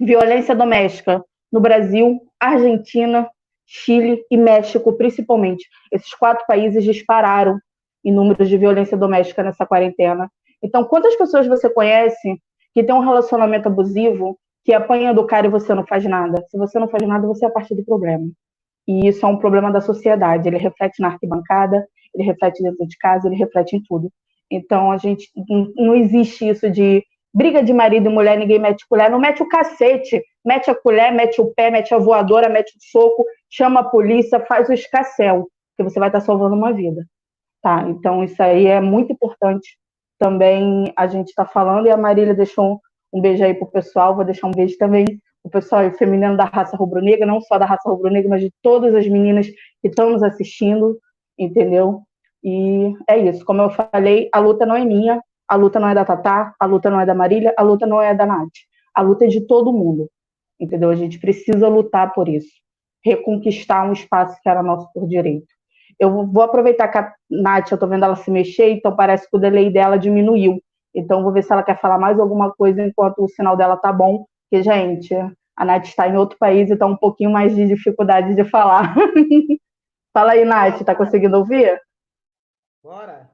violência 0.00 0.54
doméstica 0.54 1.24
no 1.52 1.60
Brasil, 1.60 2.20
Argentina, 2.40 3.28
Chile 3.66 4.24
e 4.30 4.36
México, 4.36 4.92
principalmente. 4.94 5.68
Esses 5.90 6.12
quatro 6.14 6.44
países 6.46 6.82
dispararam 6.82 7.58
em 8.04 8.12
números 8.12 8.48
de 8.48 8.56
violência 8.56 8.96
doméstica 8.96 9.42
nessa 9.42 9.66
quarentena. 9.66 10.30
Então, 10.62 10.84
quantas 10.84 11.16
pessoas 11.16 11.46
você 11.46 11.68
conhece 11.68 12.40
que 12.74 12.82
tem 12.82 12.94
um 12.94 13.00
relacionamento 13.00 13.68
abusivo, 13.68 14.38
que 14.64 14.72
apanha 14.72 15.12
do 15.12 15.26
cara 15.26 15.46
e 15.46 15.50
você 15.50 15.74
não 15.74 15.86
faz 15.86 16.04
nada? 16.04 16.42
Se 16.48 16.56
você 16.56 16.78
não 16.78 16.88
faz 16.88 17.06
nada, 17.06 17.26
você 17.26 17.46
é 17.46 17.50
parte 17.50 17.74
do 17.74 17.84
problema. 17.84 18.30
E 18.86 19.08
isso 19.08 19.24
é 19.24 19.28
um 19.28 19.38
problema 19.38 19.70
da 19.70 19.80
sociedade. 19.80 20.48
Ele 20.48 20.58
reflete 20.58 21.00
na 21.00 21.08
arquibancada, 21.08 21.86
ele 22.14 22.24
reflete 22.24 22.62
dentro 22.62 22.86
de 22.86 22.96
casa, 22.98 23.28
ele 23.28 23.36
reflete 23.36 23.76
em 23.76 23.82
tudo. 23.82 24.10
Então, 24.50 24.92
a 24.92 24.98
gente 24.98 25.30
não 25.76 25.94
existe 25.94 26.48
isso 26.48 26.70
de 26.70 27.02
briga 27.34 27.62
de 27.62 27.72
marido 27.72 28.10
e 28.10 28.12
mulher, 28.12 28.36
ninguém 28.38 28.58
mete 28.58 28.86
colher, 28.86 29.10
não 29.10 29.18
mete 29.18 29.42
o 29.42 29.48
cacete, 29.48 30.22
mete 30.44 30.70
a 30.70 30.74
colher, 30.74 31.12
mete 31.12 31.40
o 31.40 31.46
pé, 31.54 31.70
mete 31.70 31.94
a 31.94 31.98
voadora, 31.98 32.48
mete 32.48 32.76
o 32.76 32.80
soco, 32.80 33.24
chama 33.48 33.80
a 33.80 33.84
polícia, 33.84 34.40
faz 34.40 34.68
o 34.68 34.72
escassel, 34.72 35.48
que 35.76 35.82
você 35.82 35.98
vai 35.98 36.10
estar 36.10 36.20
salvando 36.20 36.54
uma 36.54 36.72
vida. 36.72 37.06
Tá? 37.62 37.88
Então, 37.88 38.24
isso 38.24 38.42
aí 38.42 38.66
é 38.66 38.80
muito 38.80 39.12
importante 39.12 39.78
também 40.18 40.92
a 40.96 41.06
gente 41.06 41.28
está 41.28 41.44
falando, 41.44 41.86
e 41.86 41.90
a 41.90 41.96
Marília 41.96 42.34
deixou 42.34 42.74
um, 42.74 43.18
um 43.18 43.20
beijo 43.20 43.44
aí 43.44 43.54
pro 43.54 43.66
pessoal, 43.66 44.14
vou 44.14 44.24
deixar 44.24 44.46
um 44.46 44.52
beijo 44.52 44.76
também 44.78 45.04
o 45.44 45.50
pessoal 45.50 45.90
feminino 45.92 46.36
da 46.36 46.44
raça 46.44 46.76
rubro-negra, 46.76 47.26
não 47.26 47.40
só 47.40 47.58
da 47.58 47.66
raça 47.66 47.88
rubro-negra, 47.88 48.30
mas 48.30 48.40
de 48.40 48.52
todas 48.62 48.94
as 48.94 49.06
meninas 49.08 49.48
que 49.48 49.88
estão 49.88 50.10
nos 50.10 50.22
assistindo, 50.22 50.98
entendeu? 51.36 52.02
E 52.44 52.94
é 53.08 53.18
isso, 53.18 53.44
como 53.44 53.62
eu 53.62 53.70
falei, 53.70 54.28
a 54.32 54.38
luta 54.38 54.64
não 54.64 54.76
é 54.76 54.84
minha, 54.84 55.20
a 55.48 55.56
luta 55.56 55.80
não 55.80 55.88
é 55.88 55.94
da 55.94 56.04
Tatá, 56.04 56.54
a 56.58 56.66
luta 56.66 56.90
não 56.90 57.00
é 57.00 57.06
da 57.06 57.14
Marília, 57.14 57.52
a 57.56 57.62
luta 57.62 57.86
não 57.86 58.00
é 58.00 58.14
da 58.14 58.24
Nath, 58.24 58.50
a 58.94 59.02
luta 59.02 59.24
é 59.24 59.28
de 59.28 59.40
todo 59.40 59.72
mundo, 59.72 60.08
entendeu? 60.60 60.90
A 60.90 60.94
gente 60.94 61.18
precisa 61.18 61.68
lutar 61.68 62.12
por 62.12 62.28
isso, 62.28 62.52
reconquistar 63.04 63.88
um 63.88 63.92
espaço 63.92 64.38
que 64.42 64.48
era 64.48 64.62
nosso 64.62 64.88
por 64.92 65.06
direito. 65.06 65.52
Eu 66.02 66.26
vou 66.26 66.42
aproveitar 66.42 66.88
que 66.88 66.98
a 66.98 67.14
Nath, 67.30 67.70
eu 67.70 67.78
tô 67.78 67.86
vendo 67.86 68.04
ela 68.04 68.16
se 68.16 68.28
mexer, 68.28 68.70
então 68.70 68.96
parece 68.96 69.30
que 69.30 69.36
o 69.36 69.38
delay 69.38 69.72
dela 69.72 69.96
diminuiu. 69.96 70.60
Então 70.92 71.22
vou 71.22 71.32
ver 71.32 71.44
se 71.44 71.52
ela 71.52 71.62
quer 71.62 71.80
falar 71.80 71.96
mais 71.96 72.18
alguma 72.18 72.52
coisa 72.52 72.82
enquanto 72.84 73.22
o 73.22 73.28
sinal 73.28 73.56
dela 73.56 73.76
tá 73.76 73.92
bom, 73.92 74.26
porque, 74.50 74.64
gente, 74.64 75.14
a 75.56 75.64
Nath 75.64 75.84
está 75.84 76.08
em 76.08 76.16
outro 76.16 76.36
país 76.38 76.68
e 76.68 76.76
tá 76.76 76.86
um 76.86 76.96
pouquinho 76.96 77.30
mais 77.30 77.54
de 77.54 77.68
dificuldade 77.68 78.34
de 78.34 78.42
falar. 78.42 78.96
Fala 80.12 80.32
aí, 80.32 80.44
Nath, 80.44 80.82
tá 80.84 80.92
conseguindo 80.92 81.36
ouvir? 81.38 81.80
Bora! 82.82 83.30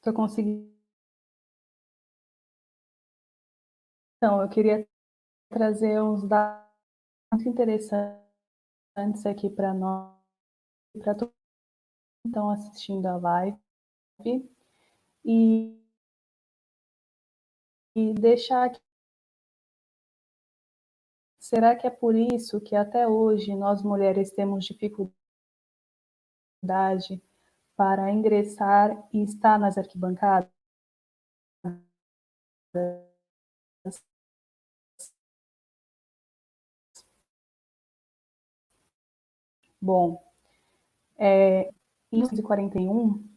Tô 0.00 0.12
conseguindo. 0.12 0.70
Então, 4.16 4.40
eu 4.40 4.48
queria 4.48 4.86
trazer 5.50 6.00
uns 6.00 6.22
dados 6.28 6.71
muito 7.32 7.48
interessantes 7.48 9.24
aqui 9.26 9.48
para 9.48 9.72
nós, 9.72 10.14
para 10.98 11.14
todos 11.14 11.32
que 12.22 12.28
estão 12.28 12.50
assistindo 12.50 13.06
a 13.06 13.16
live, 13.16 13.58
e, 15.24 15.80
e 17.96 18.12
deixar 18.14 18.64
aqui. 18.66 18.80
Será 21.40 21.74
que 21.74 21.86
é 21.86 21.90
por 21.90 22.14
isso 22.14 22.60
que 22.60 22.76
até 22.76 23.08
hoje 23.08 23.54
nós 23.54 23.82
mulheres 23.82 24.30
temos 24.30 24.64
dificuldade 24.66 25.12
para 27.76 28.10
ingressar 28.12 29.08
e 29.12 29.22
estar 29.22 29.58
nas 29.58 29.78
arquibancadas? 29.78 30.50
Bom, 39.84 40.22
é, 41.18 41.68
em 42.12 42.18
1941, 42.18 43.28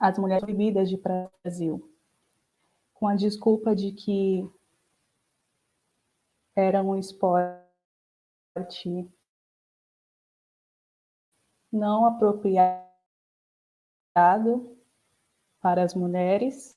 as 0.00 0.18
mulheres 0.18 0.42
proibidas 0.42 0.88
de 0.88 0.96
ir 0.96 0.98
para 0.98 1.26
o 1.26 1.30
Brasil, 1.40 1.96
com 2.94 3.06
a 3.06 3.14
desculpa 3.14 3.76
de 3.76 3.92
que 3.92 4.44
era 6.56 6.82
um 6.82 6.96
esporte 6.96 7.48
não 11.70 12.06
apropriado 12.06 12.76
para 15.60 15.84
as 15.84 15.94
mulheres 15.94 16.76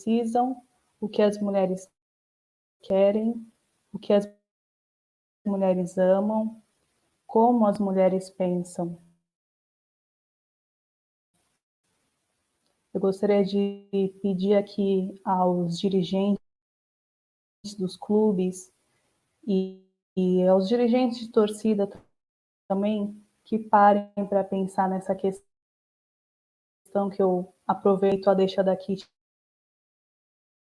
Precisam, 0.00 0.56
o 1.00 1.08
que 1.08 1.20
as 1.20 1.38
mulheres 1.38 1.88
querem, 2.82 3.46
o 3.92 3.98
que 3.98 4.12
as 4.12 4.26
mulheres 5.44 5.98
amam, 5.98 6.62
como 7.26 7.66
as 7.66 7.78
mulheres 7.78 8.30
pensam. 8.30 8.98
Eu 12.92 13.00
gostaria 13.00 13.44
de 13.44 13.86
pedir 14.22 14.56
aqui 14.56 15.20
aos 15.24 15.78
dirigentes 15.78 16.40
dos 17.78 17.96
clubes 17.96 18.72
e, 19.46 19.84
e 20.16 20.42
aos 20.48 20.68
dirigentes 20.68 21.20
de 21.20 21.30
torcida 21.30 21.88
também 22.66 23.22
que 23.44 23.58
parem 23.58 24.10
para 24.28 24.42
pensar 24.42 24.88
nessa 24.88 25.14
questão 25.14 25.44
que 27.10 27.22
eu 27.22 27.54
aproveito 27.66 28.28
a 28.28 28.34
deixa 28.34 28.64
daqui 28.64 28.96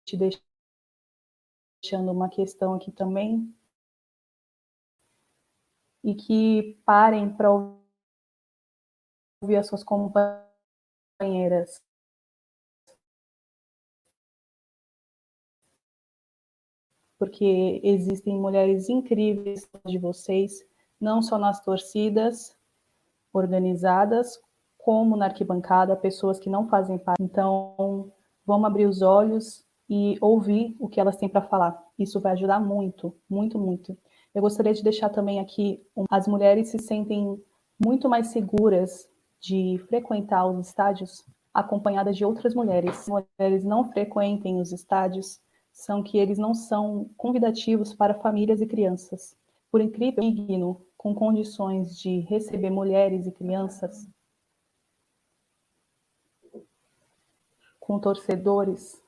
te 0.05 0.17
deixando 0.17 2.13
uma 2.13 2.29
questão 2.29 2.75
aqui 2.75 2.91
também. 2.93 3.55
E 6.05 6.15
que 6.15 6.81
parem 6.85 7.33
para 7.35 7.51
ouvir 9.43 9.57
as 9.57 9.67
suas 9.67 9.85
companheiras. 9.85 11.83
porque 17.23 17.81
existem 17.85 18.37
mulheres 18.37 18.89
incríveis 18.89 19.71
de 19.87 19.97
vocês, 19.97 20.67
não 21.01 21.23
só 21.23 21.39
nas 21.39 21.65
torcidas 21.65 22.59
organizadas, 23.33 24.41
como 24.77 25.17
na 25.17 25.27
arquibancada, 25.27 25.95
pessoas 25.95 26.41
que 26.41 26.51
não 26.51 26.67
fazem 26.69 26.99
parte. 26.99 27.23
Então, 27.23 28.13
vamos 28.45 28.67
abrir 28.67 28.87
os 28.87 29.03
olhos 29.03 29.65
e 29.95 30.17
ouvir 30.23 30.75
o 30.81 30.89
que 30.89 30.99
elas 30.99 31.19
têm 31.19 31.29
para 31.29 31.43
falar. 31.43 31.79
Isso 31.99 32.19
vai 32.19 32.33
ajudar 32.33 32.59
muito, 32.59 33.15
muito, 33.29 33.59
muito. 33.59 33.95
Eu 34.35 34.41
gostaria 34.41 34.73
de 34.73 34.83
deixar 34.83 35.11
também 35.11 35.39
aqui: 35.39 35.87
as 36.11 36.27
mulheres 36.27 36.69
se 36.69 36.79
sentem 36.79 37.39
muito 37.79 38.09
mais 38.09 38.29
seguras 38.29 39.07
de 39.39 39.77
frequentar 39.91 40.47
os 40.47 40.67
estádios 40.67 41.23
acompanhadas 41.53 42.17
de 42.17 42.25
outras 42.25 42.55
mulheres. 42.55 43.07
Mulheres 43.07 43.65
não 43.65 43.93
frequentem 43.93 44.63
os 44.63 44.73
estádios, 44.73 45.39
são 45.71 46.03
que 46.03 46.17
eles 46.17 46.39
não 46.39 46.55
são 46.55 47.11
convidativos 47.19 47.95
para 47.95 48.15
famílias 48.15 48.63
e 48.63 48.67
crianças. 48.67 49.37
Por 49.71 49.83
incrível 49.83 50.23
digno, 50.23 50.81
com 50.97 51.15
condições 51.15 51.99
de 51.99 52.21
receber 52.21 52.71
mulheres 52.71 53.27
e 53.27 53.33
crianças, 53.33 54.09
com 57.79 57.99
torcedores. 57.99 59.02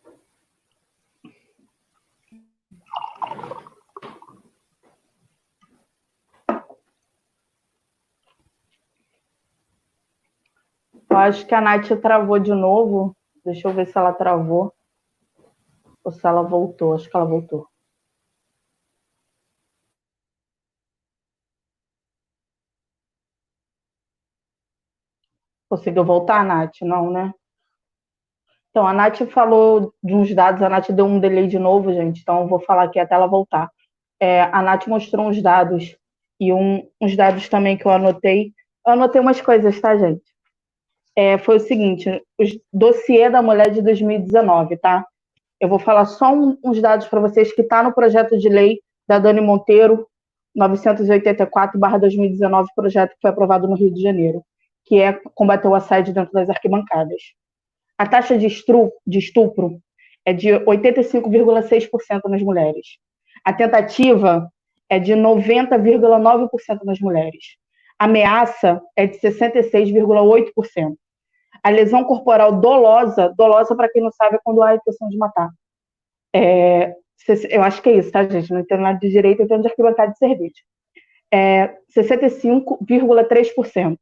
Eu 11.15 11.19
acho 11.19 11.47
que 11.47 11.55
a 11.55 11.61
Nath 11.61 11.89
travou 12.03 12.41
de 12.41 12.53
novo. 12.53 13.17
Deixa 13.45 13.69
eu 13.69 13.73
ver 13.73 13.87
se 13.87 13.97
ela 13.97 14.13
travou. 14.13 14.75
Ou 16.03 16.11
se 16.11 16.27
ela 16.27 16.43
voltou. 16.43 16.93
Acho 16.93 17.09
que 17.09 17.17
ela 17.17 17.25
voltou. 17.25 17.69
Conseguiu 25.69 26.05
voltar, 26.05 26.45
Nath? 26.45 26.81
Não, 26.83 27.13
né? 27.13 27.33
Então, 28.71 28.85
a 28.85 28.93
Nath 28.93 29.25
falou 29.31 29.95
de 30.03 30.15
uns 30.15 30.35
dados, 30.35 30.63
a 30.63 30.69
Nath 30.69 30.91
deu 30.91 31.07
um 31.07 31.21
delay 31.21 31.47
de 31.47 31.61
novo, 31.61 31.93
gente, 31.93 32.23
então 32.23 32.49
vou 32.49 32.59
falar 32.59 32.85
aqui 32.85 32.99
até 32.99 33.15
ela 33.15 33.29
voltar. 33.29 33.71
É, 34.19 34.43
a 34.43 34.61
Nath 34.61 34.89
mostrou 34.89 35.29
uns 35.29 35.41
dados, 35.41 35.97
e 36.41 36.53
um, 36.53 36.83
uns 37.01 37.17
dados 37.17 37.49
também 37.49 37.79
que 37.79 37.87
eu 37.87 37.93
anotei. 37.93 38.53
Eu 38.85 38.95
anotei 38.95 39.21
umas 39.21 39.41
coisas, 39.41 39.81
tá, 39.81 39.97
gente? 39.97 40.34
É, 41.17 41.39
foi 41.39 41.57
o 41.57 41.61
seguinte, 41.61 42.11
o 42.39 42.45
dossiê 42.73 43.31
da 43.31 43.41
mulher 43.41 43.71
de 43.71 43.81
2019, 43.83 44.77
tá? 44.79 45.07
Eu 45.61 45.69
vou 45.69 45.79
falar 45.79 46.07
só 46.07 46.35
um, 46.35 46.59
uns 46.65 46.81
dados 46.81 47.07
para 47.07 47.21
vocês 47.21 47.53
que 47.53 47.63
está 47.63 47.83
no 47.83 47.95
projeto 47.95 48.37
de 48.37 48.49
lei 48.49 48.81
da 49.07 49.19
Dani 49.19 49.41
Monteiro, 49.41 50.09
984-2019, 50.59 52.67
projeto 52.75 53.11
que 53.11 53.21
foi 53.21 53.31
aprovado 53.31 53.69
no 53.69 53.77
Rio 53.77 53.93
de 53.93 54.03
Janeiro, 54.03 54.43
que 54.85 55.01
é 55.01 55.13
combater 55.35 55.69
o 55.69 55.75
assédio 55.75 56.13
dentro 56.13 56.33
das 56.33 56.51
arquibancadas. 56.51 57.23
A 57.97 58.07
taxa 58.07 58.37
de, 58.37 58.47
estru, 58.47 58.93
de 59.07 59.19
estupro 59.19 59.81
é 60.25 60.33
de 60.33 60.49
85,6% 60.49 62.23
nas 62.29 62.43
mulheres. 62.43 62.99
A 63.45 63.53
tentativa 63.53 64.49
é 64.89 64.99
de 64.99 65.13
90,9% 65.13 66.49
nas 66.85 66.99
mulheres. 66.99 67.57
A 67.99 68.07
ameaça 68.07 68.81
é 68.97 69.07
de 69.07 69.19
66,8%. 69.19 70.97
A 71.65 71.71
lesão 71.71 72.05
corporal 72.05 72.61
dolosa, 72.61 73.33
dolosa 73.37 73.75
para 73.75 73.89
quem 73.89 74.03
não 74.03 74.13
sabe 74.13 74.37
é 74.37 74.41
quando 74.45 74.63
há 74.63 74.75
intenção 74.75 75.09
de 75.09 75.17
matar. 75.17 75.49
É, 76.35 76.95
eu 77.51 77.63
acho 77.63 77.81
que 77.81 77.89
é 77.89 77.95
isso, 77.95 78.13
tá, 78.13 78.23
gente? 78.25 78.53
Não 78.53 78.61
entendo 78.61 78.83
nada 78.83 78.99
de 78.99 79.09
direito, 79.09 79.41
eu 79.41 79.47
entendo 79.47 79.63
de 79.63 79.69
arquibancada 79.69 80.13
de 80.13 80.19
cerveja. 80.19 80.61
É 81.33 81.75
65,3%. 81.97 83.97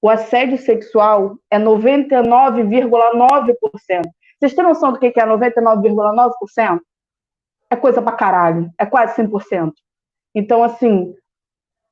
O 0.00 0.08
assédio 0.08 0.56
sexual 0.58 1.36
é 1.50 1.58
99,9%. 1.58 4.02
Vocês 4.38 4.54
têm 4.54 4.64
noção 4.64 4.92
do 4.92 4.98
que 4.98 5.06
é 5.06 5.26
99,9%? 5.26 6.80
É 7.70 7.76
coisa 7.76 8.02
pra 8.02 8.12
caralho. 8.12 8.70
É 8.78 8.86
quase 8.86 9.16
100%. 9.16 9.72
Então, 10.34 10.62
assim, 10.62 11.14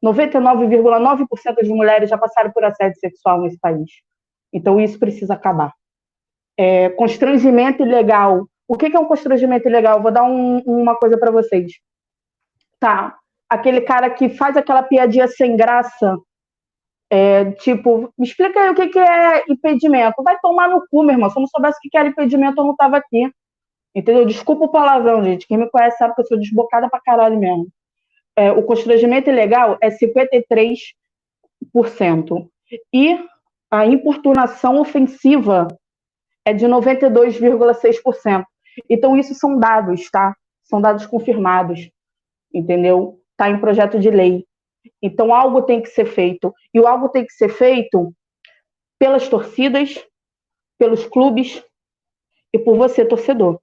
99,9% 0.04 1.54
das 1.56 1.68
mulheres 1.68 2.10
já 2.10 2.18
passaram 2.18 2.52
por 2.52 2.64
assédio 2.64 2.98
sexual 3.00 3.40
nesse 3.40 3.58
país. 3.58 3.90
Então, 4.52 4.80
isso 4.80 4.98
precisa 4.98 5.34
acabar. 5.34 5.72
É, 6.58 6.90
constrangimento 6.90 7.82
ilegal. 7.82 8.46
O 8.68 8.76
que 8.76 8.94
é 8.94 8.98
um 8.98 9.06
constrangimento 9.06 9.68
ilegal? 9.68 10.02
Vou 10.02 10.12
dar 10.12 10.24
um, 10.24 10.58
uma 10.60 10.96
coisa 10.96 11.18
para 11.18 11.30
vocês. 11.30 11.72
Tá, 12.78 13.16
aquele 13.48 13.80
cara 13.82 14.10
que 14.10 14.28
faz 14.28 14.56
aquela 14.56 14.82
piadinha 14.82 15.28
sem 15.28 15.56
graça 15.56 16.18
é, 17.14 17.52
tipo, 17.52 18.10
me 18.18 18.26
explica 18.26 18.58
aí 18.58 18.70
o 18.70 18.74
que, 18.74 18.88
que 18.88 18.98
é 18.98 19.44
impedimento. 19.46 20.22
Vai 20.22 20.38
tomar 20.40 20.70
no 20.70 20.82
cu, 20.88 21.02
meu 21.02 21.12
irmão. 21.12 21.28
Se 21.28 21.36
eu 21.36 21.40
não 21.40 21.46
soubesse 21.46 21.76
o 21.76 21.90
que 21.90 21.98
era 21.98 22.08
impedimento, 22.08 22.58
eu 22.58 22.64
não 22.64 22.74
tava 22.74 22.96
aqui. 22.96 23.30
Entendeu? 23.94 24.24
Desculpa 24.24 24.64
o 24.64 24.70
palavrão, 24.70 25.22
gente. 25.22 25.46
Quem 25.46 25.58
me 25.58 25.68
conhece 25.68 25.98
sabe 25.98 26.14
que 26.14 26.22
eu 26.22 26.24
sou 26.24 26.38
desbocada 26.38 26.88
pra 26.88 27.02
caralho 27.02 27.38
mesmo. 27.38 27.68
É, 28.34 28.50
o 28.50 28.62
constrangimento 28.62 29.28
ilegal 29.28 29.76
é 29.82 29.90
53%. 29.90 32.48
E 32.94 33.18
a 33.72 33.86
importunação 33.86 34.78
ofensiva 34.78 35.66
é 36.44 36.52
de 36.52 36.66
92,6%. 36.66 38.44
Então, 38.88 39.16
isso 39.16 39.34
são 39.34 39.58
dados, 39.58 40.10
tá? 40.10 40.36
São 40.62 40.78
dados 40.78 41.06
confirmados. 41.06 41.90
Entendeu? 42.52 43.18
Tá 43.34 43.48
em 43.48 43.58
projeto 43.58 43.98
de 43.98 44.10
lei. 44.10 44.44
Então, 45.00 45.32
algo 45.34 45.62
tem 45.62 45.80
que 45.80 45.88
ser 45.88 46.04
feito. 46.04 46.52
E 46.74 46.78
o 46.78 46.86
algo 46.86 47.08
tem 47.08 47.24
que 47.24 47.32
ser 47.32 47.48
feito 47.48 48.12
pelas 48.98 49.26
torcidas, 49.26 49.98
pelos 50.78 51.06
clubes 51.06 51.64
e 52.52 52.58
por 52.58 52.76
você, 52.76 53.06
torcedor. 53.06 53.58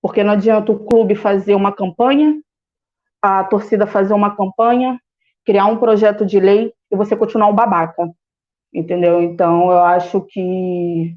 Porque 0.00 0.22
não 0.22 0.34
adianta 0.34 0.70
o 0.70 0.86
clube 0.86 1.16
fazer 1.16 1.56
uma 1.56 1.72
campanha, 1.72 2.40
a 3.20 3.42
torcida 3.42 3.84
fazer 3.84 4.14
uma 4.14 4.36
campanha, 4.36 4.96
criar 5.44 5.66
um 5.66 5.76
projeto 5.76 6.24
de 6.24 6.38
lei 6.38 6.72
e 6.88 6.96
você 6.96 7.16
continuar 7.16 7.48
um 7.48 7.54
babaca. 7.54 8.08
Entendeu? 8.72 9.22
Então, 9.22 9.70
eu 9.70 9.80
acho 9.80 10.20
que 10.22 11.16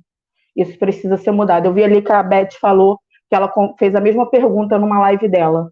isso 0.56 0.78
precisa 0.78 1.18
ser 1.18 1.32
mudado. 1.32 1.68
Eu 1.68 1.74
vi 1.74 1.84
ali 1.84 2.02
que 2.02 2.12
a 2.12 2.24
Beth 2.24 2.54
falou 2.60 3.00
que 3.30 3.36
ela 3.36 3.52
fez 3.78 3.96
a 3.96 4.02
mesma 4.02 4.30
pergunta 4.30 4.78
numa 4.78 5.00
live 5.00 5.28
dela 5.28 5.70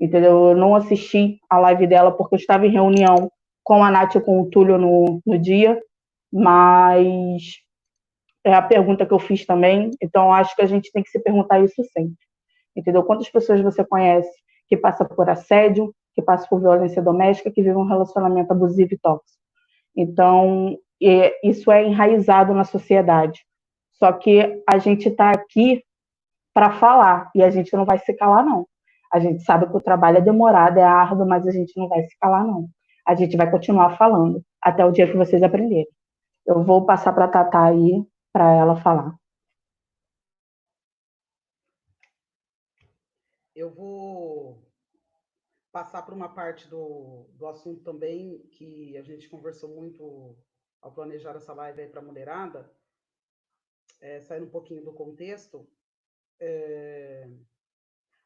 entendeu? 0.00 0.50
Eu 0.50 0.56
não 0.56 0.74
assisti 0.74 1.38
a 1.48 1.58
live 1.58 1.86
dela 1.86 2.12
porque 2.12 2.34
eu 2.34 2.38
estava 2.38 2.66
em 2.66 2.70
reunião 2.70 3.30
com 3.62 3.82
a 3.82 3.90
Nath 3.90 4.16
e 4.16 4.20
com 4.20 4.42
o 4.42 4.50
Túlio 4.50 4.78
no, 4.78 5.20
no 5.24 5.38
dia, 5.38 5.80
mas 6.32 7.42
é 8.44 8.52
a 8.52 8.62
pergunta 8.62 9.06
que 9.06 9.12
eu 9.12 9.18
fiz 9.18 9.46
também, 9.46 9.90
então 10.02 10.32
acho 10.32 10.54
que 10.54 10.62
a 10.62 10.66
gente 10.66 10.92
tem 10.92 11.02
que 11.02 11.08
se 11.08 11.18
perguntar 11.18 11.60
isso 11.60 11.82
sempre, 11.92 12.18
entendeu? 12.76 13.02
Quantas 13.02 13.30
pessoas 13.30 13.60
você 13.62 13.84
conhece 13.84 14.30
que 14.68 14.76
passa 14.76 15.04
por 15.04 15.28
assédio, 15.30 15.94
que 16.14 16.20
passa 16.20 16.46
por 16.48 16.60
violência 16.60 17.02
doméstica, 17.02 17.50
que 17.50 17.62
vive 17.62 17.76
um 17.76 17.86
relacionamento 17.86 18.52
abusivo 18.52 18.92
e 18.92 18.98
tóxico? 18.98 19.38
Então, 19.96 20.76
isso 21.42 21.70
é 21.70 21.84
enraizado 21.84 22.54
na 22.54 22.64
sociedade. 22.64 23.44
Só 23.92 24.12
que 24.12 24.62
a 24.68 24.78
gente 24.78 25.08
está 25.08 25.30
aqui 25.30 25.82
para 26.52 26.72
falar 26.72 27.30
e 27.34 27.42
a 27.42 27.50
gente 27.50 27.74
não 27.74 27.84
vai 27.84 27.98
se 27.98 28.14
calar, 28.14 28.44
não. 28.44 28.66
A 29.12 29.20
gente 29.20 29.42
sabe 29.42 29.68
que 29.68 29.76
o 29.76 29.80
trabalho 29.80 30.18
é 30.18 30.20
demorado, 30.20 30.78
é 30.78 30.82
árduo, 30.82 31.26
mas 31.26 31.46
a 31.46 31.50
gente 31.50 31.76
não 31.76 31.88
vai 31.88 32.02
se 32.02 32.16
calar, 32.18 32.44
não. 32.46 32.68
A 33.06 33.14
gente 33.14 33.36
vai 33.36 33.50
continuar 33.50 33.96
falando 33.96 34.42
até 34.62 34.84
o 34.84 34.90
dia 34.90 35.06
que 35.06 35.16
vocês 35.16 35.42
aprenderem. 35.42 35.86
Eu 36.46 36.62
vou 36.64 36.86
passar 36.86 37.12
para 37.12 37.26
a 37.26 37.28
Tatá 37.28 37.66
aí, 37.66 38.04
para 38.32 38.52
ela 38.52 38.76
falar. 38.76 39.14
Eu 43.54 43.70
vou 43.70 44.60
passar 45.70 46.02
para 46.02 46.14
uma 46.14 46.28
parte 46.28 46.68
do, 46.68 47.26
do 47.34 47.46
assunto 47.46 47.82
também 47.82 48.38
que 48.52 48.96
a 48.96 49.02
gente 49.02 49.28
conversou 49.28 49.68
muito 49.68 50.36
ao 50.84 50.92
planejar 50.92 51.34
essa 51.34 51.54
live 51.54 51.80
aí 51.80 51.88
para 51.88 52.00
a 52.00 52.04
mulherada, 52.04 52.70
é, 54.02 54.20
saindo 54.20 54.46
um 54.46 54.50
pouquinho 54.50 54.84
do 54.84 54.92
contexto. 54.92 55.66
É, 56.38 57.26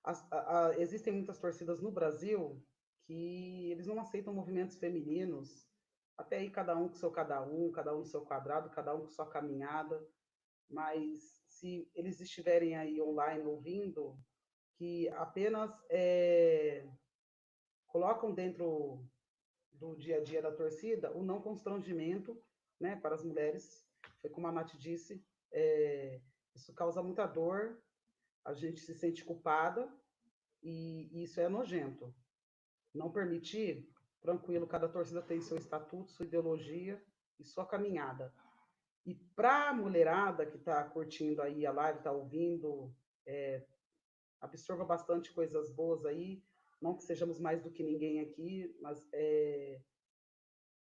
a, 0.02 0.66
a, 0.66 0.80
existem 0.80 1.12
muitas 1.12 1.38
torcidas 1.38 1.80
no 1.80 1.92
Brasil 1.92 2.60
que 3.06 3.70
eles 3.70 3.86
não 3.86 4.00
aceitam 4.00 4.34
movimentos 4.34 4.76
femininos, 4.76 5.70
até 6.16 6.38
aí 6.38 6.50
cada 6.50 6.76
um 6.76 6.88
com 6.88 6.94
seu 6.96 7.12
cada 7.12 7.40
um, 7.46 7.70
cada 7.70 7.94
um 7.94 8.00
no 8.00 8.04
seu 8.04 8.22
quadrado, 8.22 8.70
cada 8.70 8.92
um 8.92 9.02
com 9.02 9.08
sua 9.08 9.30
caminhada, 9.30 10.04
mas 10.68 11.40
se 11.46 11.88
eles 11.94 12.20
estiverem 12.20 12.74
aí 12.74 13.00
online 13.00 13.44
ouvindo, 13.44 14.18
que 14.74 15.08
apenas 15.10 15.70
é, 15.88 16.88
colocam 17.86 18.34
dentro 18.34 19.06
do 19.70 19.94
dia 19.94 20.16
a 20.16 20.24
dia 20.24 20.42
da 20.42 20.50
torcida 20.50 21.16
o 21.16 21.22
não 21.22 21.40
constrangimento 21.40 22.36
né, 22.80 22.96
para 22.96 23.14
as 23.14 23.24
mulheres, 23.24 23.84
foi 24.20 24.30
como 24.30 24.46
a 24.46 24.52
Nath 24.52 24.76
disse, 24.76 25.24
é, 25.52 26.20
isso 26.54 26.72
causa 26.74 27.02
muita 27.02 27.26
dor 27.26 27.80
a 28.48 28.54
gente 28.54 28.80
se 28.80 28.94
sente 28.94 29.24
culpada, 29.24 29.92
e, 30.62 31.08
e 31.12 31.24
isso 31.24 31.38
é 31.38 31.48
nojento. 31.50 32.14
Não 32.94 33.12
permitir, 33.12 33.86
tranquilo, 34.22 34.66
cada 34.66 34.88
torcida 34.88 35.20
tem 35.20 35.40
seu 35.40 35.58
estatuto, 35.58 36.10
sua 36.10 36.24
ideologia 36.24 37.02
e 37.38 37.44
sua 37.44 37.66
caminhada. 37.66 38.34
E 39.04 39.14
para 39.14 39.68
a 39.68 39.74
mulherada 39.74 40.46
que 40.46 40.56
está 40.56 40.82
curtindo 40.84 41.42
aí 41.42 41.66
a 41.66 41.72
live, 41.72 41.98
está 41.98 42.10
ouvindo, 42.10 42.90
é, 43.26 43.66
absorva 44.40 44.84
bastante 44.84 45.32
coisas 45.32 45.70
boas 45.70 46.06
aí. 46.06 46.42
Não 46.80 46.96
que 46.96 47.02
sejamos 47.02 47.38
mais 47.38 47.62
do 47.62 47.70
que 47.70 47.82
ninguém 47.82 48.20
aqui, 48.20 48.74
mas 48.80 49.06
é, 49.12 49.80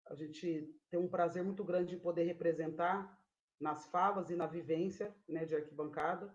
a 0.06 0.14
gente 0.14 0.72
tem 0.90 0.98
um 0.98 1.08
prazer 1.08 1.42
muito 1.42 1.64
grande 1.64 1.96
de 1.96 2.00
poder 2.00 2.24
representar 2.24 3.18
nas 3.58 3.86
falas 3.86 4.30
e 4.30 4.36
na 4.36 4.46
vivência 4.46 5.14
né, 5.28 5.44
de 5.44 5.54
arquibancada. 5.54 6.34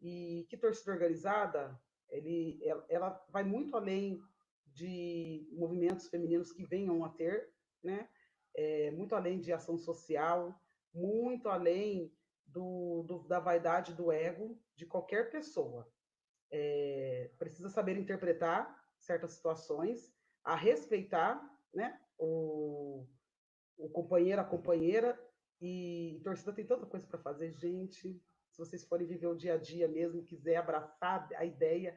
E 0.00 0.46
que 0.48 0.56
torcida 0.56 0.92
organizada, 0.92 1.80
ele, 2.08 2.60
ela, 2.88 3.24
vai 3.30 3.42
muito 3.42 3.76
além 3.76 4.22
de 4.66 5.48
movimentos 5.52 6.08
femininos 6.08 6.52
que 6.52 6.64
venham 6.64 7.04
a 7.04 7.08
ter, 7.08 7.52
né? 7.82 8.08
É, 8.54 8.90
muito 8.92 9.14
além 9.14 9.40
de 9.40 9.52
ação 9.52 9.76
social, 9.76 10.60
muito 10.92 11.48
além 11.48 12.12
do, 12.46 13.02
do, 13.04 13.18
da 13.28 13.38
vaidade 13.38 13.94
do 13.94 14.10
ego 14.10 14.60
de 14.74 14.86
qualquer 14.86 15.30
pessoa. 15.30 15.90
É, 16.50 17.30
precisa 17.38 17.68
saber 17.68 17.96
interpretar 17.96 18.84
certas 18.98 19.32
situações, 19.32 20.12
a 20.42 20.54
respeitar 20.54 21.40
né, 21.74 22.00
o, 22.18 23.06
o 23.76 23.88
companheiro, 23.90 24.40
a 24.40 24.44
companheira, 24.44 25.18
e 25.60 26.20
torcida 26.22 26.52
tem 26.52 26.66
tanta 26.66 26.86
coisa 26.86 27.06
para 27.06 27.18
fazer, 27.18 27.52
gente. 27.52 28.20
Se 28.50 28.58
vocês 28.58 28.84
forem 28.84 29.06
viver 29.06 29.26
o 29.26 29.36
dia 29.36 29.54
a 29.54 29.56
dia 29.56 29.88
mesmo, 29.88 30.24
quiser 30.24 30.56
abraçar 30.56 31.28
a 31.36 31.44
ideia, 31.44 31.96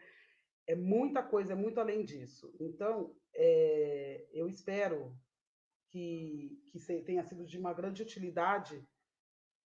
é 0.68 0.76
muita 0.76 1.24
coisa, 1.24 1.54
é 1.54 1.56
muito 1.56 1.80
além 1.80 2.04
disso. 2.04 2.54
Então, 2.60 3.16
é, 3.34 4.28
eu 4.32 4.48
espero 4.48 5.16
que, 5.90 6.62
que 6.68 6.80
tenha 7.04 7.24
sido 7.24 7.46
de 7.46 7.58
uma 7.58 7.74
grande 7.74 8.02
utilidade 8.02 8.88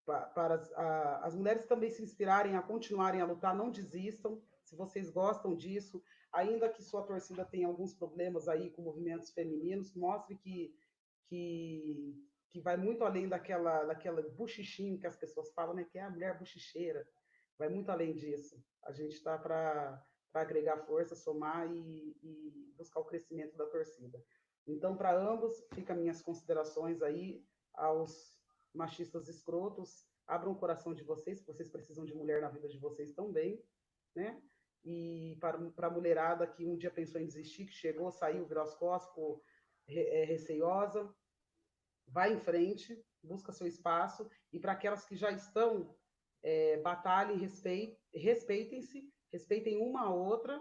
para, 0.05 0.27
para 0.27 0.55
as, 0.55 0.73
a, 0.73 1.27
as 1.27 1.35
mulheres 1.35 1.67
também 1.67 1.91
se 1.91 2.03
inspirarem 2.03 2.57
a 2.57 2.63
continuarem 2.63 3.21
a 3.21 3.27
lutar, 3.27 3.55
não 3.55 3.71
desistam. 3.71 4.41
Se 4.63 4.77
vocês 4.77 5.11
gostam 5.11 5.55
disso, 5.55 6.03
ainda 6.35 6.69
que 6.69 6.83
sua 6.83 7.03
torcida 7.03 7.45
tenha 7.45 7.67
alguns 7.67 7.95
problemas 7.95 8.49
aí 8.49 8.71
com 8.71 8.83
movimentos 8.83 9.31
femininos, 9.31 9.95
mostre 9.95 10.37
que, 10.37 10.75
que, 11.29 12.15
que 12.51 12.61
vai 12.61 12.77
muito 12.77 13.05
além 13.05 13.29
daquela, 13.29 13.85
daquela 13.85 14.21
buchichinho 14.31 14.99
que 14.99 15.07
as 15.07 15.17
pessoas 15.17 15.53
falam, 15.55 15.75
né? 15.75 15.85
Que 15.85 15.99
é 15.99 16.03
a 16.03 16.11
mulher 16.11 16.37
buchicheira. 16.37 17.07
Vai 17.57 17.69
muito 17.69 17.89
além 17.91 18.15
disso. 18.15 18.61
A 18.83 18.93
gente 18.93 19.13
está 19.13 19.39
para 19.39 20.05
agregar 20.35 20.85
força, 20.85 21.15
somar 21.15 21.73
e, 21.73 22.17
e 22.21 22.75
buscar 22.77 23.01
o 23.01 23.05
crescimento 23.05 23.57
da 23.57 23.67
torcida. 23.67 24.21
Então, 24.67 24.97
para 24.97 25.17
ambos, 25.17 25.65
fica 25.73 25.95
minhas 25.95 26.21
considerações 26.21 27.01
aí 27.01 27.47
aos 27.75 28.35
machistas 28.75 29.29
escrotos. 29.29 30.05
Abram 30.27 30.53
o 30.53 30.59
coração 30.59 30.95
de 30.95 31.05
vocês, 31.05 31.45
vocês 31.45 31.69
precisam 31.69 32.05
de 32.05 32.15
mulher 32.15 32.41
na 32.41 32.49
vida 32.49 32.67
de 32.67 32.79
vocês 32.79 33.13
também, 33.13 33.63
né? 34.17 34.43
E 34.85 35.37
para, 35.41 35.59
a 35.87 35.91
mulherada 35.91 36.47
que 36.47 36.67
um 36.67 36.77
dia 36.77 36.91
pensou 36.91 37.21
em 37.21 37.27
desistir, 37.27 37.67
que 37.67 37.73
chegou, 37.73 38.11
saiu, 38.11 38.47
virou 38.47 38.63
as 38.63 38.75
costas, 38.75 39.09
ficou 39.09 39.43
é, 39.89 40.25
receiosa, 40.25 41.13
vai 42.07 42.33
em 42.33 42.39
frente, 42.39 43.03
busca 43.23 43.53
seu 43.53 43.67
espaço. 43.67 44.29
E 44.53 44.61
para 44.61 44.73
aquelas 44.73 45.05
que 45.07 45.17
já 45.17 45.31
estão, 45.31 45.97
é, 46.43 46.77
batalhem, 46.83 47.39
respeitem-se, 48.13 49.11
respeitem 49.33 49.79
uma 49.79 50.03
a 50.03 50.15
outra, 50.15 50.61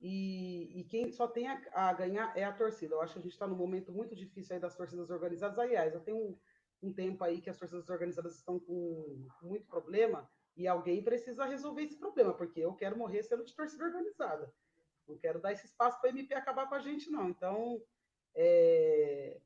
e, 0.00 0.80
e, 0.80 0.84
quem 0.84 1.10
só 1.10 1.26
tem 1.26 1.48
a, 1.48 1.60
a, 1.72 1.92
ganhar 1.92 2.36
é 2.36 2.44
a 2.44 2.52
torcida. 2.52 2.94
Eu 2.94 3.02
acho 3.02 3.14
que 3.14 3.18
a 3.18 3.22
gente 3.22 3.32
está 3.32 3.48
num 3.48 3.56
momento 3.56 3.92
muito 3.92 4.14
difícil 4.14 4.54
aí 4.54 4.60
das 4.60 4.76
torcidas 4.76 5.10
organizadas. 5.10 5.58
Aliás, 5.58 5.92
eu 5.92 6.00
tenho 6.00 6.16
um, 6.16 6.38
um, 6.82 6.92
tempo 6.92 7.24
aí 7.24 7.40
que 7.40 7.50
as 7.50 7.58
torcidas 7.58 7.88
organizadas 7.88 8.36
estão 8.36 8.60
com 8.60 9.26
muito 9.42 9.66
problema 9.66 10.30
e 10.58 10.66
alguém 10.66 11.02
precisa 11.02 11.44
resolver 11.44 11.84
esse 11.84 11.96
problema, 11.96 12.34
porque 12.34 12.58
eu 12.58 12.74
quero 12.74 12.98
morrer 12.98 13.22
sendo 13.22 13.44
de 13.44 13.54
torcida 13.54 13.84
organizada. 13.84 14.52
Não 15.06 15.16
quero 15.16 15.40
dar 15.40 15.52
esse 15.52 15.66
espaço 15.66 16.00
para 16.00 16.10
a 16.10 16.12
MP 16.12 16.34
acabar 16.34 16.68
com 16.68 16.74
a 16.74 16.80
gente, 16.80 17.08
não. 17.08 17.30
Então, 17.30 17.80
é, 18.34 19.40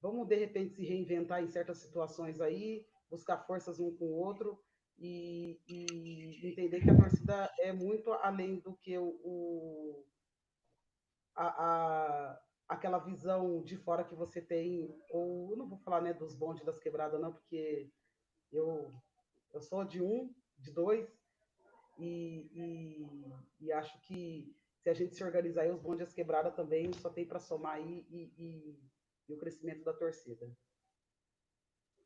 vamos 0.00 0.28
de 0.28 0.36
repente 0.36 0.74
se 0.74 0.84
reinventar 0.84 1.42
em 1.42 1.48
certas 1.48 1.78
situações 1.78 2.40
aí, 2.40 2.86
buscar 3.10 3.38
forças 3.38 3.80
um 3.80 3.94
com 3.96 4.04
o 4.04 4.16
outro 4.16 4.62
e, 4.96 5.60
e, 5.68 6.48
entender 6.48 6.82
que 6.82 6.90
a 6.90 6.96
torcida 6.96 7.52
é 7.58 7.72
muito 7.72 8.12
além 8.12 8.60
do 8.60 8.76
que 8.76 8.96
o, 8.96 9.20
o 9.24 10.04
a, 11.34 11.46
a, 11.46 12.40
aquela 12.68 12.98
visão 12.98 13.60
de 13.64 13.76
fora 13.76 14.04
que 14.04 14.14
você 14.14 14.40
tem, 14.40 14.96
ou 15.10 15.56
não 15.56 15.68
vou 15.68 15.78
falar 15.78 16.00
né, 16.00 16.14
dos 16.14 16.36
bondes 16.36 16.64
das 16.64 16.78
quebradas, 16.78 17.20
não, 17.20 17.32
porque 17.32 17.90
eu, 18.52 18.92
eu 19.52 19.60
sou 19.60 19.84
de 19.84 20.02
um, 20.02 20.32
de 20.58 20.70
dois, 20.72 21.08
e, 21.98 22.48
e, 22.54 23.66
e 23.66 23.72
acho 23.72 24.00
que 24.02 24.54
se 24.82 24.88
a 24.88 24.94
gente 24.94 25.16
se 25.16 25.24
organizar 25.24 25.62
aí, 25.62 25.70
os 25.70 25.80
bondes 25.80 26.06
das 26.06 26.12
quebradas 26.12 26.54
também 26.54 26.92
só 26.92 27.10
tem 27.10 27.26
para 27.26 27.40
somar 27.40 27.74
aí 27.74 28.06
e, 28.10 28.32
e, 29.28 29.32
o 29.32 29.36
crescimento 29.36 29.84
da 29.84 29.92
torcida. 29.92 30.46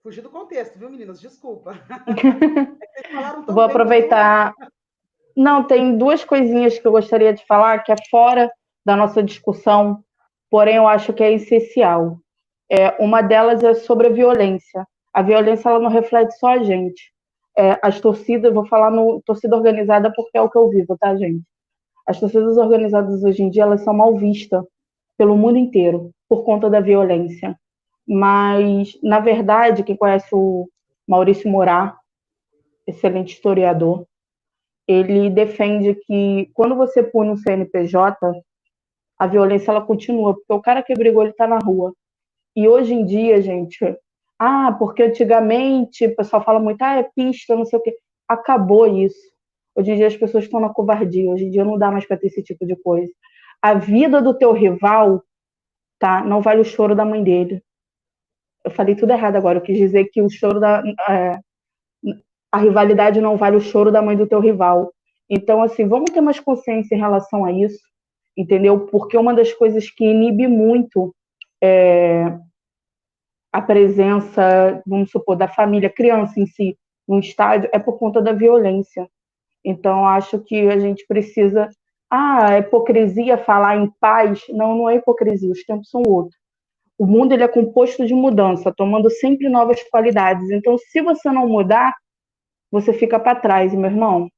Fugi 0.02 0.20
do 0.20 0.30
contexto, 0.30 0.78
viu, 0.78 0.90
meninas? 0.90 1.20
Desculpa. 1.20 1.72
É 2.94 3.52
Vou 3.52 3.62
aproveitar. 3.62 4.52
Não, 5.34 5.64
tem 5.66 5.96
duas 5.96 6.22
coisinhas 6.24 6.78
que 6.78 6.86
eu 6.86 6.92
gostaria 6.92 7.32
de 7.32 7.44
falar 7.46 7.82
que 7.82 7.90
é 7.90 7.96
fora 8.10 8.52
da 8.84 8.94
nossa 8.94 9.22
discussão, 9.22 10.04
porém 10.50 10.76
eu 10.76 10.86
acho 10.86 11.12
que 11.14 11.22
é 11.22 11.32
essencial. 11.32 12.18
É, 12.70 12.90
uma 13.02 13.22
delas 13.22 13.64
é 13.64 13.72
sobre 13.74 14.08
a 14.08 14.12
violência. 14.12 14.86
A 15.12 15.22
violência 15.22 15.70
ela 15.70 15.78
não 15.78 15.88
reflete 15.88 16.38
só 16.38 16.48
a 16.48 16.62
gente. 16.62 17.11
É, 17.56 17.78
as 17.82 18.00
torcidas, 18.00 18.52
vou 18.52 18.66
falar 18.66 18.90
no 18.90 19.20
torcida 19.26 19.56
organizada 19.56 20.12
porque 20.14 20.38
é 20.38 20.40
o 20.40 20.48
que 20.48 20.56
eu 20.56 20.68
vivo, 20.70 20.96
tá, 20.98 21.14
gente? 21.16 21.42
As 22.06 22.18
torcidas 22.18 22.56
organizadas 22.56 23.22
hoje 23.22 23.42
em 23.42 23.50
dia 23.50 23.64
elas 23.64 23.82
são 23.82 23.94
mal 23.94 24.16
vistas 24.16 24.64
pelo 25.18 25.36
mundo 25.36 25.58
inteiro 25.58 26.10
por 26.28 26.44
conta 26.44 26.70
da 26.70 26.80
violência. 26.80 27.56
Mas, 28.06 28.98
na 29.02 29.20
verdade, 29.20 29.84
quem 29.84 29.96
conhece 29.96 30.28
o 30.32 30.68
Maurício 31.06 31.50
Morar, 31.50 31.96
excelente 32.86 33.34
historiador, 33.34 34.06
ele 34.86 35.30
defende 35.30 35.94
que 35.94 36.50
quando 36.54 36.74
você 36.74 37.02
pune 37.02 37.30
um 37.30 37.36
CNPJ, 37.36 38.16
a 39.18 39.26
violência 39.26 39.70
ela 39.70 39.80
continua, 39.80 40.34
porque 40.34 40.52
o 40.52 40.60
cara 40.60 40.82
que 40.82 40.94
brigou 40.94 41.22
ele 41.22 41.30
está 41.30 41.46
na 41.46 41.58
rua. 41.58 41.94
E 42.56 42.68
hoje 42.68 42.92
em 42.92 43.04
dia, 43.04 43.40
gente, 43.40 43.78
ah, 44.44 44.72
porque 44.76 45.04
antigamente 45.04 46.04
o 46.04 46.16
pessoal 46.16 46.42
fala 46.42 46.58
muito, 46.58 46.82
ah, 46.82 46.96
é 46.96 47.04
pista, 47.04 47.54
não 47.54 47.64
sei 47.64 47.78
o 47.78 47.82
quê. 47.82 47.96
Acabou 48.28 48.88
isso. 48.88 49.16
Hoje 49.76 49.92
em 49.92 49.96
dia 49.96 50.08
as 50.08 50.16
pessoas 50.16 50.44
estão 50.44 50.58
na 50.58 50.68
covardia, 50.68 51.30
hoje 51.30 51.44
em 51.44 51.50
dia 51.50 51.64
não 51.64 51.78
dá 51.78 51.92
mais 51.92 52.04
para 52.04 52.16
ter 52.16 52.26
esse 52.26 52.42
tipo 52.42 52.66
de 52.66 52.74
coisa. 52.74 53.12
A 53.62 53.74
vida 53.74 54.20
do 54.20 54.36
teu 54.36 54.52
rival, 54.52 55.22
tá, 55.96 56.24
não 56.24 56.40
vale 56.42 56.60
o 56.60 56.64
choro 56.64 56.92
da 56.96 57.04
mãe 57.04 57.22
dele. 57.22 57.62
Eu 58.64 58.72
falei 58.72 58.96
tudo 58.96 59.12
errado 59.12 59.36
agora, 59.36 59.58
eu 59.58 59.62
quis 59.62 59.78
dizer 59.78 60.06
que 60.06 60.20
o 60.20 60.28
choro 60.28 60.58
da 60.58 60.82
é, 61.08 61.38
a 62.50 62.58
rivalidade 62.58 63.20
não 63.20 63.36
vale 63.36 63.56
o 63.56 63.60
choro 63.60 63.92
da 63.92 64.02
mãe 64.02 64.16
do 64.16 64.26
teu 64.26 64.40
rival. 64.40 64.92
Então, 65.30 65.62
assim, 65.62 65.86
vamos 65.86 66.10
ter 66.10 66.20
mais 66.20 66.40
consciência 66.40 66.96
em 66.96 66.98
relação 66.98 67.44
a 67.44 67.52
isso, 67.52 67.78
entendeu? 68.36 68.86
Porque 68.86 69.16
uma 69.16 69.34
das 69.34 69.52
coisas 69.52 69.88
que 69.88 70.04
inibe 70.04 70.48
muito 70.48 71.14
é, 71.62 72.36
a 73.52 73.60
presença, 73.60 74.82
vamos 74.86 75.10
supor, 75.10 75.36
da 75.36 75.46
família, 75.46 75.90
criança 75.90 76.40
em 76.40 76.46
si, 76.46 76.76
no 77.06 77.18
estádio, 77.18 77.68
é 77.72 77.78
por 77.78 77.98
conta 77.98 78.22
da 78.22 78.32
violência. 78.32 79.06
Então, 79.64 80.06
acho 80.06 80.38
que 80.40 80.68
a 80.70 80.78
gente 80.78 81.04
precisa. 81.06 81.68
Ah, 82.10 82.54
é 82.54 82.58
hipocrisia 82.60 83.36
falar 83.38 83.76
em 83.76 83.90
paz. 84.00 84.42
Não, 84.48 84.76
não 84.76 84.90
é 84.90 84.96
hipocrisia, 84.96 85.50
os 85.50 85.62
tempos 85.64 85.90
são 85.90 86.02
outros. 86.06 86.36
O 86.98 87.06
mundo 87.06 87.32
ele 87.32 87.42
é 87.42 87.48
composto 87.48 88.06
de 88.06 88.14
mudança, 88.14 88.72
tomando 88.74 89.10
sempre 89.10 89.48
novas 89.48 89.82
qualidades. 89.84 90.50
Então, 90.50 90.76
se 90.78 91.00
você 91.02 91.30
não 91.30 91.48
mudar, 91.48 91.94
você 92.70 92.92
fica 92.92 93.18
para 93.18 93.38
trás. 93.38 93.74
Meu 93.74 93.90
irmão, 93.90 94.28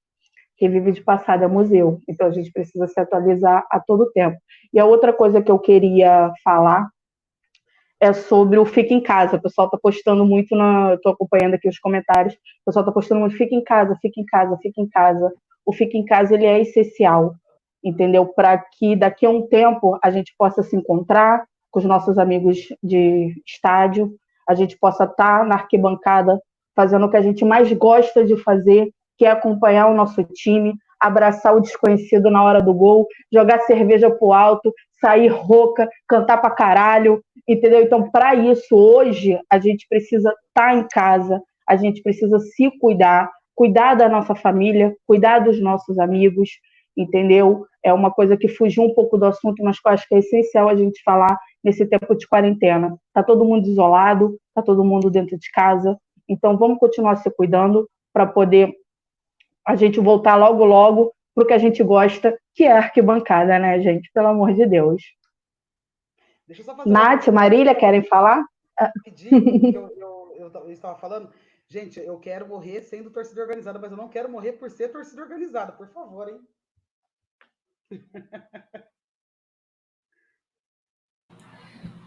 quem 0.57 0.71
vive 0.71 0.93
de 0.93 1.03
passado 1.03 1.45
é 1.45 1.49
museu. 1.49 2.01
Então, 2.09 2.27
a 2.27 2.31
gente 2.31 2.51
precisa 2.53 2.87
se 2.87 2.99
atualizar 2.99 3.65
a 3.71 3.81
todo 3.81 4.11
tempo. 4.13 4.37
E 4.73 4.79
a 4.79 4.85
outra 4.85 5.13
coisa 5.13 5.43
que 5.43 5.51
eu 5.51 5.59
queria 5.59 6.33
falar 6.43 6.89
é 8.01 8.13
sobre 8.13 8.59
o 8.59 8.65
Fica 8.65 8.93
em 8.93 9.03
Casa. 9.03 9.37
O 9.37 9.43
pessoal 9.43 9.67
está 9.67 9.79
postando 9.79 10.25
muito, 10.25 10.55
na... 10.57 10.95
estou 10.95 11.13
acompanhando 11.13 11.55
aqui 11.55 11.69
os 11.69 11.79
comentários, 11.79 12.35
o 12.35 12.65
pessoal 12.67 12.83
está 12.83 12.93
postando 12.93 13.21
muito 13.21 13.37
Fica 13.37 13.55
em 13.55 13.63
Casa, 13.63 13.97
Fica 14.01 14.21
em 14.21 14.25
Casa, 14.25 14.59
Fica 14.61 14.81
em 14.81 14.89
Casa. 14.89 15.33
O 15.65 15.73
Fica 15.73 15.97
em 15.97 16.05
Casa 16.05 16.35
ele 16.35 16.47
é 16.47 16.61
essencial, 16.61 17.35
entendeu? 17.83 18.27
Para 18.27 18.59
que 18.59 18.95
daqui 18.95 19.25
a 19.25 19.31
um 19.31 19.47
tempo 19.47 19.99
a 20.03 20.11
gente 20.11 20.35
possa 20.37 20.63
se 20.63 20.77
encontrar 20.77 21.45
com 21.71 21.81
os 21.81 21.85
nossos 21.85 22.19
amigos 22.19 22.69
de 22.83 23.35
estádio, 23.47 24.15
a 24.49 24.55
gente 24.55 24.79
possa 24.79 25.05
estar 25.05 25.41
tá 25.41 25.45
na 25.45 25.55
arquibancada 25.55 26.39
fazendo 26.77 27.07
o 27.07 27.11
que 27.11 27.17
a 27.17 27.23
gente 27.23 27.45
mais 27.45 27.73
gosta 27.73 28.25
de 28.25 28.37
fazer, 28.37 28.91
que 29.17 29.25
é 29.25 29.31
acompanhar 29.31 29.87
o 29.87 29.95
nosso 29.95 30.23
time, 30.25 30.75
abraçar 31.01 31.55
o 31.55 31.61
desconhecido 31.61 32.31
na 32.31 32.43
hora 32.43 32.61
do 32.61 32.75
gol, 32.75 33.07
jogar 33.33 33.61
cerveja 33.61 34.11
pro 34.11 34.33
alto, 34.33 34.73
sair 35.05 35.29
rouca, 35.29 35.87
cantar 36.09 36.39
pra 36.39 36.51
caralho, 36.51 37.23
entendeu? 37.47 37.83
Então, 37.83 38.11
para 38.11 38.35
isso, 38.35 38.75
hoje, 38.75 39.39
a 39.51 39.59
gente 39.59 39.87
precisa 39.87 40.31
estar 40.31 40.71
tá 40.71 40.75
em 40.75 40.89
casa, 40.89 41.43
a 41.69 41.77
gente 41.77 42.03
precisa 42.03 42.39
se 42.39 42.71
cuidar, 42.79 43.31
cuidar 43.55 43.95
da 43.95 44.09
nossa 44.09 44.35
família, 44.35 44.97
cuidar 45.07 45.41
dos 45.41 45.61
nossos 45.61 45.99
amigos, 45.99 46.49
entendeu? 46.97 47.67
É 47.85 47.93
uma 47.93 48.11
coisa 48.11 48.35
que 48.35 48.49
fugiu 48.49 48.83
um 48.83 48.95
pouco 48.95 49.19
do 49.19 49.27
assunto, 49.27 49.63
mas 49.63 49.79
que 49.79 49.87
eu 49.87 49.93
acho 49.93 50.09
que 50.09 50.15
é 50.15 50.19
essencial 50.21 50.71
a 50.71 50.77
gente 50.77 51.03
falar 51.05 51.39
nesse 51.63 51.85
tempo 51.85 52.15
de 52.15 52.27
quarentena. 52.27 52.97
Tá 53.13 53.23
todo 53.23 53.45
mundo 53.45 53.69
isolado, 53.69 54.39
tá 54.55 54.63
todo 54.63 54.83
mundo 54.83 55.11
dentro 55.11 55.39
de 55.39 55.51
casa, 55.53 55.99
então 56.27 56.57
vamos 56.57 56.79
continuar 56.79 57.17
se 57.17 57.31
cuidando 57.31 57.87
para 58.11 58.27
poder 58.27 58.73
a 59.67 59.77
gente 59.77 60.01
voltar 60.01 60.37
logo 60.37 60.65
logo 60.65 61.13
para 61.35 61.45
o 61.45 61.47
que 61.47 61.53
a 61.53 61.59
gente 61.59 61.83
gosta, 61.83 62.39
que 62.55 62.65
é 62.65 62.73
arquibancada, 62.73 63.59
né, 63.59 63.81
gente? 63.81 64.11
Pelo 64.13 64.29
amor 64.29 64.55
de 64.55 64.67
Deus. 64.67 65.03
Nath, 66.87 67.29
Marília, 67.29 67.75
querem 67.75 68.03
falar? 68.03 68.45
Pedir, 69.03 69.33
eu, 69.75 69.89
eu, 69.97 70.35
eu, 70.37 70.51
eu 70.53 70.71
estava 70.71 70.97
falando, 70.99 71.31
gente, 71.69 71.99
eu 72.01 72.19
quero 72.19 72.47
morrer 72.47 72.83
sendo 72.83 73.11
torcida 73.11 73.41
organizada, 73.41 73.79
mas 73.79 73.91
eu 73.91 73.97
não 73.97 74.09
quero 74.09 74.31
morrer 74.31 74.53
por 74.53 74.71
ser 74.71 74.89
torcida 74.89 75.23
organizada, 75.23 75.73
por 75.73 75.89
favor, 75.89 76.29
hein? 76.29 76.41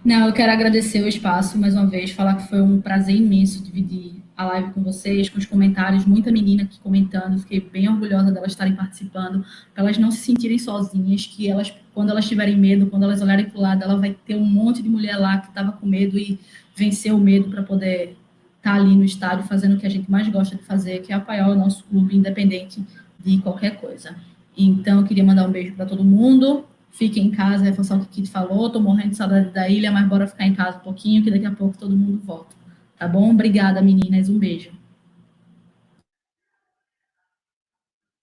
Não, 0.07 0.25
eu 0.25 0.31
quero 0.31 0.53
agradecer 0.53 1.03
o 1.03 1.07
espaço 1.09 1.57
mais 1.57 1.75
uma 1.75 1.85
vez, 1.85 2.11
falar 2.11 2.35
que 2.35 2.47
foi 2.47 2.61
um 2.61 2.79
prazer 2.79 3.13
imenso 3.13 3.61
dividir 3.61 4.23
a 4.37 4.45
live 4.45 4.71
com 4.71 4.81
vocês, 4.81 5.27
com 5.27 5.37
os 5.37 5.45
comentários, 5.45 6.05
muita 6.05 6.31
menina 6.31 6.63
aqui 6.63 6.79
comentando, 6.79 7.37
fiquei 7.39 7.59
bem 7.59 7.89
orgulhosa 7.89 8.31
delas 8.31 8.53
estarem 8.53 8.73
participando, 8.73 9.43
para 9.73 9.83
elas 9.83 9.97
não 9.97 10.09
se 10.09 10.19
sentirem 10.19 10.57
sozinhas, 10.57 11.25
que 11.25 11.49
elas, 11.49 11.73
quando 11.93 12.11
elas 12.11 12.25
tiverem 12.25 12.55
medo, 12.55 12.87
quando 12.87 13.03
elas 13.03 13.21
olharem 13.21 13.49
para 13.49 13.59
o 13.59 13.61
lado, 13.61 13.83
ela 13.83 13.97
vai 13.97 14.15
ter 14.25 14.37
um 14.37 14.45
monte 14.45 14.81
de 14.81 14.87
mulher 14.87 15.17
lá 15.17 15.39
que 15.39 15.49
estava 15.49 15.73
com 15.73 15.85
medo 15.85 16.17
e 16.17 16.39
venceu 16.73 17.17
o 17.17 17.19
medo 17.19 17.49
para 17.49 17.61
poder 17.61 18.15
estar 18.59 18.61
tá 18.61 18.75
ali 18.75 18.95
no 18.95 19.03
estádio 19.03 19.43
fazendo 19.43 19.75
o 19.75 19.77
que 19.77 19.85
a 19.85 19.89
gente 19.89 20.09
mais 20.09 20.25
gosta 20.29 20.55
de 20.55 20.63
fazer, 20.63 21.01
que 21.01 21.11
é 21.11 21.17
apoiar 21.17 21.49
o 21.49 21.55
nosso 21.55 21.83
clube, 21.83 22.15
independente 22.15 22.81
de 23.19 23.39
qualquer 23.39 23.71
coisa. 23.71 24.15
Então, 24.57 25.01
eu 25.01 25.05
queria 25.05 25.25
mandar 25.25 25.45
um 25.45 25.51
beijo 25.51 25.73
para 25.73 25.85
todo 25.85 26.01
mundo. 26.01 26.65
Fiquem 26.91 27.27
em 27.27 27.31
casa, 27.31 27.63
reforçar 27.63 27.97
o 27.97 27.99
que 28.01 28.07
Kit 28.07 28.31
falou. 28.31 28.71
Tô 28.71 28.79
morrendo 28.79 29.11
de 29.11 29.17
saudade 29.17 29.51
da 29.51 29.69
ilha, 29.69 29.91
mas 29.91 30.07
bora 30.07 30.27
ficar 30.27 30.45
em 30.45 30.55
casa 30.55 30.77
um 30.77 30.81
pouquinho, 30.81 31.23
que 31.23 31.29
daqui 31.29 31.45
a 31.45 31.55
pouco 31.55 31.77
todo 31.77 31.95
mundo 31.95 32.19
volta. 32.23 32.55
Tá 32.97 33.07
bom? 33.07 33.31
Obrigada, 33.31 33.81
meninas. 33.81 34.29
Um 34.29 34.39
beijo. 34.39 34.71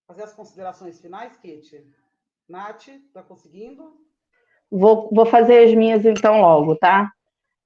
Fazer 0.08 0.24
as 0.24 0.32
considerações 0.32 1.00
finais, 1.00 1.36
Kit? 1.36 1.86
Nath, 2.48 2.88
tá 3.12 3.22
conseguindo? 3.22 3.94
Vou, 4.70 5.08
vou 5.12 5.26
fazer 5.26 5.68
as 5.68 5.74
minhas 5.74 6.04
então 6.04 6.40
logo, 6.40 6.76
tá? 6.76 7.12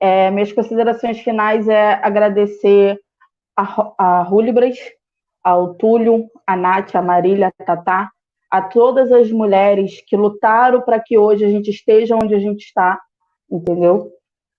É, 0.00 0.30
minhas 0.30 0.52
considerações 0.52 1.18
finais 1.20 1.68
é 1.68 1.94
agradecer 1.94 3.00
a, 3.56 3.92
a 3.98 4.22
Rulibras, 4.22 4.78
ao 5.42 5.74
Túlio, 5.74 6.30
a 6.46 6.56
Nath, 6.56 6.94
a 6.94 7.02
Marília, 7.02 7.48
a 7.48 7.64
Tatá, 7.64 8.10
a 8.50 8.62
todas 8.62 9.12
as 9.12 9.30
mulheres 9.30 10.02
que 10.06 10.16
lutaram 10.16 10.80
para 10.80 11.00
que 11.00 11.18
hoje 11.18 11.44
a 11.44 11.48
gente 11.48 11.70
esteja 11.70 12.16
onde 12.16 12.34
a 12.34 12.38
gente 12.38 12.64
está, 12.64 12.98
entendeu? 13.50 14.10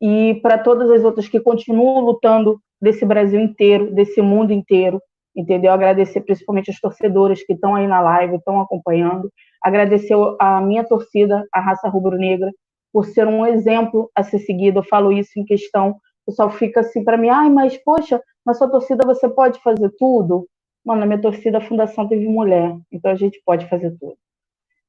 E 0.02 0.36
para 0.42 0.58
todas 0.58 0.90
as 0.90 1.04
outras 1.04 1.28
que 1.28 1.40
continuam 1.40 2.00
lutando 2.02 2.60
desse 2.82 3.06
Brasil 3.06 3.40
inteiro, 3.40 3.94
desse 3.94 4.22
mundo 4.22 4.54
inteiro, 4.54 5.02
entendeu? 5.36 5.72
Agradecer 5.72 6.22
principalmente 6.22 6.72
as 6.72 6.80
torcedoras 6.80 7.44
que 7.44 7.54
estão 7.54 7.76
aí 7.76 7.88
na 7.88 8.00
live, 8.00 8.36
estão 8.36 8.62
acompanhando. 8.62 9.32
Agradecer 9.62 10.16
a 10.40 10.62
minha 10.62 10.84
torcida, 10.84 11.46
a 11.54 11.60
raça 11.60 11.90
rubro-negra, 11.90 12.52
por 12.94 13.06
ser 13.06 13.28
um 13.28 13.46
exemplo 13.46 14.10
a 14.16 14.24
ser 14.24 14.40
seguido. 14.40 14.80
Eu 14.80 14.84
falo 14.84 15.12
isso 15.12 15.32
em 15.38 15.46
questão. 15.46 15.92
O 16.26 16.32
pessoal 16.32 16.50
fica 16.50 16.82
assim 16.82 17.04
para 17.04 17.18
mim, 17.18 17.30
ai, 17.30 17.50
mas 17.50 17.78
poxa, 17.84 18.22
na 18.46 18.54
sua 18.54 18.70
torcida 18.70 19.06
você 19.06 19.28
pode 19.28 19.60
fazer 19.62 19.92
tudo? 19.98 20.48
Mano, 20.84 21.02
na 21.02 21.06
minha 21.06 21.22
torcida 21.22 21.58
a 21.58 21.62
fundação 21.62 22.08
teve 22.08 22.28
mulher, 22.28 22.76
então 22.92 23.12
a 23.12 23.16
gente 23.16 23.42
pode 23.46 23.68
fazer 23.68 23.92
tudo. 24.00 24.18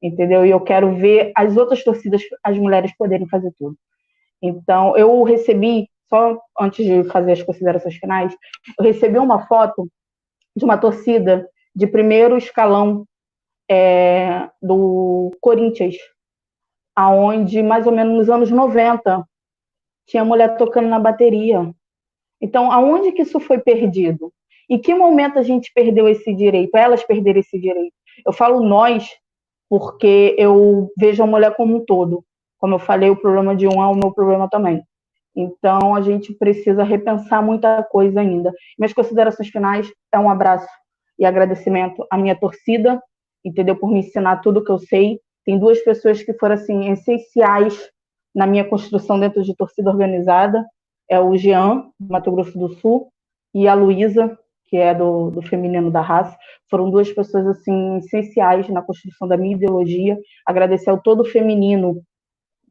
Entendeu? 0.03 0.47
E 0.47 0.51
eu 0.51 0.61
quero 0.61 0.95
ver 0.97 1.33
as 1.37 1.57
outras 1.57 1.85
torcidas, 1.85 2.23
as 2.43 2.57
mulheres 2.59 2.97
poderem 2.97 3.29
fazer 3.29 3.53
tudo. 3.59 3.77
Então, 4.41 4.97
eu 4.97 5.23
recebi, 5.23 5.89
só 6.09 6.41
antes 6.59 6.85
de 6.85 7.05
fazer 7.05 7.33
as 7.33 7.43
considerações 7.43 7.97
finais, 7.97 8.35
eu 8.79 8.85
recebi 8.85 9.19
uma 9.19 9.47
foto 9.47 9.89
de 10.57 10.65
uma 10.65 10.79
torcida 10.79 11.49
de 11.75 11.87
primeiro 11.87 12.37
escalão 12.39 13.07
é, 13.71 14.49
do 14.61 15.31
Corinthians, 15.41 15.97
aonde 16.97 17.63
mais 17.63 17.87
ou 17.87 17.93
menos 17.93 18.17
nos 18.17 18.31
anos 18.31 18.51
90 18.51 19.25
tinha 20.07 20.25
mulher 20.25 20.57
tocando 20.57 20.89
na 20.89 20.99
bateria. 20.99 21.73
Então, 22.41 22.73
aonde 22.73 23.13
que 23.13 23.23
isso 23.23 23.39
foi 23.39 23.59
perdido? 23.59 24.33
Em 24.71 24.81
que 24.81 24.95
momento 24.95 25.37
a 25.37 25.43
gente 25.43 25.73
perdeu 25.75 26.09
esse 26.09 26.33
direito? 26.33 26.77
Elas 26.77 27.03
perderam 27.03 27.41
esse 27.41 27.59
direito. 27.59 27.93
Eu 28.25 28.33
falo 28.33 28.61
nós 28.63 29.11
porque 29.69 30.37
eu 30.39 30.91
vejo 30.97 31.23
a 31.23 31.27
mulher 31.27 31.57
como 31.57 31.77
um 31.77 31.85
todo. 31.85 32.25
Como 32.57 32.77
eu 32.77 32.79
falei, 32.79 33.11
o 33.11 33.17
problema 33.17 33.57
de 33.57 33.67
um 33.67 33.83
é 33.83 33.87
o 33.87 33.95
meu 33.95 34.13
problema 34.13 34.49
também. 34.49 34.81
Então, 35.35 35.95
a 35.95 36.03
gente 36.03 36.33
precisa 36.35 36.85
repensar 36.85 37.43
muita 37.43 37.83
coisa 37.83 38.21
ainda. 38.21 38.53
Minhas 38.79 38.93
considerações 38.93 39.49
finais 39.49 39.91
é 40.13 40.19
um 40.19 40.31
abraço 40.31 40.69
e 41.19 41.25
agradecimento 41.25 42.07
à 42.11 42.17
minha 42.17 42.35
torcida, 42.35 43.03
entendeu? 43.45 43.77
Por 43.77 43.91
me 43.91 44.01
ensinar 44.01 44.37
tudo 44.37 44.63
que 44.63 44.71
eu 44.71 44.79
sei. 44.79 45.21
Tem 45.45 45.59
duas 45.59 45.81
pessoas 45.83 46.23
que 46.23 46.35
foram, 46.35 46.55
assim, 46.55 46.91
essenciais 46.91 47.91
na 48.35 48.47
minha 48.47 48.65
construção 48.65 49.19
dentro 49.19 49.43
de 49.43 49.55
torcida 49.57 49.91
organizada. 49.91 50.65
É 51.09 51.19
o 51.19 51.37
Jean, 51.37 51.91
do 51.99 52.13
Mato 52.13 52.31
Grosso 52.31 52.57
do 52.59 52.69
Sul, 52.75 53.09
e 53.55 53.67
a 53.67 53.75
Luísa, 53.75 54.39
que 54.71 54.77
é 54.77 54.95
do, 54.95 55.31
do 55.31 55.43
feminino 55.43 55.91
da 55.91 56.01
raça, 56.01 56.37
foram 56.71 56.91
duas 56.91 57.13
pessoas 57.13 57.47
assim 57.49 57.99
essenciais 57.99 58.69
na 58.69 58.81
construção 58.81 59.27
da 59.27 59.37
minha 59.37 59.57
ideologia. 59.57 60.17
Agradecer 60.47 60.91
ao 60.91 61.03
todo 61.03 61.25
feminino 61.25 62.01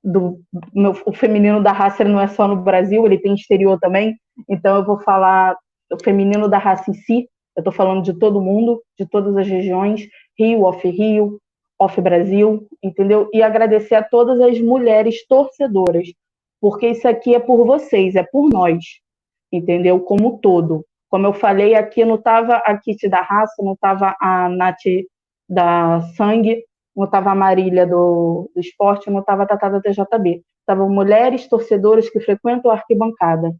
do, 0.02 0.40
meu, 0.74 0.96
o 1.06 1.12
feminino 1.12 1.62
da 1.62 1.74
raça 1.74 2.02
ele 2.02 2.14
não 2.14 2.22
é 2.22 2.28
só 2.28 2.48
no 2.48 2.56
Brasil, 2.56 3.06
ele 3.06 3.20
tem 3.20 3.34
exterior 3.34 3.78
também. 3.80 4.16
Então 4.48 4.78
eu 4.78 4.86
vou 4.86 5.00
falar 5.02 5.58
o 5.92 6.02
feminino 6.02 6.48
da 6.48 6.58
raça 6.58 6.90
em 6.90 6.94
si. 6.94 7.28
Eu 7.56 7.62
estou 7.62 7.74
falando 7.74 8.02
de 8.02 8.18
todo 8.18 8.42
mundo, 8.42 8.82
de 8.98 9.06
todas 9.06 9.36
as 9.36 9.46
regiões, 9.46 10.08
Rio, 10.38 10.64
off 10.64 10.88
Rio, 10.88 11.38
off 11.78 12.00
Brasil, 12.00 12.66
entendeu? 12.82 13.30
E 13.34 13.44
agradecer 13.44 13.96
a 13.96 14.04
todas 14.04 14.40
as 14.40 14.60
mulheres 14.62 15.28
torcedoras, 15.28 16.08
porque 16.62 16.88
isso 16.88 17.08
aqui 17.08 17.36
é 17.36 17.40
por 17.40 17.66
vocês, 17.66 18.16
é 18.16 18.24
por 18.24 18.50
nós, 18.50 18.84
entendeu? 19.52 20.00
Como 20.00 20.40
todo. 20.40 20.86
Como 21.10 21.26
eu 21.26 21.34
falei, 21.34 21.74
aqui 21.74 22.06
não 22.06 22.16
estava 22.16 22.58
a 22.58 22.78
Kit 22.78 23.10
da 23.10 23.22
raça, 23.22 23.64
não 23.64 23.74
estava 23.74 24.16
a 24.22 24.48
Nath 24.48 24.86
da 25.50 26.02
sangue, 26.16 26.64
não 26.96 27.06
estava 27.06 27.32
a 27.32 27.36
Marília 27.36 27.88
do, 27.88 28.52
do 28.54 28.60
esporte, 28.60 29.10
não 29.10 29.22
estava 29.22 29.44
a 29.44 29.46
Tatá 29.48 29.70
da 29.70 29.82
TJB. 29.82 30.44
Estavam 30.60 30.88
mulheres 30.88 31.48
torcedoras 31.48 32.10
que 32.10 32.20
frequentam 32.20 32.70
a 32.70 32.76
arquibancada, 32.76 33.56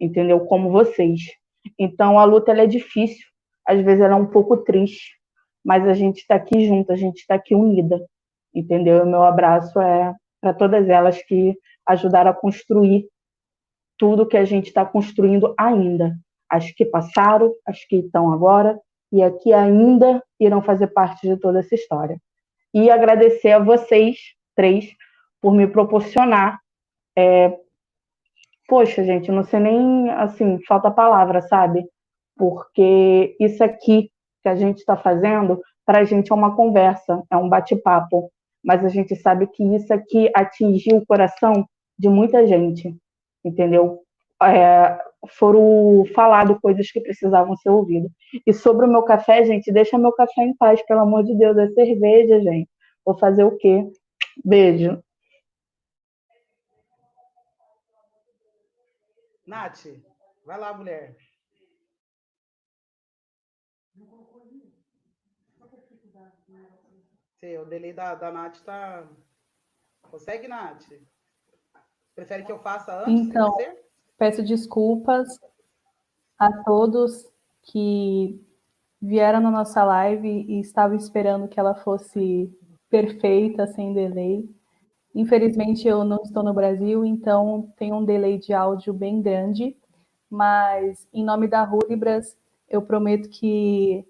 entendeu? 0.00 0.40
Como 0.46 0.70
vocês. 0.70 1.20
Então 1.78 2.18
a 2.18 2.24
luta 2.24 2.52
é 2.52 2.66
difícil, 2.66 3.26
às 3.66 3.78
vezes 3.82 4.00
ela 4.00 4.14
é 4.14 4.16
um 4.16 4.26
pouco 4.30 4.56
triste, 4.58 5.16
mas 5.62 5.86
a 5.86 5.92
gente 5.92 6.20
está 6.20 6.36
aqui 6.36 6.64
junto, 6.66 6.92
a 6.92 6.96
gente 6.96 7.18
está 7.18 7.34
aqui 7.34 7.54
unida, 7.54 8.00
entendeu? 8.54 9.02
O 9.02 9.06
meu 9.06 9.22
abraço 9.22 9.78
é 9.80 10.14
para 10.40 10.54
todas 10.54 10.88
elas 10.88 11.20
que 11.24 11.54
ajudaram 11.86 12.30
a 12.30 12.34
construir 12.34 13.06
tudo 13.98 14.26
que 14.26 14.36
a 14.36 14.44
gente 14.44 14.68
está 14.68 14.84
construindo 14.84 15.54
ainda 15.58 16.14
as 16.50 16.70
que 16.72 16.84
passaram, 16.84 17.52
as 17.66 17.84
que 17.84 17.96
estão 17.96 18.32
agora 18.32 18.78
e 19.12 19.22
as 19.22 19.34
que 19.42 19.52
ainda 19.52 20.22
irão 20.38 20.62
fazer 20.62 20.88
parte 20.88 21.26
de 21.26 21.36
toda 21.36 21.60
essa 21.60 21.74
história. 21.74 22.20
E 22.74 22.90
agradecer 22.90 23.52
a 23.52 23.58
vocês 23.58 24.16
três 24.54 24.86
por 25.40 25.54
me 25.54 25.66
proporcionar. 25.66 26.58
É... 27.16 27.56
Poxa, 28.68 29.04
gente, 29.04 29.30
não 29.30 29.44
sei 29.44 29.60
nem 29.60 30.10
assim, 30.10 30.58
falta 30.66 30.90
palavra, 30.90 31.40
sabe? 31.42 31.86
Porque 32.36 33.36
isso 33.40 33.62
aqui 33.62 34.10
que 34.42 34.48
a 34.48 34.56
gente 34.56 34.78
está 34.78 34.96
fazendo, 34.96 35.60
para 35.84 36.00
a 36.00 36.04
gente 36.04 36.30
é 36.30 36.34
uma 36.34 36.54
conversa, 36.54 37.22
é 37.30 37.36
um 37.36 37.48
bate-papo, 37.48 38.30
mas 38.64 38.84
a 38.84 38.88
gente 38.88 39.14
sabe 39.16 39.46
que 39.46 39.62
isso 39.74 39.92
aqui 39.94 40.30
atingiu 40.34 40.98
o 40.98 41.06
coração 41.06 41.66
de 41.98 42.08
muita 42.08 42.46
gente, 42.46 42.94
entendeu? 43.44 44.00
É, 44.42 44.98
foram 45.28 46.04
falado 46.14 46.60
coisas 46.60 46.90
que 46.90 47.00
precisavam 47.00 47.56
ser 47.56 47.70
ouvidas. 47.70 48.10
E 48.46 48.52
sobre 48.52 48.86
o 48.86 48.90
meu 48.90 49.02
café, 49.02 49.44
gente, 49.44 49.72
deixa 49.72 49.98
meu 49.98 50.12
café 50.12 50.42
em 50.42 50.56
paz, 50.56 50.84
pelo 50.86 51.00
amor 51.00 51.24
de 51.24 51.36
Deus, 51.36 51.56
é 51.56 51.68
cerveja, 51.70 52.40
gente. 52.40 52.68
Vou 53.04 53.18
fazer 53.18 53.44
o 53.44 53.56
quê? 53.56 53.88
Beijo. 54.44 55.02
Nath, 59.46 59.86
vai 60.44 60.58
lá, 60.58 60.74
mulher. 60.74 61.16
Sim, 67.38 67.58
o 67.58 67.64
delay 67.64 67.92
da, 67.92 68.14
da 68.14 68.32
Nath 68.32 68.58
tá. 68.64 69.06
Consegue, 70.02 70.48
Nath? 70.48 70.84
Prefere 72.14 72.44
que 72.44 72.52
eu 72.52 72.58
faça 72.58 73.02
antes? 73.02 73.28
Então, 73.28 73.56
peço 74.18 74.42
desculpas 74.42 75.28
a 76.38 76.52
todos 76.64 77.26
que 77.62 78.40
vieram 79.00 79.40
na 79.40 79.50
nossa 79.50 79.84
live 79.84 80.28
e 80.28 80.60
estavam 80.60 80.96
esperando 80.96 81.48
que 81.48 81.60
ela 81.60 81.74
fosse 81.74 82.50
perfeita, 82.88 83.66
sem 83.66 83.92
delay. 83.92 84.48
Infelizmente, 85.14 85.86
eu 85.88 86.04
não 86.04 86.22
estou 86.22 86.42
no 86.42 86.52
Brasil, 86.52 87.04
então 87.04 87.72
tem 87.76 87.92
um 87.92 88.04
delay 88.04 88.38
de 88.38 88.52
áudio 88.52 88.92
bem 88.92 89.22
grande, 89.22 89.76
mas 90.30 91.06
em 91.12 91.24
nome 91.24 91.48
da 91.48 91.64
Rulibras, 91.64 92.36
eu 92.68 92.82
prometo 92.82 93.28
que 93.28 94.04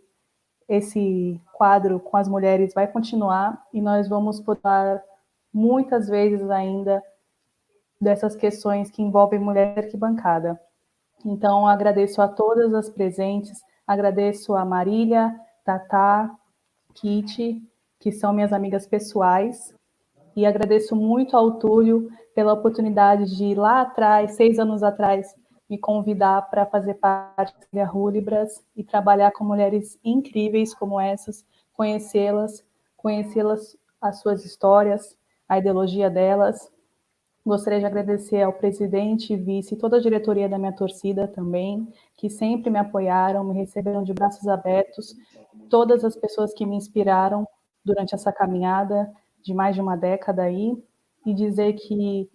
esse 0.68 1.40
quadro 1.52 2.00
com 2.00 2.16
as 2.16 2.28
mulheres 2.28 2.74
vai 2.74 2.86
continuar 2.88 3.62
e 3.72 3.80
nós 3.80 4.08
vamos 4.08 4.40
falar 4.40 5.02
muitas 5.52 6.08
vezes 6.08 6.50
ainda 6.50 7.02
dessas 8.06 8.36
questões 8.36 8.88
que 8.88 9.02
envolvem 9.02 9.40
mulher 9.40 9.76
arquibancada. 9.76 10.60
Então, 11.24 11.66
agradeço 11.66 12.22
a 12.22 12.28
todas 12.28 12.72
as 12.72 12.88
presentes, 12.88 13.60
agradeço 13.84 14.54
a 14.54 14.64
Marília, 14.64 15.34
Tatá, 15.64 16.32
Kitty, 16.94 17.60
que 17.98 18.12
são 18.12 18.32
minhas 18.32 18.52
amigas 18.52 18.86
pessoais, 18.86 19.74
e 20.36 20.46
agradeço 20.46 20.94
muito 20.94 21.36
ao 21.36 21.58
Túlio 21.58 22.08
pela 22.32 22.52
oportunidade 22.52 23.36
de 23.36 23.56
lá 23.56 23.80
atrás, 23.80 24.36
seis 24.36 24.60
anos 24.60 24.84
atrás, 24.84 25.34
me 25.68 25.76
convidar 25.76 26.42
para 26.42 26.64
fazer 26.64 26.94
parte 26.94 27.56
da 27.72 27.84
Rulibras 27.84 28.64
e 28.76 28.84
trabalhar 28.84 29.32
com 29.32 29.42
mulheres 29.42 29.98
incríveis 30.04 30.72
como 30.72 31.00
essas, 31.00 31.44
conhecê-las, 31.72 32.64
conhecê-las, 32.96 33.76
as 34.00 34.20
suas 34.20 34.44
histórias, 34.44 35.18
a 35.48 35.58
ideologia 35.58 36.08
delas. 36.08 36.70
Gostaria 37.46 37.78
de 37.78 37.86
agradecer 37.86 38.42
ao 38.42 38.52
presidente, 38.52 39.36
vice 39.36 39.74
e 39.74 39.78
toda 39.78 39.98
a 39.98 40.00
diretoria 40.00 40.48
da 40.48 40.58
minha 40.58 40.72
torcida 40.72 41.28
também, 41.28 41.86
que 42.16 42.28
sempre 42.28 42.68
me 42.72 42.78
apoiaram, 42.80 43.44
me 43.44 43.54
receberam 43.54 44.02
de 44.02 44.12
braços 44.12 44.48
abertos, 44.48 45.14
todas 45.70 46.04
as 46.04 46.16
pessoas 46.16 46.52
que 46.52 46.66
me 46.66 46.74
inspiraram 46.74 47.46
durante 47.84 48.16
essa 48.16 48.32
caminhada 48.32 49.08
de 49.44 49.54
mais 49.54 49.76
de 49.76 49.80
uma 49.80 49.96
década 49.96 50.42
aí, 50.42 50.76
e 51.24 51.32
dizer 51.32 51.74
que 51.74 52.28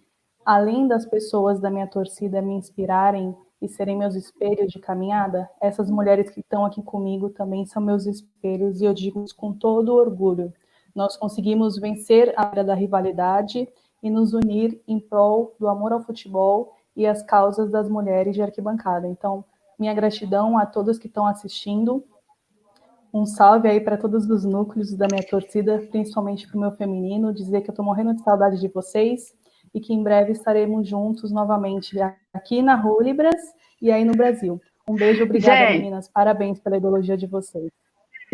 além 0.46 0.88
das 0.88 1.04
pessoas 1.04 1.60
da 1.60 1.70
minha 1.70 1.86
torcida 1.86 2.40
me 2.40 2.54
inspirarem 2.54 3.36
e 3.60 3.68
serem 3.68 3.98
meus 3.98 4.14
espelhos 4.14 4.72
de 4.72 4.78
caminhada, 4.78 5.46
essas 5.60 5.90
mulheres 5.90 6.30
que 6.30 6.40
estão 6.40 6.64
aqui 6.64 6.82
comigo 6.82 7.28
também 7.28 7.66
são 7.66 7.82
meus 7.82 8.06
espelhos 8.06 8.80
e 8.80 8.86
eu 8.86 8.94
digo 8.94 9.22
isso 9.22 9.36
com 9.36 9.52
todo 9.52 9.94
orgulho. 9.94 10.50
Nós 10.94 11.18
conseguimos 11.18 11.78
vencer 11.78 12.32
a 12.34 12.50
era 12.50 12.64
da 12.64 12.74
rivalidade 12.74 13.68
e 14.02 14.10
nos 14.10 14.34
unir 14.34 14.82
em 14.86 14.98
prol 14.98 15.54
do 15.58 15.68
amor 15.68 15.92
ao 15.92 16.02
futebol 16.02 16.74
e 16.96 17.06
as 17.06 17.22
causas 17.22 17.70
das 17.70 17.88
mulheres 17.88 18.34
de 18.34 18.42
arquibancada. 18.42 19.06
Então, 19.06 19.44
minha 19.78 19.94
gratidão 19.94 20.58
a 20.58 20.66
todos 20.66 20.98
que 20.98 21.06
estão 21.06 21.26
assistindo. 21.26 22.04
Um 23.12 23.26
salve 23.26 23.68
aí 23.68 23.80
para 23.80 23.96
todos 23.96 24.28
os 24.28 24.44
núcleos 24.44 24.94
da 24.94 25.06
minha 25.10 25.26
torcida, 25.26 25.78
principalmente 25.90 26.46
para 26.48 26.56
o 26.56 26.60
meu 26.60 26.72
feminino, 26.72 27.32
dizer 27.32 27.60
que 27.60 27.68
eu 27.68 27.72
estou 27.72 27.84
morrendo 27.84 28.14
de 28.14 28.22
saudade 28.22 28.58
de 28.58 28.68
vocês 28.68 29.34
e 29.74 29.80
que 29.80 29.92
em 29.92 30.02
breve 30.02 30.32
estaremos 30.32 30.88
juntos 30.88 31.30
novamente 31.30 31.96
aqui 32.32 32.62
na 32.62 32.74
Rulibras 32.74 33.40
e 33.80 33.90
aí 33.90 34.04
no 34.04 34.12
Brasil. 34.12 34.60
Um 34.88 34.94
beijo, 34.94 35.24
obrigada, 35.24 35.66
Gente, 35.66 35.78
meninas. 35.78 36.08
Parabéns 36.08 36.58
pela 36.58 36.76
ideologia 36.76 37.16
de 37.16 37.26
vocês. 37.26 37.70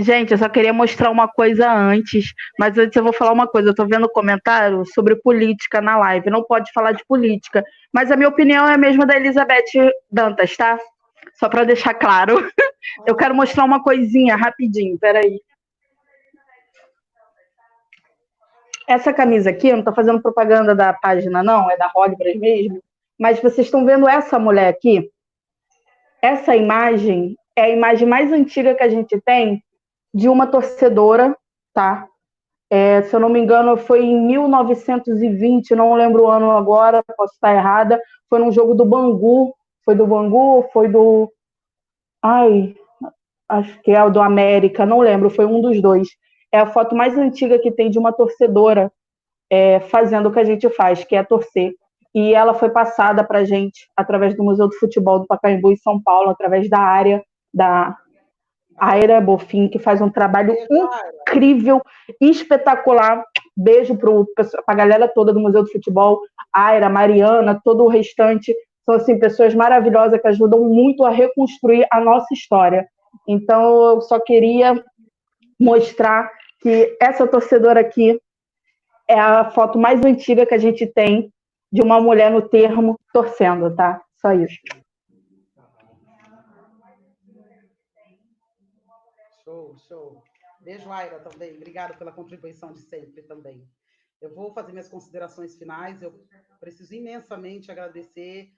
Gente, 0.01 0.31
eu 0.31 0.39
só 0.39 0.49
queria 0.49 0.73
mostrar 0.73 1.11
uma 1.11 1.27
coisa 1.27 1.69
antes, 1.69 2.33
mas 2.57 2.79
antes 2.79 2.95
eu 2.95 3.03
vou 3.03 3.13
falar 3.13 3.33
uma 3.33 3.49
coisa. 3.49 3.69
Eu 3.69 3.73
estou 3.73 3.89
vendo 3.89 4.09
comentário 4.09 4.85
sobre 4.87 5.17
política 5.17 5.81
na 5.81 5.97
live. 5.97 6.31
Não 6.31 6.45
pode 6.45 6.71
falar 6.73 6.93
de 6.93 7.05
política, 7.05 7.65
mas 7.93 8.09
a 8.13 8.17
minha 8.17 8.29
opinião 8.29 8.65
é 8.69 8.75
a 8.75 8.79
mesma 8.79 9.05
da 9.05 9.17
Elizabeth 9.17 9.91
Dantas, 10.09 10.57
tá? 10.57 10.79
Só 11.35 11.49
para 11.49 11.65
deixar 11.65 11.95
claro. 11.95 12.37
Eu 13.05 13.17
quero 13.17 13.35
mostrar 13.35 13.65
uma 13.65 13.83
coisinha 13.83 14.37
rapidinho, 14.37 14.97
peraí. 14.99 15.41
Essa 18.87 19.13
camisa 19.13 19.51
aqui, 19.51 19.69
eu 19.69 19.73
não 19.73 19.81
estou 19.81 19.95
fazendo 19.95 20.23
propaganda 20.23 20.75
da 20.75 20.95
página, 20.95 21.43
não, 21.43 21.71
é 21.71 21.77
da 21.77 21.91
Holibras 21.95 22.37
mesmo. 22.37 22.83
Mas 23.19 23.39
vocês 23.41 23.67
estão 23.67 23.85
vendo 23.85 24.09
essa 24.09 24.39
mulher 24.39 24.69
aqui? 24.69 25.11
Essa 26.23 26.57
imagem 26.57 27.37
é 27.55 27.63
a 27.63 27.69
imagem 27.69 28.09
mais 28.09 28.33
antiga 28.33 28.75
que 28.75 28.83
a 28.83 28.89
gente 28.89 29.21
tem 29.21 29.63
de 30.15 30.29
uma 30.29 30.47
torcedora, 30.47 31.37
tá? 31.75 32.07
É, 32.71 33.03
se 33.03 33.15
eu 33.15 33.21
não 33.21 33.29
me 33.29 33.41
engano, 33.41 33.77
foi 33.77 34.05
em 34.05 34.21
1920, 34.27 35.75
não 35.75 35.95
lembro 35.95 36.25
o 36.25 36.31
ano 36.31 36.51
agora, 36.51 37.03
posso 37.17 37.35
estar 37.35 37.55
errada. 37.55 38.01
Foi 38.29 38.39
num 38.39 38.53
jogo 38.53 38.75
do 38.75 38.85
Bangu. 38.85 39.55
Foi 39.85 39.95
do 39.95 40.07
Bangu? 40.07 40.69
Foi 40.73 40.89
do. 40.89 41.33
Ai, 42.23 42.75
acho 43.49 43.81
que 43.83 43.93
é 43.93 44.03
o 44.05 44.11
do 44.11 44.21
América, 44.21 44.85
não 44.85 45.01
lembro, 45.01 45.31
foi 45.31 45.47
um 45.47 45.61
dos 45.61 45.81
dois 45.81 46.09
é 46.53 46.59
a 46.59 46.67
foto 46.67 46.95
mais 46.95 47.17
antiga 47.17 47.59
que 47.59 47.71
tem 47.71 47.91
de 47.91 47.99
uma 47.99 48.13
torcedora 48.13 48.91
é, 49.51 49.81
fazendo 49.81 50.29
o 50.29 50.33
que 50.33 50.41
a 50.41 50.45
gente 50.45 50.69
faz, 50.71 51.05
que 51.05 51.17
é 51.17 51.23
torcer. 51.23 51.73
E 52.15 52.35
ela 52.35 52.55
foi 52.55 52.71
passada 52.71 53.23
para 53.23 53.41
a 53.41 53.45
gente 53.45 53.89
através 53.97 54.35
do 54.37 54.43
Museu 54.43 54.69
do 54.69 54.75
Futebol 54.77 55.21
do 55.21 55.27
Pacaembu 55.27 55.71
em 55.71 55.77
São 55.77 56.03
Paulo, 56.03 56.31
através 56.31 56.69
da 56.69 56.81
área 56.81 57.23
da 57.53 57.97
Aira 58.79 59.21
Bofim, 59.21 59.69
que 59.69 59.79
faz 59.79 60.01
um 60.01 60.11
trabalho 60.11 60.55
incrível, 60.71 61.83
espetacular. 62.21 63.25
Beijo 63.57 63.97
para 63.97 64.47
a 64.67 64.75
galera 64.75 65.09
toda 65.09 65.33
do 65.33 65.41
Museu 65.41 65.63
do 65.63 65.71
Futebol, 65.71 66.21
Aira, 66.53 66.89
Mariana, 66.89 67.61
todo 67.65 67.85
o 67.85 67.89
restante. 67.89 68.55
São 68.85 68.95
assim, 68.95 69.19
pessoas 69.19 69.55
maravilhosas 69.55 70.21
que 70.21 70.29
ajudam 70.29 70.61
muito 70.65 71.05
a 71.05 71.11
reconstruir 71.11 71.87
a 71.93 72.01
nossa 72.01 72.33
história. 72.33 72.89
Então, 73.27 73.95
eu 73.95 74.01
só 74.01 74.19
queria 74.19 74.83
mostrar 75.61 76.31
que 76.61 76.97
essa 77.01 77.27
torcedora 77.27 77.81
aqui 77.81 78.21
é 79.09 79.19
a 79.19 79.51
foto 79.51 79.79
mais 79.79 80.05
antiga 80.05 80.47
que 80.47 80.55
a 80.55 80.59
gente 80.59 80.87
tem 80.87 81.33
de 81.73 81.83
uma 81.83 82.01
mulher 82.01 82.31
no 82.31 82.43
termo 82.43 82.99
torcendo, 83.13 83.75
tá? 83.75 84.01
Só 84.21 84.33
isso. 84.33 84.59
Show, 89.45 89.75
show. 89.89 90.23
Beijo, 90.69 90.91
Aira, 90.93 91.19
também. 91.21 91.57
Obrigada 91.57 91.95
pela 91.95 92.13
contribuição 92.13 92.73
de 92.73 92.81
sempre 92.81 93.23
também. 93.23 93.67
Eu 94.21 94.35
vou 94.35 94.53
fazer 94.53 94.73
minhas 94.73 94.89
considerações 94.89 95.57
finais. 95.57 96.03
Eu 96.03 96.27
preciso 96.61 96.95
imensamente 96.95 97.71
agradecer 97.71 98.53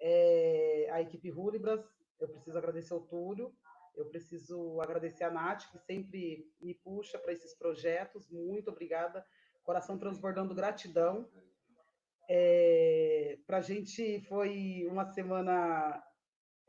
é, 0.00 0.88
a 0.90 1.00
equipe 1.00 1.30
Rulibras. 1.30 1.84
Eu 2.18 2.28
preciso 2.28 2.58
agradecer 2.58 2.94
o 2.94 3.00
Túlio 3.00 3.54
eu 3.94 4.06
preciso 4.06 4.80
agradecer 4.80 5.24
a 5.24 5.30
Nath, 5.30 5.70
que 5.70 5.78
sempre 5.78 6.50
me 6.60 6.74
puxa 6.74 7.18
para 7.18 7.32
esses 7.32 7.54
projetos. 7.54 8.28
Muito 8.30 8.70
obrigada. 8.70 9.24
Coração 9.62 9.98
transbordando 9.98 10.54
gratidão. 10.54 11.28
É, 12.28 13.38
para 13.46 13.58
a 13.58 13.60
gente 13.60 14.20
foi 14.22 14.86
uma 14.90 15.04
semana 15.04 16.02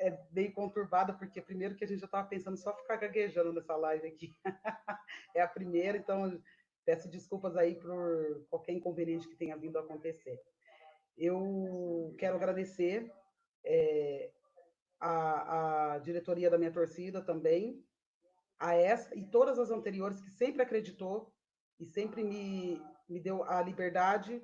é, 0.04 0.12
bem 0.32 0.51
conturbada, 0.51 1.14
porque 1.14 1.41
primeiro 1.41 1.76
que 1.76 1.84
a 1.86 1.88
gente 1.88 2.01
já 2.01 2.06
estava 2.06 2.28
pensando 2.28 2.58
só 2.58 2.76
ficar 2.76 2.97
gaguejando 2.97 3.54
nessa 3.54 3.76
live 3.78 4.06
aqui. 4.06 4.36
é 5.34 5.41
a 5.41 5.47
primeira, 5.47 5.97
então 5.97 6.38
peço 6.86 7.10
desculpas 7.10 7.56
aí 7.56 7.76
por 7.76 8.45
qualquer 8.49 8.74
inconveniente 8.74 9.30
que 9.30 9.38
tenha 9.38 9.56
vindo 9.56 9.78
a 9.78 9.82
acontecer. 9.82 10.38
Eu 11.18 12.14
quero 12.20 12.36
agradecer 12.36 13.10
é, 13.66 14.30
a, 14.99 15.93
a 15.93 15.99
diretoria 15.99 16.49
da 16.49 16.58
minha 16.58 16.72
torcida 16.72 17.22
também, 17.22 17.82
a 18.60 18.76
essa 18.76 19.16
e 19.16 19.26
todas 19.26 19.58
as 19.58 19.72
anteriores 19.72 20.22
que 20.22 20.32
sempre 20.32 20.62
acreditou 20.62 21.34
e 21.80 21.86
sempre 21.86 22.26
me, 22.26 22.82
me 23.08 23.22
deu 23.22 23.43
a 23.45 23.62
liberdade 23.62 24.43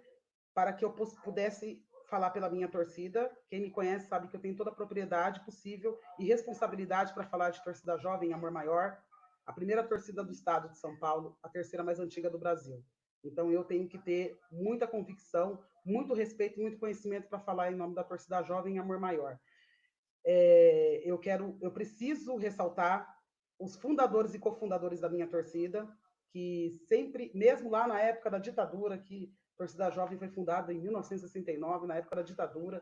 para 0.53 0.71
que 0.71 0.85
eu 0.85 0.93
pudesse 0.93 1.83
falar 2.09 2.31
pela 2.31 2.49
minha 2.49 2.67
torcida. 2.67 3.31
Quem 3.47 3.61
me 3.61 3.71
conhece 3.71 4.07
sabe 4.07 4.27
que 4.27 4.35
eu 4.35 4.41
tenho 4.41 4.55
toda 4.55 4.71
a 4.71 4.75
propriedade 4.75 5.43
possível 5.45 5.97
e 6.17 6.25
responsabilidade 6.25 7.13
para 7.13 7.23
falar 7.23 7.51
de 7.51 7.63
torcida 7.63 7.97
jovem, 7.97 8.33
amor 8.33 8.51
maior, 8.51 8.97
a 9.45 9.53
primeira 9.53 9.83
torcida 9.83 10.23
do 10.23 10.31
estado 10.31 10.69
de 10.69 10.77
São 10.77 10.97
Paulo, 10.97 11.37
a 11.41 11.49
terceira 11.49 11.83
mais 11.83 11.99
antiga 11.99 12.29
do 12.29 12.39
Brasil. 12.39 12.83
Então 13.23 13.51
eu 13.51 13.63
tenho 13.63 13.87
que 13.87 13.97
ter 13.97 14.39
muita 14.51 14.87
convicção, 14.87 15.63
muito 15.85 16.13
respeito, 16.13 16.59
muito 16.59 16.77
conhecimento 16.77 17.27
para 17.27 17.39
falar 17.39 17.71
em 17.71 17.75
nome 17.75 17.95
da 17.95 18.03
torcida 18.03 18.41
jovem, 18.43 18.79
amor 18.79 18.99
maior 18.99 19.39
é, 20.25 21.01
eu 21.03 21.17
quero, 21.17 21.57
eu 21.61 21.71
preciso 21.71 22.35
ressaltar 22.35 23.07
os 23.57 23.75
fundadores 23.75 24.33
e 24.33 24.39
cofundadores 24.39 24.99
da 24.99 25.09
minha 25.09 25.27
torcida, 25.27 25.87
que 26.31 26.77
sempre, 26.87 27.31
mesmo 27.33 27.69
lá 27.69 27.87
na 27.87 27.99
época 27.99 28.29
da 28.29 28.37
ditadura, 28.37 28.97
que 28.97 29.33
torcida 29.59 29.91
jovem 29.91 30.17
foi 30.17 30.29
fundada 30.29 30.73
em 30.73 30.79
1969, 30.79 31.85
na 31.85 31.97
época 31.97 32.15
da 32.15 32.21
ditadura, 32.21 32.81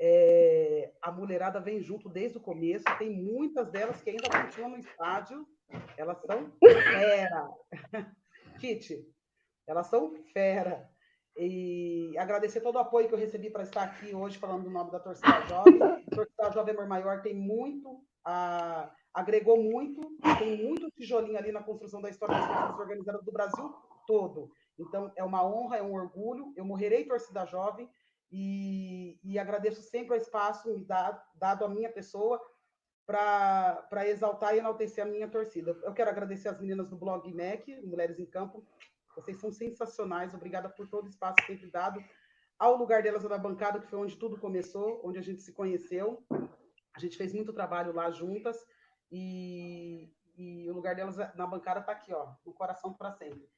É, 0.00 0.92
a 1.02 1.10
mulherada 1.10 1.60
vem 1.60 1.80
junto 1.82 2.08
desde 2.08 2.38
o 2.38 2.40
começo, 2.40 2.84
tem 2.98 3.10
muitas 3.10 3.68
delas 3.68 4.00
que 4.00 4.10
ainda 4.10 4.30
continuam 4.30 4.70
no 4.70 4.78
estádio, 4.78 5.44
elas 5.96 6.18
são 6.22 6.52
fera. 6.60 7.48
Kit, 8.60 9.04
elas 9.66 9.88
são 9.88 10.14
fera. 10.32 10.88
E 11.36 12.16
agradecer 12.16 12.60
todo 12.60 12.76
o 12.76 12.78
apoio 12.78 13.08
que 13.08 13.14
eu 13.14 13.18
recebi 13.18 13.50
para 13.50 13.64
estar 13.64 13.82
aqui 13.82 14.14
hoje 14.14 14.38
falando 14.38 14.62
do 14.62 14.70
nome 14.70 14.92
da 14.92 15.00
torcida 15.00 15.40
jovem. 15.48 15.82
A 15.82 16.14
torcida 16.14 16.52
jovem 16.52 16.74
Amor 16.74 16.86
Maior 16.86 17.20
tem 17.20 17.34
muito, 17.34 18.00
a, 18.24 18.92
agregou 19.12 19.60
muito, 19.60 20.00
tem 20.38 20.56
muito 20.64 20.88
tijolinho 20.92 21.38
ali 21.38 21.50
na 21.50 21.62
construção 21.62 22.00
da 22.00 22.08
história 22.08 22.36
das 22.36 22.46
torcidas 22.46 22.78
organizadas 22.78 23.24
do 23.24 23.32
Brasil 23.32 23.74
todo. 24.06 24.48
Então, 24.78 25.12
é 25.16 25.24
uma 25.24 25.44
honra, 25.44 25.78
é 25.78 25.82
um 25.82 25.92
orgulho. 25.92 26.52
Eu 26.56 26.64
morrerei 26.64 27.04
torcida 27.04 27.44
jovem 27.46 27.90
e, 28.30 29.18
e 29.24 29.38
agradeço 29.38 29.82
sempre 29.82 30.14
o 30.14 30.16
espaço 30.16 30.72
me 30.72 30.84
dado, 30.84 31.20
dado 31.34 31.64
à 31.64 31.68
minha 31.68 31.90
pessoa 31.90 32.40
para 33.06 34.06
exaltar 34.06 34.54
e 34.54 34.58
enaltecer 34.58 35.04
a 35.04 35.08
minha 35.08 35.28
torcida. 35.28 35.76
Eu 35.82 35.94
quero 35.94 36.10
agradecer 36.10 36.48
as 36.48 36.60
meninas 36.60 36.90
do 36.90 36.96
blog 36.96 37.32
MEC, 37.32 37.80
Mulheres 37.80 38.18
em 38.18 38.26
Campo. 38.26 38.66
Vocês 39.16 39.38
são 39.38 39.50
sensacionais. 39.50 40.34
Obrigada 40.34 40.68
por 40.68 40.86
todo 40.88 41.06
o 41.06 41.08
espaço 41.08 41.36
sempre 41.46 41.70
dado 41.70 42.02
ao 42.58 42.76
lugar 42.76 43.02
delas 43.02 43.22
na 43.24 43.38
bancada, 43.38 43.78
que 43.78 43.86
foi 43.86 43.98
onde 43.98 44.16
tudo 44.16 44.38
começou, 44.38 45.00
onde 45.04 45.18
a 45.18 45.22
gente 45.22 45.42
se 45.42 45.52
conheceu. 45.52 46.22
A 46.94 46.98
gente 46.98 47.16
fez 47.16 47.32
muito 47.32 47.52
trabalho 47.52 47.94
lá 47.94 48.10
juntas 48.10 48.58
e, 49.10 50.12
e 50.36 50.68
o 50.68 50.74
lugar 50.74 50.94
delas 50.96 51.16
na 51.16 51.46
bancada 51.46 51.80
está 51.80 51.92
aqui, 51.92 52.12
ó, 52.12 52.34
no 52.44 52.52
coração 52.52 52.92
para 52.92 53.12
sempre. 53.12 53.48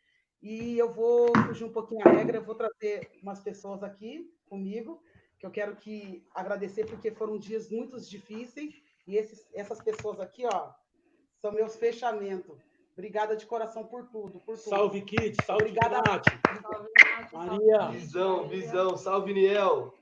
E 0.43 0.79
eu 0.79 0.93
vou 0.93 1.33
fugir 1.47 1.65
um 1.65 1.73
pouquinho 1.73 2.07
a 2.07 2.11
regra, 2.11 2.39
eu 2.39 2.45
vou 2.45 2.55
trazer 2.55 3.11
umas 3.23 3.41
pessoas 3.41 3.83
aqui 3.83 4.33
comigo, 4.49 5.03
que 5.39 5.47
eu 5.47 5.51
quero 5.51 5.77
que 5.77 6.27
agradecer, 6.35 6.87
porque 6.87 7.11
foram 7.11 7.39
dias 7.39 7.71
muito 7.71 8.01
difíceis, 8.01 8.83
e 9.07 9.17
esses, 9.17 9.47
essas 9.55 9.81
pessoas 9.83 10.21
aqui, 10.21 10.47
ó, 10.47 10.71
são 11.41 11.53
meus 11.53 11.77
fechamentos. 11.77 12.59
Obrigada 12.93 13.37
de 13.37 13.47
coração 13.47 13.85
por 13.85 14.09
tudo, 14.09 14.41
por 14.41 14.59
tudo. 14.59 14.69
Salve, 14.69 15.03
Kit, 15.03 15.43
salve, 15.45 15.63
Obrigada, 15.63 16.03
Nath. 16.03 16.27
Maria. 17.33 17.89
Visão, 17.93 18.47
visão. 18.47 18.97
Salve, 18.97 19.33
Niel. 19.33 19.95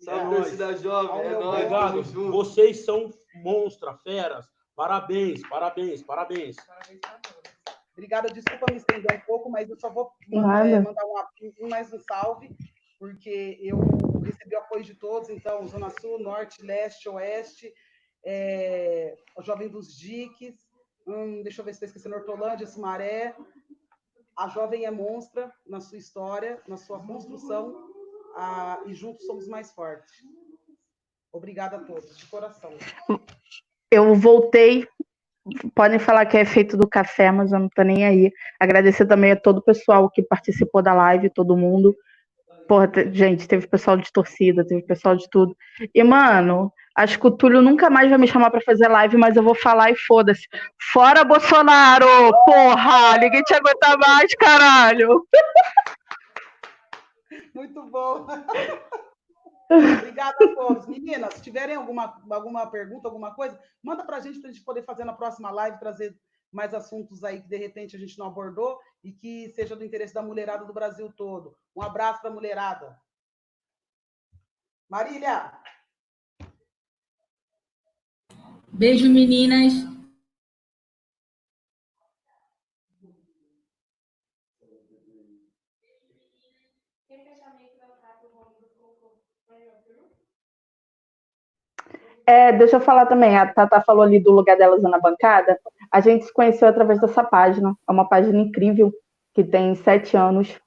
Salve, 0.00 0.34
É 0.34 0.36
Torcida 0.38 0.76
Jovem. 0.76 1.20
É 1.20 1.30
nóis, 1.30 1.46
Obrigado. 1.46 2.02
Vocês 2.32 2.84
são 2.84 3.10
monstra, 3.36 3.94
feras. 3.98 4.46
Parabéns, 4.74 5.46
parabéns, 5.48 6.02
parabéns. 6.02 6.56
Obrigada, 7.94 8.28
desculpa 8.28 8.66
me 8.70 8.78
estender 8.78 9.16
um 9.16 9.20
pouco, 9.20 9.48
mas 9.48 9.70
eu 9.70 9.76
só 9.76 9.88
vou 9.88 10.12
Nada. 10.28 10.68
é, 10.68 10.80
mandar 10.80 11.04
um, 11.06 11.68
mais 11.68 11.92
um 11.92 11.98
salve, 12.00 12.54
porque 12.98 13.56
eu 13.60 13.78
recebi 14.20 14.56
o 14.56 14.58
apoio 14.58 14.82
de 14.82 14.94
todos, 14.94 15.30
então, 15.30 15.66
Zona 15.68 15.90
Sul, 16.00 16.18
Norte, 16.18 16.60
Leste, 16.60 17.08
Oeste, 17.08 17.72
é, 18.24 19.16
o 19.36 19.42
Jovem 19.42 19.68
dos 19.68 19.96
Diques, 19.96 20.68
hum, 21.06 21.42
deixa 21.42 21.60
eu 21.60 21.64
ver 21.64 21.72
se 21.72 21.76
estou 21.76 21.86
esquecendo, 21.86 22.16
Hortolândia, 22.16 22.66
Sumaré, 22.66 23.36
a 24.36 24.48
Jovem 24.48 24.84
é 24.84 24.90
monstra 24.90 25.52
na 25.64 25.80
sua 25.80 25.98
história, 25.98 26.60
na 26.66 26.76
sua 26.76 26.98
construção, 26.98 27.92
ah, 28.36 28.82
e 28.86 28.94
juntos 28.94 29.24
somos 29.24 29.46
mais 29.46 29.70
fortes. 29.70 30.12
Obrigada 31.32 31.76
a 31.76 31.84
todos, 31.84 32.16
de 32.16 32.26
coração. 32.26 32.72
Eu 33.90 34.14
voltei. 34.16 34.88
Podem 35.74 35.98
falar 35.98 36.24
que 36.26 36.36
é 36.38 36.40
efeito 36.40 36.76
do 36.76 36.88
café, 36.88 37.30
mas 37.30 37.52
eu 37.52 37.58
não 37.58 37.68
tô 37.68 37.82
nem 37.82 38.04
aí. 38.06 38.32
Agradecer 38.58 39.06
também 39.06 39.32
a 39.32 39.36
todo 39.40 39.58
o 39.58 39.62
pessoal 39.64 40.08
que 40.10 40.22
participou 40.22 40.82
da 40.82 40.94
live, 40.94 41.28
todo 41.30 41.56
mundo. 41.56 41.94
Porra, 42.68 42.88
te- 42.88 43.12
gente, 43.12 43.46
teve 43.48 43.66
pessoal 43.66 43.96
de 43.96 44.10
torcida, 44.12 44.66
teve 44.66 44.82
pessoal 44.82 45.16
de 45.16 45.26
tudo. 45.30 45.54
E, 45.94 46.02
mano, 46.02 46.72
acho 46.96 47.18
que 47.20 47.26
o 47.26 47.30
Túlio 47.30 47.60
nunca 47.62 47.90
mais 47.90 48.08
vai 48.08 48.18
me 48.18 48.26
chamar 48.28 48.50
pra 48.50 48.60
fazer 48.62 48.88
live, 48.88 49.16
mas 49.18 49.36
eu 49.36 49.42
vou 49.42 49.54
falar 49.54 49.90
e 49.90 49.96
foda-se. 49.96 50.46
Fora 50.92 51.24
Bolsonaro! 51.24 52.06
Porra! 52.46 53.18
Ninguém 53.18 53.42
te 53.42 53.54
aguenta 53.54 53.96
mais, 53.98 54.34
caralho! 54.36 55.26
Muito 57.54 57.82
bom. 57.90 58.26
Obrigada 59.98 60.54
todos. 60.54 60.86
Meninas, 60.86 61.34
se 61.34 61.42
tiverem 61.42 61.76
alguma, 61.76 62.22
alguma 62.30 62.66
pergunta, 62.70 63.08
alguma 63.08 63.34
coisa, 63.34 63.58
manda 63.82 64.04
para 64.04 64.18
a 64.18 64.20
gente, 64.20 64.40
para 64.40 64.50
a 64.50 64.52
gente 64.52 64.64
poder 64.64 64.82
fazer 64.82 65.04
na 65.04 65.12
próxima 65.12 65.50
live, 65.50 65.78
trazer 65.78 66.16
mais 66.52 66.72
assuntos 66.72 67.24
aí 67.24 67.42
que 67.42 67.48
de 67.48 67.56
repente 67.56 67.96
a 67.96 67.98
gente 67.98 68.16
não 68.18 68.26
abordou 68.26 68.78
e 69.02 69.12
que 69.12 69.50
seja 69.50 69.74
do 69.74 69.84
interesse 69.84 70.14
da 70.14 70.22
mulherada 70.22 70.64
do 70.64 70.72
Brasil 70.72 71.12
todo. 71.16 71.56
Um 71.74 71.82
abraço 71.82 72.20
para 72.20 72.30
a 72.30 72.34
mulherada. 72.34 72.96
Marília, 74.88 75.52
Beijo, 78.76 79.08
meninas. 79.08 79.93
É, 92.26 92.52
deixa 92.52 92.76
eu 92.76 92.80
falar 92.80 93.06
também, 93.06 93.36
a 93.36 93.46
Tata 93.46 93.80
falou 93.82 94.02
ali 94.02 94.18
do 94.18 94.32
lugar 94.32 94.56
delas 94.56 94.82
na 94.82 94.98
bancada. 94.98 95.58
A 95.92 96.00
gente 96.00 96.24
se 96.24 96.32
conheceu 96.32 96.66
através 96.68 97.00
dessa 97.00 97.22
página. 97.22 97.74
É 97.88 97.92
uma 97.92 98.08
página 98.08 98.38
incrível, 98.38 98.92
que 99.34 99.44
tem 99.44 99.74
sete 99.74 100.16
anos. 100.16 100.58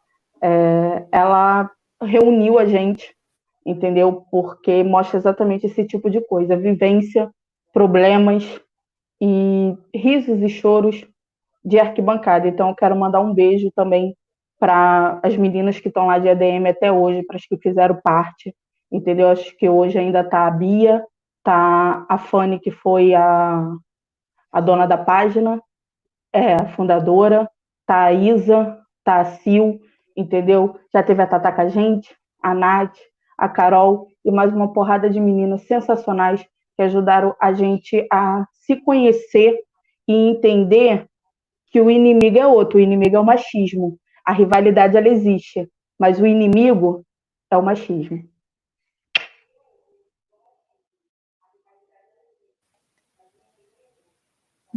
É, 0.41 1.05
ela 1.11 1.69
reuniu 2.01 2.59
a 2.59 2.65
gente, 2.65 3.15
entendeu? 3.65 4.23
Porque 4.29 4.83
mostra 4.83 5.17
exatamente 5.17 5.65
esse 5.65 5.83
tipo 5.85 6.09
de 6.09 6.21
coisa: 6.21 6.55
vivência, 6.55 7.31
problemas 7.73 8.43
e 9.19 9.75
risos 9.93 10.41
e 10.41 10.49
choros 10.49 11.05
de 11.65 11.79
arquibancada. 11.79 12.47
Então, 12.47 12.69
eu 12.69 12.75
quero 12.75 12.95
mandar 12.95 13.19
um 13.19 13.33
beijo 13.33 13.71
também 13.75 14.15
para 14.59 15.19
as 15.23 15.35
meninas 15.35 15.79
que 15.79 15.87
estão 15.87 16.07
lá 16.07 16.19
de 16.19 16.29
ADM 16.29 16.67
até 16.69 16.91
hoje, 16.91 17.23
para 17.23 17.35
as 17.35 17.45
que 17.45 17.57
fizeram 17.57 17.99
parte, 18.03 18.55
entendeu? 18.91 19.29
Acho 19.29 19.55
que 19.57 19.67
hoje 19.67 19.97
ainda 19.97 20.21
está 20.21 20.47
a 20.47 20.51
Bia, 20.51 21.03
tá 21.47 22.05
a 22.09 22.17
Fanny, 22.17 22.59
que 22.59 22.71
foi 22.71 23.15
a, 23.15 23.71
a 24.51 24.59
dona 24.59 24.85
da 24.85 24.97
página, 24.97 25.63
é, 26.33 26.55
a 26.55 26.67
fundadora, 26.67 27.49
tá 27.85 28.03
a 28.03 28.11
Isa, 28.11 28.77
tá 29.01 29.21
a 29.21 29.25
Sil, 29.39 29.79
entendeu? 30.13 30.77
Já 30.91 31.01
teve 31.01 31.21
a 31.21 31.25
Tata 31.25 31.49
com 31.53 31.61
a 31.61 31.69
gente, 31.69 32.13
a 32.43 32.53
Nath, 32.53 32.97
a 33.37 33.47
Carol 33.47 34.09
e 34.25 34.29
mais 34.29 34.53
uma 34.53 34.73
porrada 34.73 35.09
de 35.09 35.21
meninas 35.21 35.61
sensacionais 35.61 36.45
que 36.75 36.81
ajudaram 36.81 37.33
a 37.39 37.53
gente 37.53 38.05
a 38.11 38.45
se 38.51 38.75
conhecer 38.75 39.57
e 40.05 40.31
entender 40.31 41.07
que 41.71 41.79
o 41.79 41.89
inimigo 41.89 42.37
é 42.37 42.45
outro, 42.45 42.77
o 42.77 42.81
inimigo 42.81 43.15
é 43.15 43.19
o 43.21 43.25
machismo. 43.25 43.97
A 44.25 44.33
rivalidade 44.33 44.97
ela 44.97 45.07
existe, 45.07 45.65
mas 45.97 46.19
o 46.19 46.27
inimigo 46.27 47.05
é 47.49 47.55
o 47.55 47.63
machismo. 47.63 48.21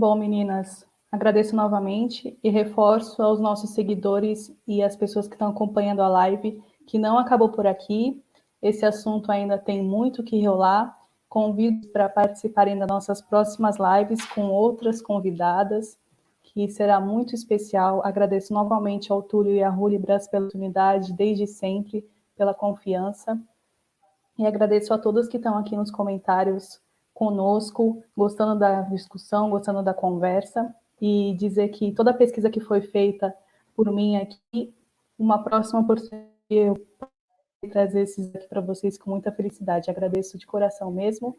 Bom, 0.00 0.14
meninas, 0.14 0.86
agradeço 1.12 1.54
novamente 1.54 2.34
e 2.42 2.48
reforço 2.48 3.22
aos 3.22 3.38
nossos 3.38 3.74
seguidores 3.74 4.50
e 4.66 4.82
às 4.82 4.96
pessoas 4.96 5.28
que 5.28 5.34
estão 5.34 5.50
acompanhando 5.50 6.00
a 6.00 6.08
live 6.08 6.58
que 6.86 6.98
não 6.98 7.18
acabou 7.18 7.50
por 7.50 7.66
aqui. 7.66 8.24
Esse 8.62 8.86
assunto 8.86 9.30
ainda 9.30 9.58
tem 9.58 9.82
muito 9.82 10.22
que 10.22 10.42
rolar. 10.42 10.98
Convido 11.28 11.86
para 11.88 12.08
participarem 12.08 12.78
das 12.78 12.88
nossas 12.88 13.20
próximas 13.20 13.76
lives 13.76 14.24
com 14.24 14.46
outras 14.46 15.02
convidadas, 15.02 15.98
que 16.44 16.66
será 16.70 16.98
muito 16.98 17.34
especial. 17.34 18.00
Agradeço 18.02 18.54
novamente 18.54 19.12
ao 19.12 19.22
Túlio 19.22 19.52
e 19.52 19.62
à 19.62 19.68
Rulibras 19.68 20.26
pela 20.26 20.46
oportunidade, 20.46 21.12
desde 21.12 21.46
sempre, 21.46 22.08
pela 22.34 22.54
confiança. 22.54 23.38
E 24.38 24.46
agradeço 24.46 24.94
a 24.94 24.98
todos 24.98 25.28
que 25.28 25.36
estão 25.36 25.58
aqui 25.58 25.76
nos 25.76 25.90
comentários 25.90 26.80
conosco, 27.20 28.02
gostando 28.16 28.58
da 28.58 28.80
discussão, 28.80 29.50
gostando 29.50 29.82
da 29.82 29.92
conversa, 29.92 30.74
e 30.98 31.34
dizer 31.34 31.68
que 31.68 31.92
toda 31.92 32.12
a 32.12 32.14
pesquisa 32.14 32.48
que 32.48 32.60
foi 32.60 32.80
feita 32.80 33.34
por 33.76 33.92
mim 33.92 34.16
aqui, 34.16 34.74
uma 35.18 35.44
próxima 35.44 35.80
oportunidade 35.80 36.30
eu 36.48 36.74
trazer 37.70 38.00
esses 38.00 38.34
aqui 38.34 38.48
para 38.48 38.62
vocês 38.62 38.96
com 38.96 39.10
muita 39.10 39.30
felicidade. 39.30 39.90
Agradeço 39.90 40.38
de 40.38 40.46
coração 40.46 40.90
mesmo. 40.90 41.36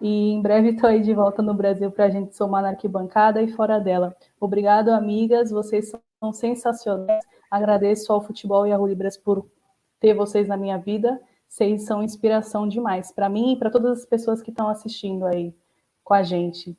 E 0.00 0.32
em 0.32 0.40
breve 0.40 0.70
estou 0.70 0.88
aí 0.88 1.02
de 1.02 1.12
volta 1.12 1.42
no 1.42 1.52
Brasil 1.52 1.90
para 1.90 2.06
a 2.06 2.10
gente 2.10 2.34
somar 2.34 2.62
na 2.62 2.70
arquibancada 2.70 3.42
e 3.42 3.48
fora 3.52 3.78
dela. 3.78 4.16
Obrigado, 4.40 4.88
amigas. 4.88 5.50
Vocês 5.50 5.92
são 6.18 6.32
sensacionais. 6.32 7.22
Agradeço 7.50 8.10
ao 8.10 8.22
futebol 8.22 8.66
e 8.66 8.72
à 8.72 8.76
Rulibras 8.78 9.18
por 9.18 9.46
ter 10.00 10.14
vocês 10.14 10.48
na 10.48 10.56
minha 10.56 10.78
vida. 10.78 11.20
Vocês 11.50 11.84
são 11.84 12.00
inspiração 12.00 12.68
demais 12.68 13.10
para 13.10 13.28
mim 13.28 13.52
e 13.52 13.58
para 13.58 13.72
todas 13.72 13.98
as 13.98 14.06
pessoas 14.06 14.40
que 14.40 14.50
estão 14.50 14.68
assistindo 14.68 15.26
aí 15.26 15.52
com 16.04 16.14
a 16.14 16.22
gente. 16.22 16.78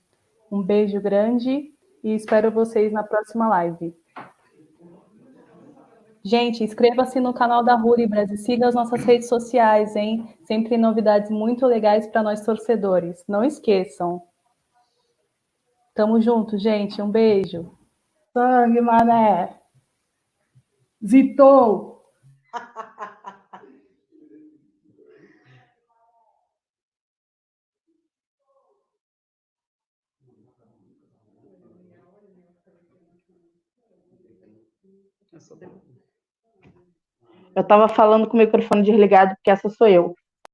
Um 0.49 0.63
beijo 0.63 0.99
grande 1.01 1.73
e 2.01 2.15
espero 2.15 2.49
vocês 2.49 2.89
na 2.91 3.03
próxima 3.03 3.49
live. 3.49 3.93
Gente, 6.23 6.63
inscreva-se 6.63 7.19
no 7.19 7.33
canal 7.33 7.61
da 7.63 7.75
Rulibras 7.75 8.31
e 8.31 8.37
siga 8.37 8.65
as 8.65 8.73
nossas 8.73 9.03
redes 9.03 9.27
sociais, 9.27 9.93
hein? 9.97 10.33
Sempre 10.45 10.77
novidades 10.77 11.29
muito 11.29 11.65
legais 11.65 12.07
para 12.07 12.23
nós 12.23 12.45
torcedores. 12.45 13.25
Não 13.27 13.43
esqueçam. 13.43 14.23
Tamo 15.93 16.21
junto, 16.21 16.57
gente. 16.57 17.01
Um 17.01 17.11
beijo. 17.11 17.77
Sangue, 18.31 18.79
mané. 18.79 19.59
Zitou. 21.05 22.05
Eu 37.55 37.61
estava 37.61 37.87
falando 37.87 38.27
com 38.27 38.37
o 38.37 38.39
microfone 38.39 38.83
desligado, 38.83 39.35
porque 39.35 39.51
essa 39.51 39.69
sou 39.69 39.87
eu. 39.87 40.15